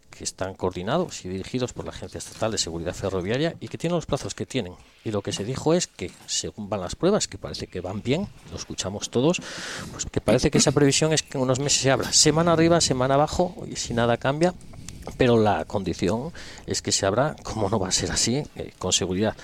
que 0.09 0.23
están 0.23 0.55
coordinados 0.55 1.25
y 1.25 1.29
dirigidos 1.29 1.73
por 1.73 1.85
la 1.85 1.91
Agencia 1.91 2.17
Estatal 2.17 2.51
de 2.51 2.57
Seguridad 2.57 2.93
Ferroviaria 2.93 3.55
y 3.59 3.67
que 3.67 3.77
tienen 3.77 3.95
los 3.95 4.05
plazos 4.05 4.33
que 4.33 4.45
tienen. 4.45 4.73
Y 5.03 5.11
lo 5.11 5.21
que 5.21 5.31
se 5.31 5.43
dijo 5.43 5.73
es 5.73 5.87
que, 5.87 6.09
según 6.25 6.69
van 6.69 6.81
las 6.81 6.95
pruebas, 6.95 7.27
que 7.27 7.37
parece 7.37 7.67
que 7.67 7.81
van 7.81 8.01
bien, 8.01 8.27
lo 8.49 8.57
escuchamos 8.57 9.09
todos, 9.09 9.41
pues 9.91 10.05
que 10.05 10.21
parece 10.21 10.49
que 10.49 10.57
esa 10.57 10.71
previsión 10.71 11.13
es 11.13 11.21
que 11.21 11.37
en 11.37 11.43
unos 11.43 11.59
meses 11.59 11.81
se 11.81 11.91
abra 11.91 12.11
semana 12.13 12.53
arriba, 12.53 12.81
semana 12.81 13.15
abajo, 13.15 13.55
y 13.69 13.75
si 13.75 13.93
nada 13.93 14.17
cambia, 14.17 14.53
pero 15.17 15.37
la 15.37 15.65
condición 15.65 16.31
es 16.65 16.81
que 16.81 16.91
se 16.91 17.05
abra, 17.05 17.35
como 17.43 17.69
no 17.69 17.79
va 17.79 17.89
a 17.89 17.91
ser 17.91 18.11
así, 18.11 18.43
eh, 18.55 18.73
con 18.77 18.93
seguridad, 18.93 19.35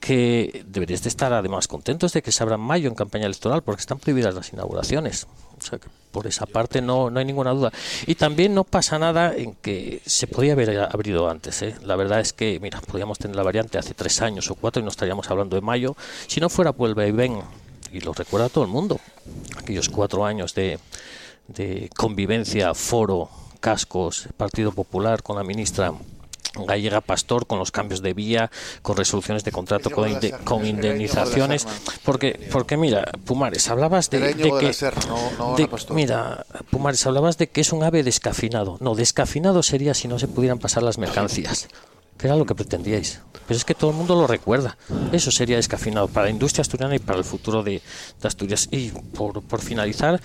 que 0.00 0.64
deberías 0.66 1.02
de 1.02 1.08
estar 1.08 1.32
además 1.32 1.68
contentos 1.68 2.12
de 2.12 2.22
que 2.22 2.32
se 2.32 2.42
abra 2.42 2.56
en 2.56 2.60
mayo 2.60 2.88
en 2.88 2.94
campaña 2.94 3.26
electoral, 3.26 3.62
porque 3.62 3.80
están 3.80 3.98
prohibidas 3.98 4.34
las 4.34 4.52
inauguraciones. 4.52 5.26
O 5.58 5.62
sea 5.62 5.78
que 5.78 5.88
por 6.12 6.26
esa 6.26 6.46
parte 6.46 6.80
no, 6.80 7.10
no 7.10 7.18
hay 7.18 7.24
ninguna 7.24 7.50
duda. 7.50 7.72
Y 8.06 8.14
también 8.14 8.54
no 8.54 8.64
pasa 8.64 8.98
nada 8.98 9.34
en 9.34 9.54
que 9.54 10.00
se 10.06 10.26
podía 10.26 10.52
haber 10.52 10.78
abrido 10.80 11.28
antes. 11.28 11.60
¿eh? 11.62 11.74
La 11.82 11.96
verdad 11.96 12.20
es 12.20 12.32
que, 12.32 12.60
mira, 12.60 12.80
podríamos 12.80 13.18
tener 13.18 13.36
la 13.36 13.42
variante 13.42 13.78
hace 13.78 13.94
tres 13.94 14.20
años 14.22 14.50
o 14.50 14.54
cuatro 14.54 14.80
y 14.80 14.84
no 14.84 14.90
estaríamos 14.90 15.30
hablando 15.30 15.56
de 15.56 15.62
mayo. 15.62 15.96
Si 16.26 16.40
no 16.40 16.48
fuera 16.48 16.72
por 16.72 16.88
el 16.88 17.12
ven, 17.12 17.40
y 17.92 18.00
lo 18.00 18.12
recuerda 18.12 18.48
todo 18.48 18.64
el 18.64 18.70
mundo, 18.70 19.00
aquellos 19.56 19.88
cuatro 19.88 20.24
años 20.24 20.54
de, 20.54 20.78
de 21.48 21.90
convivencia, 21.96 22.74
foro, 22.74 23.30
cascos, 23.66 24.28
Partido 24.36 24.70
Popular 24.70 25.24
con 25.24 25.34
la 25.34 25.42
ministra 25.42 25.92
Gallega 26.54 27.00
Pastor 27.00 27.48
con 27.48 27.58
los 27.58 27.72
cambios 27.72 28.00
de 28.00 28.14
vía, 28.14 28.48
con 28.80 28.96
resoluciones 28.96 29.42
de 29.42 29.50
contrato, 29.50 29.90
con, 29.90 30.08
con 30.44 30.64
indemnizaciones. 30.64 31.66
Porque, 32.04 32.48
porque 32.52 32.76
mira, 32.76 33.10
Pumares, 33.24 33.68
hablabas 33.68 34.08
de, 34.08 34.34
que. 34.36 34.72
mira, 35.90 36.46
Pumares, 36.70 37.04
hablabas 37.06 37.38
de 37.38 37.48
que 37.48 37.60
es 37.60 37.72
un 37.72 37.82
ave 37.82 38.04
descafinado. 38.04 38.78
No, 38.78 38.94
descafinado 38.94 39.64
sería 39.64 39.94
si 39.94 40.06
no 40.06 40.20
se 40.20 40.28
pudieran 40.28 40.60
pasar 40.60 40.84
las 40.84 40.96
mercancías 40.96 41.66
que 42.16 42.28
era 42.28 42.36
lo 42.36 42.46
que 42.46 42.54
pretendíais. 42.54 43.20
Pero 43.46 43.58
es 43.58 43.64
que 43.64 43.74
todo 43.74 43.90
el 43.90 43.96
mundo 43.96 44.14
lo 44.14 44.26
recuerda. 44.26 44.78
Eso 45.12 45.30
sería 45.30 45.56
descafinado 45.56 46.08
para 46.08 46.26
la 46.26 46.30
industria 46.30 46.62
asturiana 46.62 46.96
y 46.96 46.98
para 46.98 47.18
el 47.18 47.24
futuro 47.24 47.62
de, 47.62 47.82
de 48.20 48.28
Asturias. 48.28 48.68
Y 48.70 48.88
por, 48.88 49.42
por 49.42 49.60
finalizar, 49.60 50.20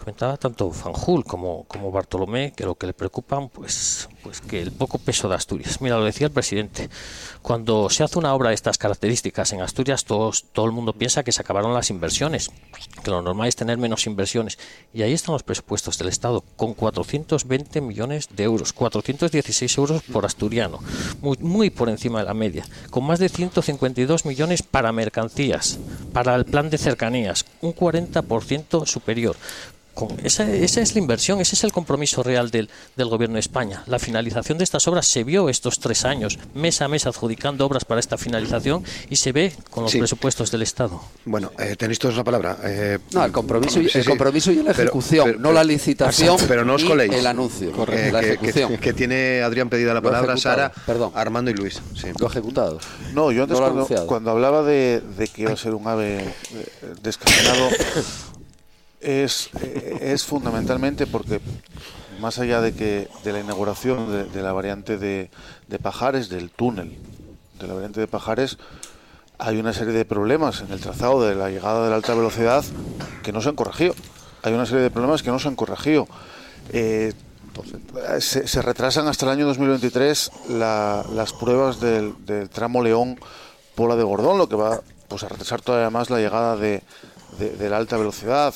comentaba 0.00 0.38
tanto 0.38 0.70
Fanjul 0.70 1.24
como, 1.24 1.64
como 1.64 1.92
Bartolomé 1.92 2.52
que 2.52 2.64
lo 2.64 2.74
que 2.74 2.86
le 2.86 2.94
preocupan 2.94 3.50
pues 3.50 4.08
pues 4.22 4.40
que 4.40 4.60
el 4.60 4.72
poco 4.72 4.98
peso 4.98 5.28
de 5.28 5.34
Asturias. 5.34 5.80
Mira, 5.80 5.98
lo 5.98 6.04
decía 6.04 6.26
el 6.26 6.32
presidente, 6.32 6.90
cuando 7.42 7.88
se 7.90 8.02
hace 8.02 8.18
una 8.18 8.34
obra 8.34 8.50
de 8.50 8.54
estas 8.54 8.78
características 8.78 9.52
en 9.52 9.60
Asturias, 9.60 10.04
todos, 10.04 10.44
todo 10.52 10.66
el 10.66 10.72
mundo 10.72 10.92
piensa 10.92 11.22
que 11.22 11.32
se 11.32 11.40
acabaron 11.40 11.74
las 11.74 11.90
inversiones, 11.90 12.50
que 13.02 13.10
lo 13.10 13.22
normal 13.22 13.48
es 13.48 13.56
tener 13.56 13.78
menos 13.78 14.06
inversiones. 14.06 14.58
Y 14.92 15.02
ahí 15.02 15.12
están 15.12 15.32
los 15.32 15.42
presupuestos 15.42 15.98
del 15.98 16.08
Estado, 16.08 16.44
con 16.56 16.74
420 16.74 17.80
millones 17.80 18.28
de 18.34 18.44
euros, 18.44 18.72
416 18.72 19.78
euros 19.78 20.02
por 20.02 20.26
asturiano, 20.26 20.80
muy, 21.20 21.70
por 21.70 21.88
encima 21.88 22.20
de 22.20 22.26
la 22.26 22.34
media, 22.34 22.66
con 22.90 23.04
más 23.04 23.18
de 23.18 23.28
152 23.28 24.26
millones 24.26 24.62
para 24.62 24.92
mercancías, 24.92 25.78
para 26.12 26.34
el 26.34 26.44
plan 26.44 26.70
de 26.70 26.78
cercanías, 26.78 27.46
un 27.60 27.74
40% 27.74 28.86
superior 28.86 29.36
esa, 30.22 30.50
es 30.50 30.94
la 30.94 31.00
inversión, 31.00 31.40
ese 31.40 31.54
es 31.54 31.64
el 31.64 31.72
compromiso 31.72 32.22
real 32.22 32.50
del, 32.50 32.70
del, 32.96 33.08
Gobierno 33.08 33.34
de 33.34 33.40
España. 33.40 33.82
La 33.86 33.98
finalización 33.98 34.58
de 34.58 34.64
estas 34.64 34.86
obras 34.88 35.06
se 35.06 35.24
vio 35.24 35.48
estos 35.48 35.80
tres 35.80 36.04
años, 36.04 36.38
mes 36.54 36.80
a 36.80 36.88
mes 36.88 37.06
adjudicando 37.06 37.66
obras 37.66 37.84
para 37.84 38.00
esta 38.00 38.16
finalización 38.16 38.84
y 39.08 39.16
se 39.16 39.32
ve 39.32 39.52
con 39.70 39.84
los 39.84 39.94
presupuestos 39.94 40.50
del 40.50 40.62
Estado. 40.62 41.02
Bueno, 41.24 41.52
eh, 41.58 41.76
tenéis 41.76 41.98
todos 41.98 42.16
la 42.16 42.24
palabra. 42.24 42.58
Eh, 42.64 42.98
no, 43.12 43.24
el 43.24 43.32
compromiso, 43.32 43.80
y, 43.80 43.90
el 43.92 44.04
compromiso 44.04 44.52
y 44.52 44.62
la 44.62 44.70
ejecución, 44.70 45.36
no 45.40 45.52
la 45.52 45.64
licitación 45.64 46.36
pero 46.46 46.64
no 46.64 46.74
os 46.74 46.84
coléis. 46.84 47.12
el 47.12 47.26
anuncio. 47.26 47.72
Eh, 47.90 48.10
la 48.12 48.20
ejecución. 48.20 48.76
Que, 48.78 48.92
tiene 48.92 49.42
Adrián 49.42 49.68
pedida 49.68 49.94
la 49.94 50.00
palabra, 50.00 50.36
Sara, 50.36 50.72
Perdón. 50.86 51.12
Armando 51.14 51.50
y 51.50 51.54
Luis. 51.54 51.80
Sí. 51.94 52.08
Lo 52.18 52.26
ejecutado. 52.26 52.78
No, 53.12 53.32
yo 53.32 53.44
antes 53.44 53.58
cuando, 54.06 54.30
hablaba 54.30 54.62
de, 54.62 55.02
de, 55.16 55.28
que 55.28 55.42
iba 55.42 55.52
a 55.52 55.56
ser 55.56 55.74
un 55.74 55.86
ave 55.86 56.24
descaminado 57.02 57.68
es, 59.00 59.50
eh, 59.62 59.98
es 60.12 60.24
fundamentalmente 60.24 61.06
porque 61.06 61.40
más 62.20 62.38
allá 62.38 62.60
de 62.60 62.74
que 62.74 63.08
de 63.24 63.32
la 63.32 63.40
inauguración 63.40 64.30
de, 64.32 64.42
la 64.42 64.52
variante 64.52 64.98
de, 64.98 65.30
de, 65.68 65.78
Pajares, 65.78 66.28
del 66.28 66.50
túnel 66.50 66.98
de 67.58 67.66
la 67.66 67.74
variante 67.74 68.00
de 68.00 68.06
Pajares, 68.06 68.58
hay 69.38 69.58
una 69.58 69.72
serie 69.72 69.94
de 69.94 70.04
problemas 70.04 70.60
en 70.60 70.70
el 70.70 70.80
trazado 70.80 71.26
de 71.26 71.34
la 71.34 71.48
llegada 71.48 71.84
de 71.84 71.90
la 71.90 71.96
alta 71.96 72.14
velocidad 72.14 72.62
que 73.22 73.32
no 73.32 73.40
se 73.40 73.48
han 73.48 73.56
corregido. 73.56 73.94
Hay 74.42 74.52
una 74.52 74.66
serie 74.66 74.82
de 74.82 74.90
problemas 74.90 75.22
que 75.22 75.30
no 75.30 75.38
se 75.38 75.48
han 75.48 75.56
corregido. 75.56 76.06
Eh, 76.72 77.14
se, 78.20 78.62
retrasan 78.62 79.08
hasta 79.08 79.26
el 79.26 79.32
año 79.32 79.46
2023 79.46 80.30
las 80.50 81.32
pruebas 81.32 81.80
del, 81.80 82.14
tramo 82.52 82.82
León-Pola 82.82 83.96
de 83.96 84.04
Gordón, 84.04 84.38
lo 84.38 84.48
que 84.48 84.56
va 84.56 84.80
pues, 85.08 85.24
a 85.24 85.28
retrasar 85.28 85.62
todavía 85.62 85.90
más 85.90 86.10
la 86.10 86.18
llegada 86.18 86.56
de, 86.56 86.82
de 87.38 87.70
la 87.70 87.78
alta 87.78 87.96
velocidad. 87.96 88.54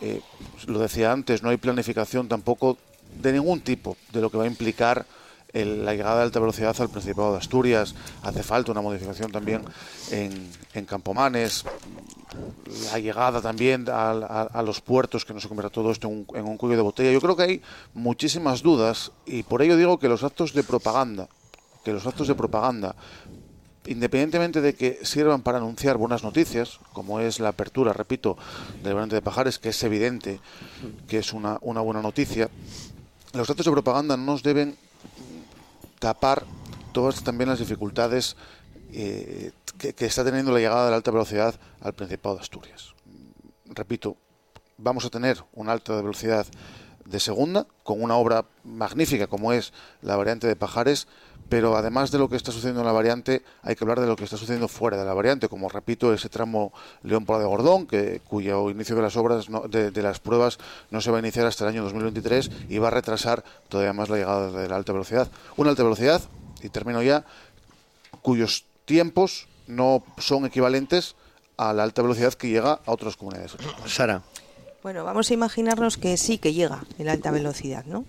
Eh, 0.00 0.20
lo 0.66 0.78
decía 0.78 1.12
antes, 1.12 1.42
no 1.42 1.50
hay 1.50 1.56
planificación 1.56 2.28
tampoco 2.28 2.76
de 3.20 3.32
ningún 3.32 3.60
tipo 3.60 3.96
de 4.12 4.20
lo 4.20 4.30
que 4.30 4.38
va 4.38 4.44
a 4.44 4.48
implicar 4.48 5.06
la 5.64 5.94
llegada 5.94 6.16
de 6.16 6.22
alta 6.24 6.40
velocidad 6.40 6.76
al 6.78 6.90
Principado 6.90 7.32
de 7.32 7.38
Asturias. 7.38 7.94
Hace 8.22 8.42
falta 8.42 8.72
una 8.72 8.82
modificación 8.82 9.32
también 9.32 9.62
en, 10.10 10.84
Campomanes, 10.84 11.64
la 12.92 12.98
llegada 12.98 13.40
también 13.40 13.86
a, 13.88 14.62
los 14.62 14.82
puertos, 14.82 15.24
que 15.24 15.32
no 15.32 15.40
se 15.40 15.48
convierta 15.48 15.72
todo 15.72 15.90
esto 15.90 16.08
en 16.08 16.44
un 16.44 16.56
cuello 16.58 16.76
de 16.76 16.82
botella. 16.82 17.12
Yo 17.12 17.20
creo 17.20 17.36
que 17.36 17.42
hay 17.42 17.62
muchísimas 17.94 18.62
dudas 18.62 19.12
y 19.24 19.42
por 19.44 19.62
ello 19.62 19.76
digo 19.76 19.98
que 19.98 20.08
los 20.08 20.22
actos 20.22 20.52
de 20.52 20.62
propaganda, 20.62 21.28
que 21.84 21.92
los 21.92 22.06
actos 22.06 22.28
de 22.28 22.34
propaganda 22.34 22.94
independientemente 23.86 24.60
de 24.60 24.74
que 24.74 25.00
sirvan 25.02 25.42
para 25.42 25.58
anunciar 25.58 25.96
buenas 25.96 26.22
noticias, 26.22 26.80
como 26.92 27.20
es 27.20 27.40
la 27.40 27.50
apertura, 27.50 27.92
repito, 27.92 28.36
del 28.82 28.94
variante 28.94 29.16
de 29.16 29.22
Pajares, 29.22 29.58
que 29.58 29.70
es 29.70 29.82
evidente 29.82 30.40
que 31.08 31.18
es 31.18 31.32
una, 31.32 31.58
una 31.60 31.80
buena 31.80 32.02
noticia, 32.02 32.50
los 33.32 33.48
datos 33.48 33.66
de 33.66 33.72
propaganda 33.72 34.16
nos 34.16 34.42
deben 34.42 34.76
tapar 35.98 36.44
todas 36.92 37.22
también 37.22 37.50
las 37.50 37.58
dificultades 37.58 38.36
eh, 38.92 39.52
que, 39.78 39.92
que, 39.92 40.06
está 40.06 40.24
teniendo 40.24 40.52
la 40.52 40.58
llegada 40.58 40.84
de 40.84 40.90
la 40.90 40.96
alta 40.96 41.10
velocidad 41.10 41.54
al 41.80 41.92
Principado 41.92 42.36
de 42.36 42.42
Asturias. 42.42 42.94
Repito, 43.66 44.16
vamos 44.78 45.04
a 45.04 45.10
tener 45.10 45.42
una 45.52 45.72
alta 45.72 46.00
velocidad 46.00 46.46
de 47.04 47.20
segunda, 47.20 47.66
con 47.82 48.02
una 48.02 48.16
obra 48.16 48.46
magnífica 48.64 49.26
como 49.26 49.52
es 49.52 49.72
la 50.02 50.16
variante 50.16 50.46
de 50.46 50.56
Pajares, 50.56 51.06
pero 51.48 51.76
además 51.76 52.10
de 52.10 52.18
lo 52.18 52.28
que 52.28 52.36
está 52.36 52.50
sucediendo 52.50 52.80
en 52.80 52.86
la 52.86 52.92
variante, 52.92 53.42
hay 53.62 53.76
que 53.76 53.84
hablar 53.84 54.00
de 54.00 54.06
lo 54.06 54.16
que 54.16 54.24
está 54.24 54.36
sucediendo 54.36 54.68
fuera 54.68 54.96
de 54.96 55.04
la 55.04 55.14
variante, 55.14 55.48
como 55.48 55.68
repito, 55.68 56.12
ese 56.12 56.28
tramo 56.28 56.72
León-Pola 57.02 57.38
de 57.38 57.44
Gordón, 57.44 57.86
que, 57.86 58.20
cuyo 58.26 58.70
inicio 58.70 58.96
de 58.96 59.02
las 59.02 59.16
obras, 59.16 59.46
de, 59.70 60.02
las 60.02 60.18
pruebas, 60.18 60.58
no 60.90 61.00
se 61.00 61.10
va 61.10 61.18
a 61.18 61.20
iniciar 61.20 61.46
hasta 61.46 61.64
el 61.64 61.70
año 61.70 61.84
2023 61.84 62.50
y 62.68 62.78
va 62.78 62.88
a 62.88 62.90
retrasar 62.90 63.44
todavía 63.68 63.92
más 63.92 64.08
la 64.08 64.16
llegada 64.16 64.50
de 64.50 64.68
la 64.68 64.76
alta 64.76 64.92
velocidad. 64.92 65.30
Una 65.56 65.70
alta 65.70 65.82
velocidad, 65.82 66.20
y 66.62 66.68
termino 66.68 67.02
ya, 67.02 67.24
cuyos 68.22 68.64
tiempos 68.84 69.46
no 69.66 70.02
son 70.18 70.46
equivalentes 70.46 71.14
a 71.56 71.72
la 71.72 71.84
alta 71.84 72.02
velocidad 72.02 72.34
que 72.34 72.48
llega 72.48 72.80
a 72.84 72.92
otras 72.92 73.16
comunidades. 73.16 73.56
Sara. 73.86 74.22
Bueno, 74.82 75.04
vamos 75.04 75.30
a 75.30 75.34
imaginarnos 75.34 75.96
que 75.96 76.16
sí 76.16 76.38
que 76.38 76.52
llega 76.52 76.84
la 76.98 77.12
alta 77.12 77.30
velocidad, 77.30 77.84
¿no? 77.86 78.04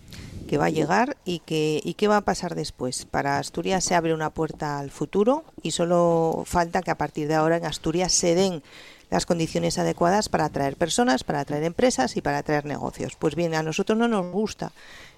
Que 0.48 0.58
va 0.58 0.66
a 0.66 0.70
llegar 0.72 1.18
y 1.26 1.40
que 1.40 1.82
y 1.84 1.94
qué 1.94 2.08
va 2.08 2.18
a 2.18 2.22
pasar 2.22 2.56
después. 2.56 3.06
Para 3.06 3.38
Asturias 3.38 3.84
se 3.84 3.96
abre 3.96 4.14
una 4.14 4.32
puerta 4.32 4.80
al 4.80 4.90
futuro 4.90 5.44
y 5.62 5.72
solo 5.72 6.44
falta 6.46 6.82
que 6.82 6.92
a 6.92 6.98
partir 6.98 7.28
de 7.28 7.36
ahora 7.36 7.58
en 7.58 7.66
Asturias 7.66 8.14
se 8.14 8.34
den 8.34 8.64
las 9.10 9.26
condiciones 9.26 9.78
adecuadas 9.78 10.30
para 10.30 10.46
atraer 10.46 10.76
personas, 10.76 11.24
para 11.24 11.40
atraer 11.40 11.64
empresas 11.64 12.18
y 12.18 12.22
para 12.22 12.40
atraer 12.40 12.66
negocios. 12.66 13.16
Pues 13.18 13.36
bien, 13.36 13.56
a 13.56 13.64
nosotros 13.64 13.98
no 13.98 14.08
nos 14.08 14.32
gusta 14.32 14.72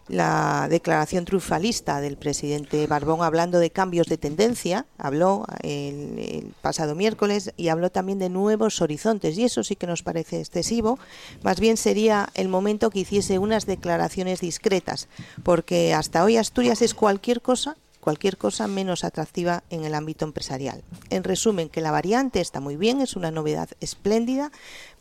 la 0.09 0.67
declaración 0.69 1.25
triunfalista 1.25 2.01
del 2.01 2.17
presidente 2.17 2.85
Barbón 2.87 3.21
hablando 3.21 3.59
de 3.59 3.69
cambios 3.69 4.07
de 4.07 4.17
tendencia, 4.17 4.85
habló 4.97 5.45
el, 5.61 6.51
pasado 6.61 6.95
miércoles 6.95 7.53
y 7.57 7.69
habló 7.69 7.91
también 7.91 8.19
de 8.19 8.29
nuevos 8.29 8.81
horizontes 8.81 9.37
y 9.37 9.45
eso 9.45 9.63
sí 9.63 9.75
que 9.75 9.87
nos 9.87 10.03
parece 10.03 10.39
excesivo. 10.39 10.99
Más 11.43 11.59
bien 11.59 11.77
sería 11.77 12.29
el 12.33 12.49
momento 12.49 12.89
que 12.89 12.99
hiciese 12.99 13.39
unas 13.39 13.65
declaraciones 13.65 14.41
discretas, 14.41 15.07
porque 15.43 15.93
hasta 15.93 16.23
hoy 16.23 16.37
Asturias 16.37 16.81
es 16.81 16.93
cualquier 16.93 17.41
cosa 17.41 17.77
cualquier 17.99 18.37
cosa 18.37 18.65
menos 18.67 19.03
atractiva 19.03 19.63
en 19.69 19.83
el 19.83 19.93
ámbito 19.93 20.23
empresarial. 20.23 20.83
En 21.09 21.25
resumen, 21.25 21.67
que 21.67 21.81
la 21.81 21.91
variante 21.91 22.39
está 22.39 22.61
muy 22.61 22.77
bien, 22.77 23.01
es 23.01 23.17
una 23.17 23.29
novedad 23.29 23.69
espléndida, 23.81 24.51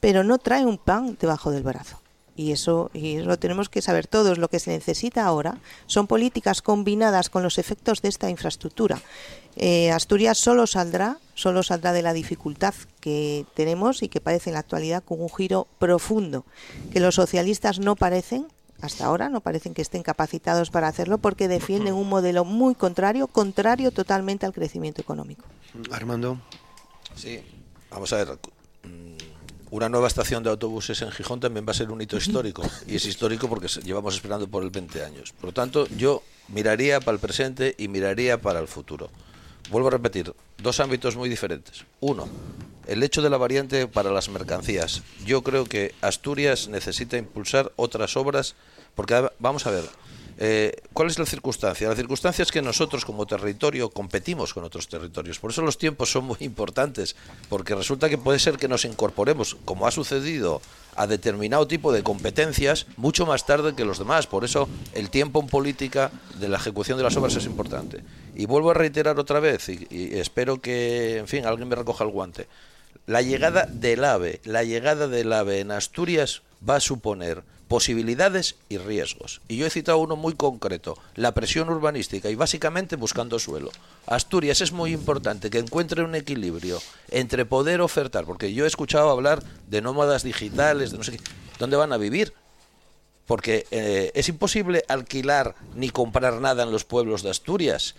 pero 0.01 0.25
no 0.25 0.39
trae 0.39 0.67
un 0.67 0.79
pan 0.79 1.17
debajo 1.19 1.53
del 1.53 1.63
brazo 1.63 2.01
y 2.39 2.53
eso, 2.53 2.93
y 2.95 3.19
lo 3.19 3.37
tenemos 3.37 3.69
que 3.69 3.83
saber 3.83 4.07
todos, 4.07 4.39
lo 4.39 4.49
que 4.49 4.61
se 4.61 4.71
necesita 4.71 5.27
ahora 5.27 5.59
son 5.87 6.07
políticas 6.07 6.63
combinadas 6.63 7.31
con 7.31 7.43
los 7.43 7.59
efectos 7.59 8.01
de 8.01 8.09
esta 8.09 8.31
infraestructura. 8.31 9.03
Eh, 9.57 9.91
Asturias 9.91 10.39
solo 10.39 10.69
saldrá, 10.69 11.19
solo 11.35 11.65
saldrá 11.65 11.93
de 11.93 12.03
la 12.03 12.13
dificultad 12.13 12.75
que 13.01 13.45
tenemos 13.55 14.05
y 14.05 14.09
que 14.09 14.21
parece 14.21 14.51
en 14.51 14.55
la 14.55 14.61
actualidad 14.61 15.03
con 15.03 15.21
un 15.21 15.29
giro 15.31 15.67
profundo, 15.81 16.45
que 16.93 17.01
los 17.01 17.17
socialistas 17.17 17.81
no 17.81 17.97
parecen, 17.97 18.47
hasta 18.81 19.07
ahora 19.07 19.29
no 19.29 19.41
parecen 19.41 19.75
que 19.75 19.83
estén 19.83 20.05
capacitados 20.05 20.71
para 20.71 20.87
hacerlo 20.87 21.19
porque 21.19 21.49
defienden 21.49 21.95
un 21.95 22.09
modelo 22.09 22.45
muy 22.45 22.77
contrario, 22.77 23.27
contrario 23.27 23.91
totalmente 23.91 24.47
al 24.47 24.53
crecimiento 24.53 25.03
económico. 25.03 25.45
Armando. 25.91 26.41
Sí, 27.17 27.43
vamos 27.91 28.13
a 28.13 28.19
ver 28.19 28.39
una 29.71 29.89
nueva 29.89 30.09
estación 30.09 30.43
de 30.43 30.51
autobuses 30.51 31.03
en 31.03 31.11
Gijón 31.11 31.41
también 31.41 31.67
va 31.67 31.73
a 31.73 31.75
ser 31.75 31.91
un 31.91 32.01
hito 32.01 32.17
histórico. 32.17 32.63
Y 32.87 32.97
es 32.97 33.05
histórico 33.07 33.49
porque 33.49 33.69
llevamos 33.83 34.15
esperando 34.15 34.49
por 34.49 34.63
el 34.63 34.71
20 34.71 35.05
años. 35.05 35.33
Por 35.33 35.47
lo 35.47 35.53
tanto, 35.53 35.87
yo 35.97 36.23
miraría 36.49 37.01
para 37.01 37.15
el 37.15 37.21
presente 37.21 37.75
y 37.79 37.89
miraría 37.89 38.41
para 38.41 38.61
el 38.61 38.69
futuro. 38.69 39.11
Vuelvo 39.71 39.89
a 39.89 39.93
repetir, 39.93 40.33
dos 40.57 40.81
ámbitos 40.81 41.17
muy 41.17 41.29
diferentes. 41.29 41.85
Uno, 42.01 42.27
el 42.87 43.03
hecho 43.03 43.21
de 43.21 43.29
la 43.29 43.37
variante 43.37 43.87
para 43.87 44.11
las 44.11 44.31
mercancías. 44.31 45.03
Yo 45.27 45.43
creo 45.43 45.67
que 45.67 45.95
Asturias 46.01 46.69
necesita 46.69 47.19
impulsar 47.19 47.71
otras 47.77 48.17
obras, 48.17 48.55
porque 48.95 49.29
vamos 49.39 49.67
a 49.67 49.71
ver, 49.71 49.85
eh, 50.41 50.83
¿Cuál 50.93 51.09
es 51.09 51.19
la 51.19 51.27
circunstancia? 51.27 51.89
La 51.89 51.97
circunstancia 51.97 52.45
es 52.45 52.53
que 52.53 52.63
nosotros 52.63 53.05
como 53.05 53.27
territorio 53.27 53.91
competimos 53.91 54.55
con 54.55 54.63
otros 54.63 54.87
territorios. 54.87 55.41
Por 55.41 55.51
eso 55.51 55.63
los 55.63 55.79
tiempos 55.79 56.13
son 56.13 56.27
muy 56.27 56.37
importantes, 56.41 57.17
porque 57.49 57.75
resulta 57.75 58.09
que 58.09 58.19
puede 58.19 58.39
ser 58.39 58.57
que 58.57 58.69
nos 58.69 58.85
incorporemos, 58.85 59.57
como 59.65 59.89
ha 59.89 59.91
sucedido, 59.91 60.63
a 60.95 61.09
determinado 61.09 61.67
tipo 61.67 61.93
de 61.93 62.05
competencias 62.05 62.87
mucho 62.97 63.27
más 63.27 63.47
tarde 63.47 63.75
que 63.75 63.85
los 63.85 63.99
demás. 63.99 64.29
Por 64.29 64.45
eso 64.45 64.69
el 64.95 65.11
tiempo 65.11 65.41
en 65.41 65.49
política 65.49 66.13
de 66.39 66.49
la 66.49 66.59
ejecución 66.59 66.99
de 66.99 67.05
las 67.05 67.17
obras 67.17 67.35
es 67.35 67.45
importante. 67.45 68.05
Y 68.37 68.47
vuelvo 68.47 68.71
a 68.71 68.75
reiterar 68.75 69.19
otra 69.19 69.41
vez, 69.41 69.69
y, 69.69 69.89
y 69.91 70.19
espero 70.21 70.61
que, 70.61 71.19
en 71.19 71.27
fin, 71.27 71.47
alguien 71.47 71.69
me 71.69 71.75
recoja 71.75 72.05
el 72.05 72.11
guante. 72.11 72.47
La 73.07 73.23
llegada 73.23 73.67
del 73.67 74.05
AVE, 74.05 74.41
la 74.45 74.63
llegada 74.63 75.09
del 75.09 75.33
AVE 75.33 75.61
en 75.61 75.73
Asturias 75.73 76.43
va 76.69 76.77
a 76.77 76.81
suponer 76.81 77.43
posibilidades 77.69 78.57
y 78.69 78.79
riesgos. 78.79 79.41
Y 79.47 79.59
yo 79.59 79.67
he 79.67 79.71
citado 79.71 79.99
uno 79.99 80.17
muy 80.17 80.35
concreto, 80.35 80.99
la 81.15 81.35
presión 81.35 81.69
urbanística 81.69 82.31
y 82.31 82.35
básicamente 82.35 82.97
buscando 82.97 83.39
suelo. 83.39 83.71
Asturias 84.07 84.63
es 84.63 84.73
muy 84.73 84.93
importante 84.93 85.51
que 85.51 85.59
encuentre 85.59 86.03
un 86.03 86.15
equilibrio 86.15 86.81
entre 87.11 87.45
poder 87.45 87.83
ofertar, 87.83 88.25
porque 88.25 88.53
yo 88.55 88.65
he 88.65 88.69
escuchado 88.69 89.11
hablar 89.11 89.43
de 89.69 89.83
nómadas 89.83 90.23
digitales, 90.23 90.91
de 90.91 90.99
no 90.99 91.05
sé 91.05 91.13
qué, 91.13 91.21
¿dónde 91.59 91.77
van 91.77 91.93
a 91.93 91.99
vivir? 91.99 92.33
Porque 93.27 93.67
eh, 93.71 94.11
es 94.15 94.29
imposible 94.31 94.85
alquilar 94.89 95.55
ni 95.75 95.91
comprar 95.91 96.41
nada 96.41 96.63
en 96.63 96.73
los 96.73 96.85
pueblos 96.85 97.23
de 97.23 97.31
Asturias. 97.31 97.95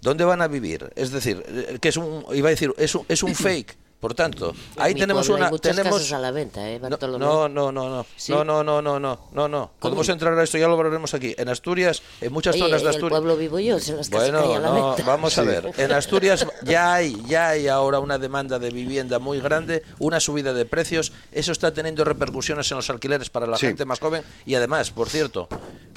¿Dónde 0.00 0.24
van 0.24 0.42
a 0.42 0.48
vivir? 0.48 0.92
Es 0.94 1.10
decir, 1.10 1.44
eh, 1.48 1.78
que 1.80 1.88
es 1.88 1.96
un, 1.96 2.24
iba 2.32 2.48
a 2.48 2.50
decir, 2.50 2.72
es 2.78 2.94
un, 2.94 3.04
es 3.08 3.24
un 3.24 3.34
fake 3.34 3.76
por 4.02 4.14
tanto, 4.14 4.52
ahí 4.78 4.96
tenemos 4.96 5.28
una 5.28 5.48
tenemos 5.58 6.10
a 6.10 6.18
la 6.18 6.32
venta, 6.32 6.68
¿eh, 6.68 6.80
No, 6.80 7.48
no, 7.48 7.48
no, 7.48 7.70
no. 7.70 8.06
No, 8.30 8.44
no, 8.44 8.64
no, 8.64 8.82
no, 8.82 8.98
no, 8.98 9.18
no, 9.32 9.48
no. 9.48 9.70
Podemos 9.78 10.08
entrar 10.08 10.36
a 10.36 10.42
esto, 10.42 10.58
ya 10.58 10.66
lo 10.66 10.76
valoraremos 10.76 11.14
aquí. 11.14 11.36
En 11.38 11.48
Asturias, 11.48 12.02
en 12.20 12.32
muchas 12.32 12.56
zonas 12.56 12.82
de 12.82 12.88
Asturias. 12.88 13.18
El 13.18 13.22
pueblo 13.22 13.36
vivo 13.36 13.60
yo, 13.60 13.76
en 13.78 13.96
las 13.96 14.08
casas 14.08 14.32
bueno, 14.32 14.54
a 14.54 14.58
la 14.58 14.68
no, 14.70 14.88
venta. 14.88 15.04
vamos 15.04 15.38
a 15.38 15.42
ver. 15.42 15.70
En 15.76 15.92
Asturias 15.92 16.44
ya 16.64 16.94
hay, 16.94 17.16
ya 17.28 17.50
hay 17.50 17.68
ahora 17.68 18.00
una 18.00 18.18
demanda 18.18 18.58
de 18.58 18.70
vivienda 18.70 19.20
muy 19.20 19.38
grande, 19.38 19.84
una 20.00 20.18
subida 20.18 20.52
de 20.52 20.64
precios. 20.64 21.12
Eso 21.30 21.52
está 21.52 21.72
teniendo 21.72 22.04
repercusiones 22.04 22.68
en 22.72 22.78
los 22.78 22.90
alquileres 22.90 23.30
para 23.30 23.46
la 23.46 23.56
gente 23.56 23.84
más 23.84 24.00
joven 24.00 24.24
y 24.44 24.56
además, 24.56 24.90
por 24.90 25.10
cierto, 25.10 25.48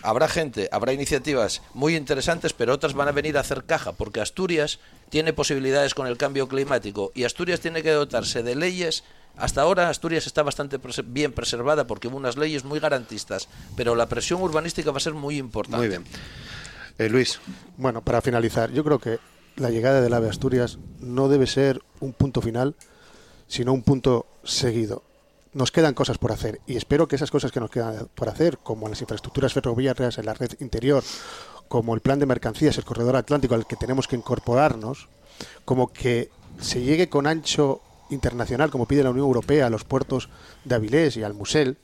habrá 0.05 0.27
gente, 0.27 0.69
habrá 0.71 0.93
iniciativas 0.93 1.61
muy 1.73 1.95
interesantes, 1.95 2.53
pero 2.53 2.73
otras 2.73 2.93
van 2.93 3.07
a 3.07 3.11
venir 3.11 3.37
a 3.37 3.41
hacer 3.41 3.65
caja, 3.65 3.91
porque 3.91 4.21
Asturias 4.21 4.79
tiene 5.09 5.33
posibilidades 5.33 5.93
con 5.93 6.07
el 6.07 6.17
cambio 6.17 6.47
climático 6.47 7.11
y 7.15 7.23
Asturias 7.23 7.59
tiene 7.59 7.81
que 7.81 7.91
dotarse 7.91 8.43
de 8.43 8.55
leyes. 8.55 9.03
Hasta 9.35 9.61
ahora 9.61 9.89
Asturias 9.89 10.27
está 10.27 10.43
bastante 10.43 10.79
bien 11.05 11.33
preservada 11.33 11.87
porque 11.87 12.07
hubo 12.07 12.17
unas 12.17 12.37
leyes 12.37 12.63
muy 12.63 12.79
garantistas, 12.79 13.49
pero 13.75 13.95
la 13.95 14.07
presión 14.07 14.41
urbanística 14.41 14.91
va 14.91 14.97
a 14.97 15.01
ser 15.01 15.13
muy 15.13 15.37
importante. 15.37 15.77
Muy 15.77 15.87
bien. 15.87 16.03
Eh, 16.97 17.09
Luis. 17.09 17.39
Bueno, 17.75 18.01
para 18.01 18.21
finalizar, 18.21 18.71
yo 18.71 18.83
creo 18.83 18.99
que 18.99 19.19
la 19.57 19.71
llegada 19.71 20.01
del 20.01 20.13
AVE 20.13 20.27
a 20.27 20.29
Asturias 20.29 20.77
no 20.99 21.27
debe 21.27 21.47
ser 21.47 21.81
un 21.99 22.13
punto 22.13 22.41
final, 22.41 22.75
sino 23.47 23.73
un 23.73 23.81
punto 23.81 24.27
seguido 24.43 25.03
nos 25.55 25.71
quedan 25.71 25.93
cosas 25.93 26.17
por 26.17 26.33
hacer 26.33 26.59
y 26.67 26.75
espero 26.75 27.07
que 27.07 27.15
esas 27.15 27.31
cosas 27.31 27.51
que 27.51 27.61
nos 27.61 27.71
quedan 27.71 28.09
por 28.13 28.27
hacer, 28.27 28.57
como 28.57 28.89
las 28.89 28.99
infraestructuras 28.99 29.53
ferroviarias 29.53 30.17
en 30.17 30.25
la 30.25 30.33
red 30.33 30.51
interior, 30.59 31.01
como 31.69 31.95
el 31.95 32.01
plan 32.01 32.19
de 32.19 32.25
mercancías, 32.25 32.77
el 32.77 32.83
corredor 32.83 33.15
atlántico 33.15 33.55
al 33.55 33.65
que 33.65 33.77
tenemos 33.77 34.07
que 34.07 34.17
incorporarnos, 34.17 35.07
como 35.63 35.93
que 35.93 36.29
se 36.59 36.81
llegue 36.81 37.07
con 37.07 37.25
ancho 37.25 37.81
internacional, 38.09 38.69
como 38.69 38.85
pide 38.85 39.01
la 39.01 39.11
Unión 39.11 39.27
Europea, 39.27 39.67
a 39.67 39.69
los 39.69 39.85
puertos 39.85 40.29
de 40.65 40.75
Avilés 40.75 41.15
y 41.15 41.23
al 41.23 41.33
Musel, 41.33 41.77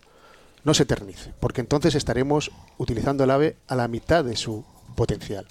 no 0.65 0.73
se 0.73 0.83
eternice, 0.83 1.33
porque 1.39 1.61
entonces 1.61 1.95
estaremos 1.95 2.51
utilizando 2.77 3.23
el 3.23 3.31
AVE 3.31 3.55
a 3.67 3.75
la 3.75 3.87
mitad 3.87 4.25
de 4.25 4.35
su 4.35 4.65
potencial. 4.95 5.47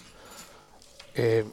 Eh, 1.14 1.46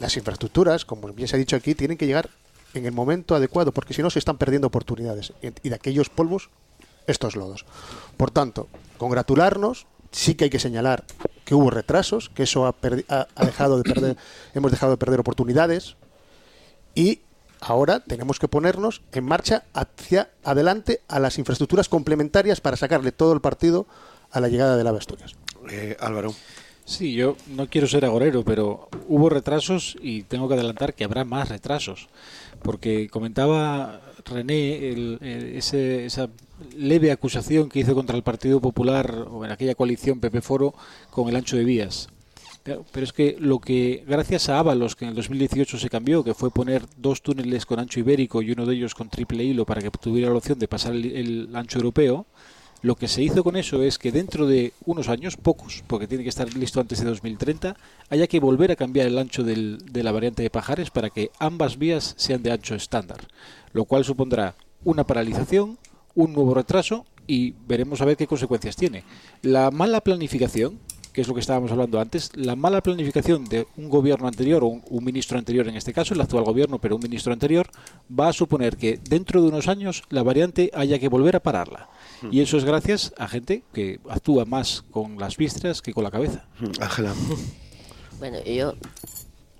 las 0.00 0.16
infraestructuras, 0.16 0.86
como 0.86 1.12
bien 1.12 1.28
se 1.28 1.36
ha 1.36 1.38
dicho 1.38 1.54
aquí, 1.54 1.74
tienen 1.74 1.98
que 1.98 2.06
llegar 2.06 2.30
en 2.74 2.86
el 2.86 2.92
momento 2.92 3.34
adecuado, 3.34 3.72
porque 3.72 3.94
si 3.94 4.02
no 4.02 4.10
se 4.10 4.18
están 4.18 4.36
perdiendo 4.36 4.66
oportunidades. 4.66 5.32
Y 5.62 5.68
de 5.68 5.74
aquellos 5.74 6.10
polvos, 6.10 6.50
estos 7.06 7.36
lodos. 7.36 7.64
Por 8.16 8.30
tanto, 8.30 8.68
congratularnos, 8.98 9.86
sí 10.10 10.34
que 10.34 10.44
hay 10.44 10.50
que 10.50 10.58
señalar 10.58 11.04
que 11.44 11.54
hubo 11.54 11.70
retrasos, 11.70 12.30
que 12.30 12.44
eso 12.44 12.66
ha, 12.66 12.74
dejado 13.44 13.78
de 13.78 13.82
perder, 13.82 14.16
hemos 14.54 14.70
dejado 14.70 14.92
de 14.92 14.98
perder 14.98 15.20
oportunidades 15.20 15.96
y 16.94 17.20
ahora 17.60 18.00
tenemos 18.00 18.38
que 18.38 18.48
ponernos 18.48 19.02
en 19.12 19.24
marcha 19.24 19.64
hacia 19.72 20.30
adelante 20.42 21.00
a 21.08 21.18
las 21.18 21.38
infraestructuras 21.38 21.88
complementarias 21.88 22.60
para 22.60 22.76
sacarle 22.76 23.12
todo 23.12 23.32
el 23.32 23.40
partido 23.40 23.86
a 24.30 24.40
la 24.40 24.48
llegada 24.48 24.76
de 24.76 24.84
la 24.84 24.90
Asturias. 24.90 25.34
Eh, 25.70 25.96
Álvaro. 26.00 26.34
Sí, 26.86 27.14
yo 27.14 27.36
no 27.46 27.68
quiero 27.68 27.86
ser 27.86 28.04
agorero, 28.04 28.44
pero 28.44 28.88
hubo 29.08 29.30
retrasos 29.30 29.96
y 30.02 30.22
tengo 30.24 30.48
que 30.48 30.54
adelantar 30.54 30.92
que 30.94 31.04
habrá 31.04 31.24
más 31.24 31.48
retrasos 31.48 32.08
porque 32.64 33.08
comentaba 33.10 34.00
René 34.24 35.18
esa 35.56 36.30
leve 36.76 37.12
acusación 37.12 37.68
que 37.68 37.80
hizo 37.80 37.94
contra 37.94 38.16
el 38.16 38.22
Partido 38.22 38.58
Popular 38.58 39.26
o 39.30 39.44
en 39.44 39.52
aquella 39.52 39.74
coalición 39.74 40.18
PP 40.18 40.40
Foro 40.40 40.74
con 41.10 41.28
el 41.28 41.36
ancho 41.36 41.56
de 41.56 41.64
vías. 41.64 42.08
Pero 42.64 43.04
es 43.04 43.12
que 43.12 43.36
lo 43.38 43.58
que, 43.58 44.02
gracias 44.08 44.48
a 44.48 44.58
Ábalos, 44.58 44.96
que 44.96 45.04
en 45.04 45.10
el 45.10 45.14
2018 45.14 45.78
se 45.78 45.90
cambió, 45.90 46.24
que 46.24 46.32
fue 46.32 46.50
poner 46.50 46.82
dos 46.96 47.20
túneles 47.20 47.66
con 47.66 47.78
ancho 47.78 48.00
ibérico 48.00 48.40
y 48.40 48.52
uno 48.52 48.64
de 48.64 48.74
ellos 48.74 48.94
con 48.94 49.10
triple 49.10 49.44
hilo 49.44 49.66
para 49.66 49.82
que 49.82 49.90
tuviera 49.90 50.30
la 50.30 50.38
opción 50.38 50.58
de 50.58 50.66
pasar 50.66 50.94
el 50.94 51.50
ancho 51.54 51.78
europeo, 51.78 52.26
lo 52.84 52.96
que 52.96 53.08
se 53.08 53.22
hizo 53.22 53.42
con 53.42 53.56
eso 53.56 53.82
es 53.82 53.96
que 53.96 54.12
dentro 54.12 54.46
de 54.46 54.74
unos 54.84 55.08
años, 55.08 55.38
pocos, 55.38 55.82
porque 55.86 56.06
tiene 56.06 56.22
que 56.22 56.28
estar 56.28 56.54
listo 56.54 56.80
antes 56.80 56.98
de 57.00 57.06
2030, 57.06 57.76
haya 58.10 58.26
que 58.26 58.40
volver 58.40 58.70
a 58.72 58.76
cambiar 58.76 59.06
el 59.06 59.16
ancho 59.16 59.42
de 59.42 60.02
la 60.02 60.12
variante 60.12 60.42
de 60.42 60.50
Pajares 60.50 60.90
para 60.90 61.08
que 61.08 61.30
ambas 61.38 61.78
vías 61.78 62.12
sean 62.18 62.42
de 62.42 62.52
ancho 62.52 62.74
estándar, 62.74 63.26
lo 63.72 63.86
cual 63.86 64.04
supondrá 64.04 64.54
una 64.84 65.04
paralización, 65.04 65.78
un 66.14 66.34
nuevo 66.34 66.52
retraso 66.52 67.06
y 67.26 67.54
veremos 67.66 68.02
a 68.02 68.04
ver 68.04 68.18
qué 68.18 68.26
consecuencias 68.26 68.76
tiene. 68.76 69.02
La 69.40 69.70
mala 69.70 70.02
planificación, 70.02 70.78
que 71.14 71.22
es 71.22 71.28
lo 71.28 71.32
que 71.32 71.40
estábamos 71.40 71.72
hablando 71.72 72.00
antes, 72.00 72.32
la 72.34 72.54
mala 72.54 72.82
planificación 72.82 73.46
de 73.46 73.66
un 73.78 73.88
gobierno 73.88 74.28
anterior 74.28 74.62
o 74.62 74.66
un, 74.66 75.04
ministro 75.04 75.38
anterior 75.38 75.66
en 75.68 75.76
este 75.76 75.94
caso, 75.94 76.12
el 76.12 76.20
actual 76.20 76.44
gobierno, 76.44 76.80
pero 76.80 76.96
un 76.96 77.02
ministro 77.02 77.32
anterior, 77.32 77.70
va 78.10 78.28
a 78.28 78.34
suponer 78.34 78.76
que 78.76 79.00
dentro 79.08 79.40
de 79.40 79.48
unos 79.48 79.68
años 79.68 80.02
la 80.10 80.22
variante 80.22 80.70
haya 80.74 80.98
que 80.98 81.08
volver 81.08 81.36
a 81.36 81.40
pararla. 81.40 81.88
Y 82.30 82.40
eso 82.40 82.56
es 82.56 82.64
gracias 82.64 83.12
a 83.18 83.28
gente 83.28 83.62
que 83.72 84.00
actúa 84.08 84.44
más 84.44 84.84
con 84.90 85.18
las 85.18 85.36
vísceras 85.36 85.82
que 85.82 85.92
con 85.92 86.04
la 86.04 86.10
cabeza. 86.10 86.46
Ángela. 86.80 87.14
Bueno, 88.18 88.42
yo, 88.44 88.74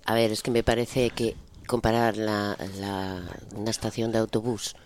a 0.04 0.14
ver, 0.14 0.30
es 0.30 0.42
que 0.42 0.50
me 0.50 0.62
parece 0.62 1.10
que 1.10 1.36
comparar 1.66 2.16
la, 2.16 2.56
una 3.54 3.70
estación 3.70 4.12
de 4.12 4.18
autobús 4.18 4.76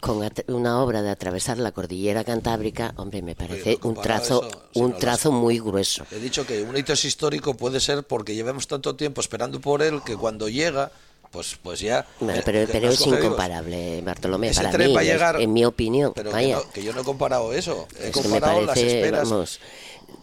con 0.00 0.28
una 0.48 0.82
obra 0.82 1.00
de 1.00 1.10
atravesar 1.10 1.58
la 1.58 1.70
cordillera 1.70 2.24
cantábrica, 2.24 2.92
hombre, 2.96 3.22
me 3.22 3.36
parece 3.36 3.78
un 3.84 3.94
trazo, 3.94 4.48
un 4.74 4.98
trazo 4.98 5.30
muy 5.30 5.60
grueso. 5.60 6.04
He 6.10 6.18
dicho 6.18 6.44
que 6.44 6.62
un 6.62 6.76
hito 6.76 6.92
histórico 6.92 7.54
puede 7.54 7.78
ser 7.78 8.02
porque 8.02 8.34
llevamos 8.34 8.66
tanto 8.66 8.96
tiempo 8.96 9.20
esperando 9.20 9.60
por 9.60 9.80
él 9.80 10.02
que 10.04 10.16
cuando 10.16 10.48
llega 10.48 10.90
pues, 11.32 11.58
pues 11.60 11.80
ya. 11.80 12.06
pero, 12.44 12.58
es 12.60 13.06
incomparable, 13.06 14.02
Bartolomé, 14.02 14.52
para 14.52 14.70
mí, 14.76 14.94
en 15.38 15.52
mi 15.52 15.64
opinión. 15.64 16.12
Pero 16.14 16.30
Que, 16.72 16.84
yo 16.84 16.92
no 16.92 17.00
he 17.00 17.04
comparado 17.04 17.52
eso, 17.54 17.88
he 17.98 18.10
comparado 18.10 18.60
las 18.60 18.76
esperas. 18.76 19.58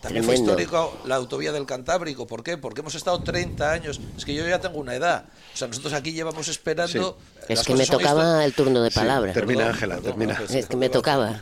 también 0.01 0.23
fue 0.23 0.35
histórico 0.35 0.97
la 1.05 1.15
autovía 1.15 1.51
del 1.51 1.65
Cantábrico. 1.65 2.27
¿Por 2.27 2.43
qué? 2.43 2.57
Porque 2.57 2.81
hemos 2.81 2.93
estado 2.93 3.23
30 3.23 3.71
años. 3.71 3.99
Es 4.15 4.23
que 4.23 4.35
yo 4.35 4.47
ya 4.47 4.59
tengo 4.61 4.77
una 4.77 4.93
edad. 4.93 5.25
O 5.51 5.57
sea, 5.57 5.67
nosotros 5.67 5.93
aquí 5.93 6.13
llevamos 6.13 6.47
esperando. 6.47 7.17
Es 7.47 7.63
que 7.63 7.73
me 7.73 7.87
tocaba 7.87 8.45
el 8.45 8.53
turno 8.53 8.83
de 8.83 8.91
palabra. 8.91 9.33
termina, 9.33 9.69
Ángela, 9.69 9.97
termina. 9.97 10.39
es 10.47 10.67
que 10.67 10.77
me 10.77 10.89
tocaba. 10.89 11.41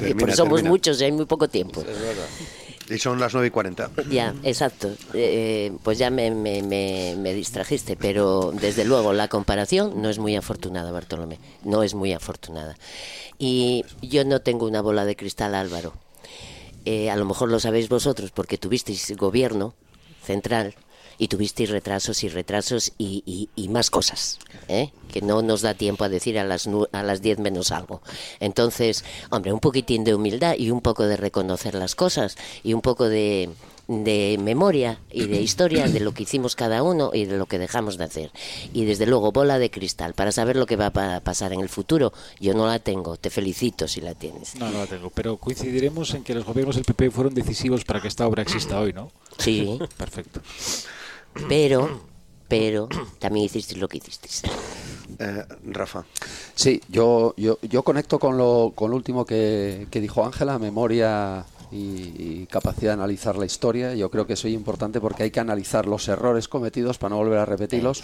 y 0.00 0.14
por 0.14 0.32
somos 0.34 0.64
muchos 0.64 1.00
y 1.00 1.04
hay 1.04 1.12
muy 1.12 1.26
poco 1.26 1.46
tiempo. 1.46 1.80
Es 1.80 1.86
verdad. 1.86 2.26
Y 2.88 2.98
son 2.98 3.18
las 3.18 3.32
9 3.32 3.48
y 3.48 3.50
40. 3.50 3.90
Ya, 4.10 4.34
exacto. 4.42 4.92
Eh, 5.14 5.72
pues 5.82 5.98
ya 5.98 6.10
me, 6.10 6.30
me, 6.30 6.62
me, 6.62 7.34
distrajiste, 7.34 7.96
pero 7.96 8.52
desde 8.52 8.84
luego 8.84 9.12
la 9.12 9.28
comparación 9.28 10.02
no 10.02 10.10
es 10.10 10.18
muy 10.18 10.36
afortunada, 10.36 10.92
Bartolomé. 10.92 11.38
No 11.64 11.82
es 11.82 11.94
muy 11.94 12.12
afortunada. 12.12 12.76
Y 13.38 13.84
yo 14.02 14.24
no 14.24 14.40
tengo 14.40 14.66
una 14.66 14.82
bola 14.82 15.04
de 15.04 15.16
cristal, 15.16 15.54
Álvaro. 15.54 15.94
Eh, 16.84 17.10
a 17.10 17.16
lo 17.16 17.24
mejor 17.24 17.50
lo 17.50 17.60
sabéis 17.60 17.88
vosotros 17.88 18.30
porque 18.30 18.58
tuvisteis 18.58 19.16
gobierno 19.16 19.74
central 20.22 20.74
y 21.18 21.28
tuvisteis 21.28 21.70
retrasos 21.70 22.24
y 22.24 22.28
retrasos 22.28 22.92
y, 22.98 23.48
y, 23.54 23.68
más 23.68 23.90
cosas, 23.90 24.38
¿eh? 24.68 24.90
que 25.12 25.20
no 25.20 25.42
nos 25.42 25.62
da 25.62 25.74
tiempo 25.74 26.04
a 26.04 26.08
decir 26.08 26.38
a 26.38 26.44
las, 26.44 26.68
a 26.92 27.02
las 27.02 27.22
10 27.22 27.38
menos 27.38 27.72
algo. 27.72 28.02
Entonces, 28.40 29.04
hombre, 29.30 29.52
un 29.52 29.60
poquitín 29.60 30.04
de 30.04 30.14
humildad 30.14 30.56
y 30.58 30.70
un 30.70 30.80
poco 30.80 31.04
de 31.04 31.16
reconocer 31.16 31.74
las 31.74 31.94
cosas 31.94 32.36
y 32.62 32.74
un 32.74 32.80
poco 32.80 33.08
de 33.08 33.48
de 33.86 34.38
memoria 34.40 34.98
y 35.10 35.26
de 35.26 35.40
historia 35.42 35.88
de 35.88 36.00
lo 36.00 36.12
que 36.12 36.22
hicimos 36.22 36.56
cada 36.56 36.82
uno 36.82 37.10
y 37.12 37.26
de 37.26 37.36
lo 37.36 37.46
que 37.46 37.58
dejamos 37.58 37.98
de 37.98 38.04
hacer. 38.04 38.30
Y 38.72 38.84
desde 38.84 39.06
luego, 39.06 39.32
bola 39.32 39.58
de 39.58 39.70
cristal 39.70 40.14
para 40.14 40.32
saber 40.32 40.56
lo 40.56 40.66
que 40.66 40.76
va 40.76 40.86
a 40.86 41.20
pasar 41.20 41.52
en 41.52 41.60
el 41.60 41.68
futuro, 41.68 42.12
yo 42.40 42.54
no 42.54 42.66
la 42.66 42.78
tengo. 42.78 43.16
Te 43.16 43.30
felicito 43.30 43.86
si 43.88 44.00
la 44.00 44.14
tienes. 44.14 44.54
No, 44.56 44.70
no 44.70 44.78
la 44.78 44.86
tengo. 44.86 45.10
Pero 45.10 45.36
coincidiremos 45.36 46.14
en 46.14 46.24
que 46.24 46.34
los 46.34 46.44
gobiernos 46.44 46.76
del 46.76 46.84
PP 46.84 47.10
fueron 47.10 47.34
decisivos 47.34 47.84
para 47.84 48.00
que 48.00 48.08
esta 48.08 48.26
obra 48.26 48.42
exista 48.42 48.80
hoy, 48.80 48.92
¿no? 48.92 49.10
Sí. 49.38 49.78
Perfecto. 49.96 50.40
Pero, 51.48 52.00
pero, 52.48 52.88
también 53.18 53.46
hicisteis 53.46 53.80
lo 53.80 53.88
que 53.88 53.98
hicisteis. 53.98 54.42
Eh, 55.18 55.44
Rafa. 55.66 56.04
Sí, 56.54 56.80
yo, 56.88 57.34
yo, 57.36 57.58
yo 57.62 57.82
conecto 57.82 58.18
con 58.18 58.36
lo, 58.36 58.72
con 58.74 58.90
lo 58.90 58.96
último 58.96 59.24
que, 59.24 59.86
que 59.90 60.00
dijo 60.00 60.24
Ángela, 60.24 60.58
memoria 60.58 61.44
y, 61.74 62.46
capacidad 62.46 62.90
de 62.90 63.02
analizar 63.02 63.36
la 63.36 63.46
historia. 63.46 63.94
Yo 63.94 64.10
creo 64.10 64.26
que 64.26 64.34
eso 64.34 64.46
es 64.46 64.54
importante 64.54 65.00
porque 65.00 65.24
hay 65.24 65.30
que 65.30 65.40
analizar 65.40 65.86
los 65.86 66.06
errores 66.08 66.48
cometidos 66.48 66.98
para 66.98 67.10
no 67.10 67.16
volver 67.16 67.38
a 67.38 67.46
repetirlos. 67.46 68.02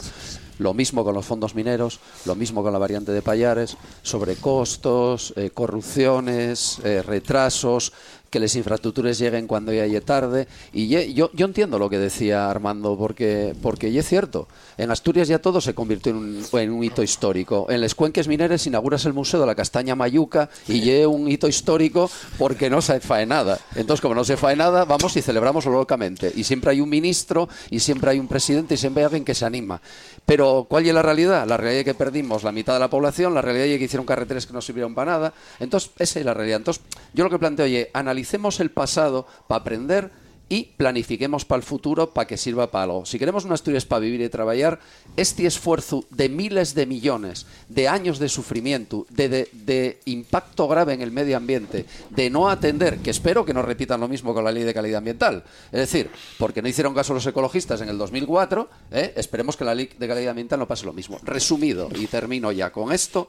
Lo 0.58 0.74
mismo 0.74 1.04
con 1.04 1.14
los 1.14 1.24
fondos 1.24 1.54
mineros, 1.54 2.00
lo 2.26 2.34
mismo 2.34 2.62
con 2.62 2.72
la 2.72 2.78
variante 2.78 3.12
de 3.12 3.22
Payares, 3.22 3.76
sobrecostos, 4.02 5.32
eh, 5.36 5.50
corrupciones, 5.50 6.80
eh, 6.84 7.02
retrasos, 7.02 7.92
que 8.30 8.40
las 8.40 8.54
infraestructuras 8.54 9.18
lleguen 9.18 9.46
cuando 9.46 9.72
ya 9.72 9.86
llegue 9.86 10.00
tarde. 10.00 10.46
Y 10.72 10.88
yo, 10.88 11.30
yo 11.32 11.46
entiendo 11.46 11.78
lo 11.78 11.90
que 11.90 11.98
decía 11.98 12.48
Armando, 12.48 12.96
porque, 12.96 13.54
porque 13.60 13.96
es 13.96 14.06
cierto. 14.06 14.48
En 14.78 14.90
Asturias 14.90 15.28
ya 15.28 15.40
todo 15.40 15.60
se 15.60 15.74
convirtió 15.74 16.12
en 16.12 16.18
un, 16.18 16.46
en 16.52 16.70
un 16.70 16.84
hito 16.84 17.02
histórico. 17.02 17.66
En 17.68 17.80
Les 17.80 17.94
Cuenques 17.94 18.28
Mineres 18.28 18.66
inauguras 18.66 19.04
el 19.04 19.12
Museo 19.12 19.40
de 19.40 19.46
la 19.46 19.54
Castaña 19.54 19.94
Mayuca 19.94 20.48
y 20.68 20.88
es 20.90 21.06
un 21.06 21.28
hito 21.28 21.48
histórico 21.48 22.10
porque 22.38 22.70
no 22.70 22.80
se 22.80 23.00
fae 23.00 23.26
nada. 23.26 23.58
Entonces, 23.74 24.00
como 24.00 24.14
no 24.14 24.24
se 24.24 24.36
fae 24.36 24.56
nada, 24.56 24.84
vamos 24.84 25.16
y 25.16 25.22
celebramos 25.22 25.66
locamente. 25.66 26.32
Y 26.34 26.44
siempre 26.44 26.70
hay 26.70 26.80
un 26.80 26.88
ministro, 26.88 27.48
y 27.70 27.80
siempre 27.80 28.10
hay 28.10 28.18
un 28.18 28.28
presidente, 28.28 28.74
y 28.74 28.76
siempre 28.76 29.02
hay 29.02 29.06
alguien 29.06 29.24
que 29.24 29.34
se 29.34 29.44
anima. 29.44 29.80
Pero, 30.24 30.66
¿cuál 30.68 30.86
es 30.86 30.94
la 30.94 31.02
realidad? 31.02 31.46
La 31.46 31.56
realidad 31.56 31.80
es 31.80 31.84
que 31.84 31.94
perdimos 31.94 32.44
la 32.44 32.52
mitad 32.52 32.74
de 32.74 32.80
la 32.80 32.88
población, 32.88 33.34
la 33.34 33.42
realidad 33.42 33.66
es 33.66 33.78
que 33.78 33.84
hicieron 33.84 34.06
carreteras 34.06 34.46
que 34.46 34.52
no 34.52 34.60
sirvieron 34.60 34.94
para 34.94 35.12
nada. 35.12 35.34
Entonces, 35.58 35.90
esa 35.98 36.20
es 36.20 36.24
la 36.24 36.34
realidad. 36.34 36.58
Entonces, 36.58 36.82
yo 37.12 37.24
lo 37.24 37.30
que 37.30 37.38
planteo, 37.38 37.66
oye, 37.66 37.90
analizar 37.92 38.19
analicemos 38.20 38.60
el 38.60 38.70
pasado 38.70 39.26
para 39.48 39.60
aprender 39.60 40.10
y 40.50 40.64
planifiquemos 40.76 41.44
para 41.44 41.58
el 41.58 41.62
futuro 41.62 42.12
para 42.12 42.26
que 42.26 42.36
sirva 42.36 42.70
para 42.70 42.84
algo. 42.84 43.06
Si 43.06 43.20
queremos 43.20 43.44
una 43.44 43.54
Asturias 43.54 43.86
para 43.86 44.00
vivir 44.00 44.20
y 44.20 44.28
trabajar, 44.28 44.80
este 45.16 45.46
esfuerzo 45.46 46.04
de 46.10 46.28
miles 46.28 46.74
de 46.74 46.86
millones, 46.86 47.46
de 47.68 47.86
años 47.86 48.18
de 48.18 48.28
sufrimiento, 48.28 49.06
de, 49.10 50.00
impacto 50.06 50.66
grave 50.66 50.92
en 50.92 51.02
el 51.02 51.12
medio 51.12 51.36
ambiente, 51.36 51.86
de 52.10 52.28
no 52.30 52.50
atender, 52.50 52.98
que 52.98 53.10
espero 53.10 53.44
que 53.44 53.54
no 53.54 53.62
repitan 53.62 54.00
lo 54.00 54.08
mismo 54.08 54.34
con 54.34 54.42
la 54.42 54.50
ley 54.50 54.64
de 54.64 54.74
calidad 54.74 54.98
ambiental, 54.98 55.44
es 55.70 55.78
decir, 55.78 56.10
porque 56.36 56.60
no 56.60 56.68
hicieron 56.68 56.94
caso 56.94 57.14
los 57.14 57.26
ecologistas 57.26 57.80
en 57.80 57.88
el 57.88 57.96
2004, 57.96 58.68
¿eh? 58.90 59.14
esperemos 59.16 59.56
que 59.56 59.64
la 59.64 59.74
ley 59.74 59.88
de 59.96 60.08
calidad 60.08 60.30
ambiental 60.30 60.58
no 60.58 60.66
pase 60.66 60.84
lo 60.84 60.92
mismo. 60.92 61.20
Resumido, 61.22 61.88
y 61.94 62.08
termino 62.08 62.50
ya 62.50 62.70
con 62.70 62.92
esto, 62.92 63.28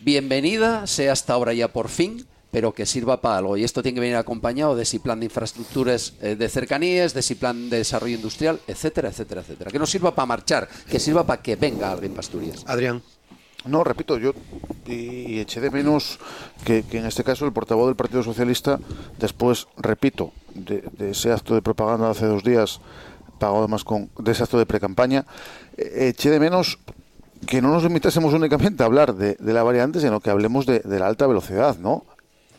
bienvenida 0.00 0.86
sea 0.86 1.12
hasta 1.12 1.32
ahora 1.32 1.54
ya 1.54 1.68
por 1.68 1.88
fin 1.88 2.26
pero 2.54 2.72
que 2.72 2.86
sirva 2.86 3.20
para 3.20 3.38
algo. 3.38 3.56
Y 3.56 3.64
esto 3.64 3.82
tiene 3.82 3.96
que 3.96 4.00
venir 4.00 4.14
acompañado 4.14 4.76
de 4.76 4.84
ese 4.84 5.00
plan 5.00 5.18
de 5.18 5.26
infraestructuras 5.26 6.14
eh, 6.22 6.36
de 6.36 6.48
cercanías, 6.48 7.12
de 7.12 7.18
ese 7.18 7.34
plan 7.34 7.68
de 7.68 7.78
desarrollo 7.78 8.14
industrial, 8.14 8.60
etcétera, 8.68 9.08
etcétera, 9.08 9.40
etcétera. 9.40 9.72
Que 9.72 9.78
no 9.80 9.86
sirva 9.86 10.14
para 10.14 10.26
marchar, 10.26 10.68
que 10.88 11.00
sirva 11.00 11.26
para 11.26 11.42
que 11.42 11.56
venga 11.56 11.90
alguien 11.90 12.12
para 12.12 12.20
Asturias. 12.20 12.62
Adrián. 12.68 13.02
No, 13.64 13.82
repito, 13.82 14.18
yo 14.18 14.34
y, 14.86 15.40
eché 15.40 15.60
de 15.60 15.72
menos 15.72 16.20
que, 16.64 16.84
en 16.92 17.06
este 17.06 17.24
caso 17.24 17.44
el 17.44 17.52
portavoz 17.52 17.88
del 17.88 17.96
Partido 17.96 18.22
Socialista, 18.22 18.78
después, 19.18 19.66
repito, 19.76 20.30
de, 20.54 20.84
ese 21.10 21.32
acto 21.32 21.56
de 21.56 21.62
propaganda 21.62 22.04
de 22.06 22.12
hace 22.12 22.26
dos 22.26 22.44
días, 22.44 22.80
pagado 23.40 23.58
además 23.64 23.82
con, 23.82 24.10
de 24.16 24.30
ese 24.30 24.44
acto 24.44 24.58
de 24.58 24.66
precampaña, 24.66 25.26
eh, 25.76 26.10
eché 26.14 26.30
de 26.30 26.38
menos 26.38 26.78
que 27.48 27.60
no 27.60 27.70
nos 27.70 27.82
limitásemos 27.82 28.32
únicamente 28.32 28.84
a 28.84 28.86
hablar 28.86 29.16
de, 29.16 29.36
la 29.40 29.64
variante, 29.64 29.98
sino 29.98 30.20
que 30.20 30.30
hablemos 30.30 30.66
de, 30.66 30.78
de 30.78 30.98
la 31.00 31.08
alta 31.08 31.26
velocidad, 31.26 31.78
¿no? 31.78 32.04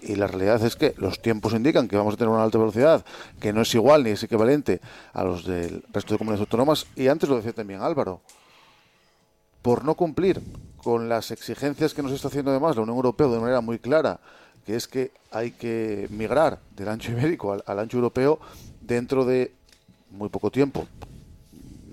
Y 0.06 0.16
la 0.16 0.28
realidad 0.28 0.64
es 0.64 0.76
que 0.76 0.94
los 0.98 1.22
tiempos 1.22 1.54
indican 1.54 1.88
que 1.88 1.98
vamos 1.98 2.14
a 2.14 2.18
tener 2.18 2.30
una 2.30 2.44
alta 2.44 2.58
velocidad 2.58 3.04
que 3.40 3.52
no 3.52 3.62
es 3.62 3.74
igual 3.74 4.04
ni 4.04 4.12
es 4.12 4.24
equivalente 4.24 4.80
a 5.14 5.24
los 5.24 5.46
del 5.46 5.84
resto 5.92 6.14
de 6.14 6.18
comunidades 6.20 6.42
autónomas 6.42 6.86
y 6.96 7.08
antes 7.08 7.28
lo 7.28 7.38
decía 7.38 7.54
también 7.54 7.82
Álvaro 7.82 8.22
por 9.62 9.84
no 9.84 9.96
cumplir 9.96 10.42
con 10.78 11.10
las 11.10 11.32
exigencias 11.32 11.94
que 11.94 12.04
nos 12.04 12.12
está 12.12 12.28
haciendo 12.28 12.52
además 12.52 12.76
la 12.76 12.84
Unión 12.84 12.98
Europea 12.98 13.28
de 13.28 13.40
manera 13.40 13.62
muy 13.62 13.80
clara 13.80 14.20
que 14.66 14.76
es 14.76 14.88
que 14.88 15.12
hay 15.32 15.52
que 15.52 16.08
migrar 16.12 16.60
del 16.76 16.90
ancho 16.90 17.12
ibérico 17.12 17.54
al, 17.54 17.64
al 17.66 17.80
ancho 17.80 17.98
europeo 17.98 18.40
dentro 18.82 19.26
de 19.26 19.52
muy 20.12 20.30
poco 20.30 20.50
tiempo. 20.50 20.88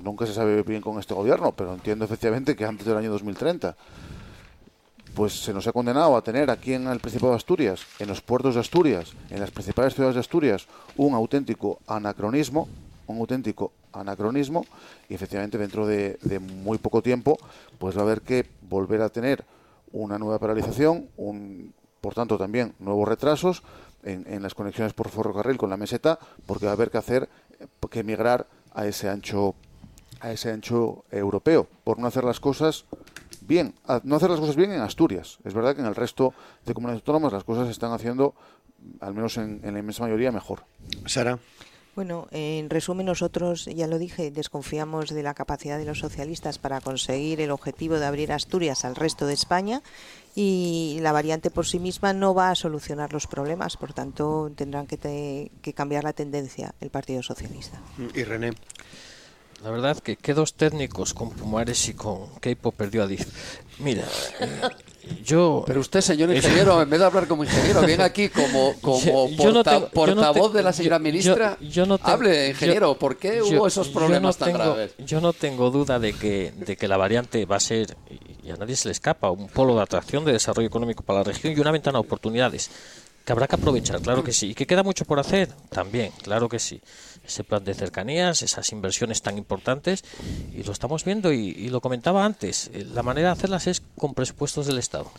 Nunca 0.03 0.27
se 0.27 0.35
sabe 0.35 0.63
bien 0.63 0.81
con 0.81 0.99
este 0.99 1.15
gobierno 1.15 1.53
pero 1.53 1.75
entiendo 1.75 2.05
efectivamente 2.05 2.57
que 2.57 2.65
antes 2.65 2.87
del 2.87 2.97
año 2.97 3.11
2030 3.11 3.77
pues 5.15 5.45
se 5.45 5.53
nos 5.53 5.67
ha 5.67 5.73
condenado 5.73 6.17
a 6.17 6.23
tener 6.23 6.51
aquí 6.51 6.75
en 6.75 6.87
el 6.87 7.01
Principado 7.01 7.33
de 7.33 7.37
Asturias, 7.37 7.85
en 7.99 8.09
los 8.09 8.21
puertos 8.21 8.55
de 8.55 8.61
Asturias, 8.61 9.13
en 9.31 9.41
las 9.41 9.51
principales 9.51 9.95
ciudades 9.95 10.15
de 10.15 10.21
Asturias, 10.21 10.67
un 10.97 11.15
auténtico 11.15 11.81
anacronismo, 11.87 12.69
un 13.07 13.19
auténtico 13.19 13.73
anacronismo, 13.93 14.65
y 15.09 15.15
efectivamente 15.15 15.59
dentro 15.59 15.87
de, 15.87 16.19
muy 16.41 16.79
poco 16.79 17.03
tiempo, 17.03 17.39
pues 17.79 17.97
va 17.97 18.01
a 18.01 18.05
haber 18.05 18.23
que 18.23 18.47
volver 18.63 19.03
a 19.03 19.11
tener 19.11 19.45
una 19.93 20.19
nueva 20.19 20.39
paralización, 20.39 21.09
un, 21.17 21.75
por 22.01 22.15
tanto 22.15 22.39
también 22.39 22.75
nuevos 22.79 23.07
retrasos 23.07 23.63
en, 24.05 24.43
las 24.43 24.55
conexiones 24.55 24.95
por 24.95 25.11
ferrocarril 25.11 25.59
con 25.59 25.71
la 25.71 25.77
meseta, 25.77 26.19
porque 26.47 26.67
va 26.67 26.73
a 26.73 26.75
haber 26.75 26.91
que 26.91 26.99
hacer 26.99 27.29
que 27.91 28.03
migrar 28.03 28.47
a 28.75 28.87
ese 28.87 29.09
ancho 29.09 29.55
a 30.21 30.31
ese 30.31 30.53
ancho 30.53 31.05
europeo, 31.11 31.67
por 31.83 31.99
no 31.99 32.07
hacer 32.07 32.23
las 32.23 32.39
cosas 32.39 32.85
bien, 33.47 33.75
no 34.05 34.17
hacer 34.17 34.31
las 34.31 34.41
cosas 34.41 34.57
bien 34.57 34.73
en 34.73 34.81
Asturias. 34.81 35.39
Es 35.45 35.55
verdad 35.55 35.75
que 35.75 35.81
en 35.81 35.87
el 35.87 35.95
resto 35.95 36.33
de 36.65 36.75
comunidades 36.75 37.01
autónomas 37.03 37.33
las 37.33 37.45
cosas 37.45 37.67
se 37.67 37.73
están 37.73 37.93
haciendo, 37.93 38.35
al 39.01 39.15
menos 39.15 39.37
en, 39.37 39.61
la 39.63 39.79
inmensa 39.79 40.03
mayoría, 40.03 40.33
mejor. 40.33 40.65
Sara. 41.07 41.39
Bueno, 41.95 42.27
en 42.31 42.71
resumen, 42.71 43.05
nosotros, 43.05 43.67
ya 43.67 43.87
lo 43.87 43.99
dije, 43.99 44.31
desconfiamos 44.31 45.11
de 45.11 45.23
la 45.23 45.35
capacidad 45.35 45.77
de 45.77 45.85
los 45.85 45.99
socialistas 45.99 46.59
para 46.59 46.81
conseguir 46.81 47.43
el 47.43 47.51
objetivo 47.51 47.99
de 47.99 48.07
abrir 48.07 48.33
Asturias 48.33 48.87
al 48.87 48.97
resto 48.97 49.27
de 49.27 49.35
España 49.35 49.83
y 50.35 50.99
la 51.03 51.13
variante 51.13 51.51
por 51.51 51.67
sí 51.67 51.79
misma 51.79 52.15
no 52.15 52.35
va 52.35 52.49
a 52.51 52.55
solucionar 52.55 53.13
los 53.13 53.27
problemas, 53.27 53.77
por 53.77 53.93
tanto 53.93 54.51
tendrán 54.57 54.87
que, 54.87 55.51
que 55.61 55.73
cambiar 55.75 56.05
la 56.05 56.15
tendencia 56.15 56.75
el 56.81 56.89
Partido 56.89 57.23
Socialista. 57.23 57.79
Y 58.15 58.25
René. 58.25 58.53
La 59.63 59.71
verdad 59.71 59.97
que, 59.99 60.17
que 60.17 60.35
dos 60.35 60.55
técnicos 60.55 61.15
con 61.15 61.31
Pumares 61.31 61.89
y 61.89 61.95
con 61.95 62.35
Keipo 62.41 62.73
perdió 62.73 63.05
a 63.05 63.07
Diz. 63.07 63.29
Mira, 63.79 64.03
eh, 64.41 64.61
yo... 65.25 65.63
Pero 65.67 65.81
usted, 65.81 66.01
señor 66.01 66.35
ingeniero, 66.35 66.83
en 66.83 66.91
vez 66.91 66.99
de 66.99 67.07
hablar 67.07 67.29
como 67.29 67.45
ingeniero, 67.45 67.81
viene 67.83 68.03
aquí 68.03 68.29
como, 68.29 68.75
como 68.81 69.29
portavoz 69.93 70.53
de 70.53 70.63
la 70.65 70.73
señora 70.73 70.99
ministra. 70.99 71.57
Yo, 71.61 71.87
no 71.87 71.99
hable, 72.03 72.51
ingeniero, 72.51 72.99
¿por 72.99 73.17
qué 73.17 73.41
hubo 73.41 73.69
esos 73.69 73.89
problemas 73.89 74.37
tan 74.37 74.53
graves? 74.53 74.95
Yo 74.99 75.21
no 75.21 75.33
tengo 75.33 75.71
duda 75.71 76.01
de 76.01 76.13
que, 76.13 76.53
de 76.57 76.77
que 76.77 76.89
la 76.89 76.97
variante 76.97 77.45
va 77.47 77.57
a 77.57 77.61
ser, 77.61 77.97
y 78.45 78.51
a 78.51 78.57
nadie 78.57 78.75
se 78.75 78.89
le 78.89 78.93
escapa, 78.93 79.31
un 79.31 79.49
polo 79.49 79.77
de 79.77 79.83
atracción 79.83 80.25
de 80.25 80.33
desarrollo 80.33 80.67
económico 80.67 81.05
para 81.05 81.21
la 81.21 81.25
región 81.25 81.57
y 81.57 81.61
una 81.61 81.71
ventana 81.71 81.99
de 81.99 82.05
oportunidades 82.05 82.69
que 83.25 83.33
habrá 83.33 83.47
que 83.47 83.57
aprovechar, 83.57 84.01
claro 84.01 84.25
que 84.25 84.33
sí. 84.33 84.51
¿Y 84.51 84.55
que 84.55 84.67
queda 84.67 84.83
mucho 84.83 85.05
por 85.05 85.19
hacer? 85.19 85.49
También, 85.71 86.13
claro 86.23 86.49
que 86.49 86.59
sí 86.59 86.81
ese 87.25 87.45
plan 87.45 87.65
de 87.65 87.75
cercanías, 87.75 88.43
esas 88.43 88.73
inversiones 88.73 89.23
tan 89.23 89.39
importantes, 89.39 90.05
y 90.53 90.63
lo 90.63 90.73
estamos 90.73 91.05
viendo 91.05 91.33
y, 91.33 91.69
lo 91.69 91.81
comentaba 91.81 92.25
antes, 92.25 92.71
eh, 92.75 92.85
la 92.85 93.03
manera 93.03 93.29
de 93.29 93.33
hacerlas 93.33 93.67
es 93.67 93.83
con 93.97 94.15
presupuestos 94.15 94.67
del 94.67 94.79
Estado. 94.79 95.11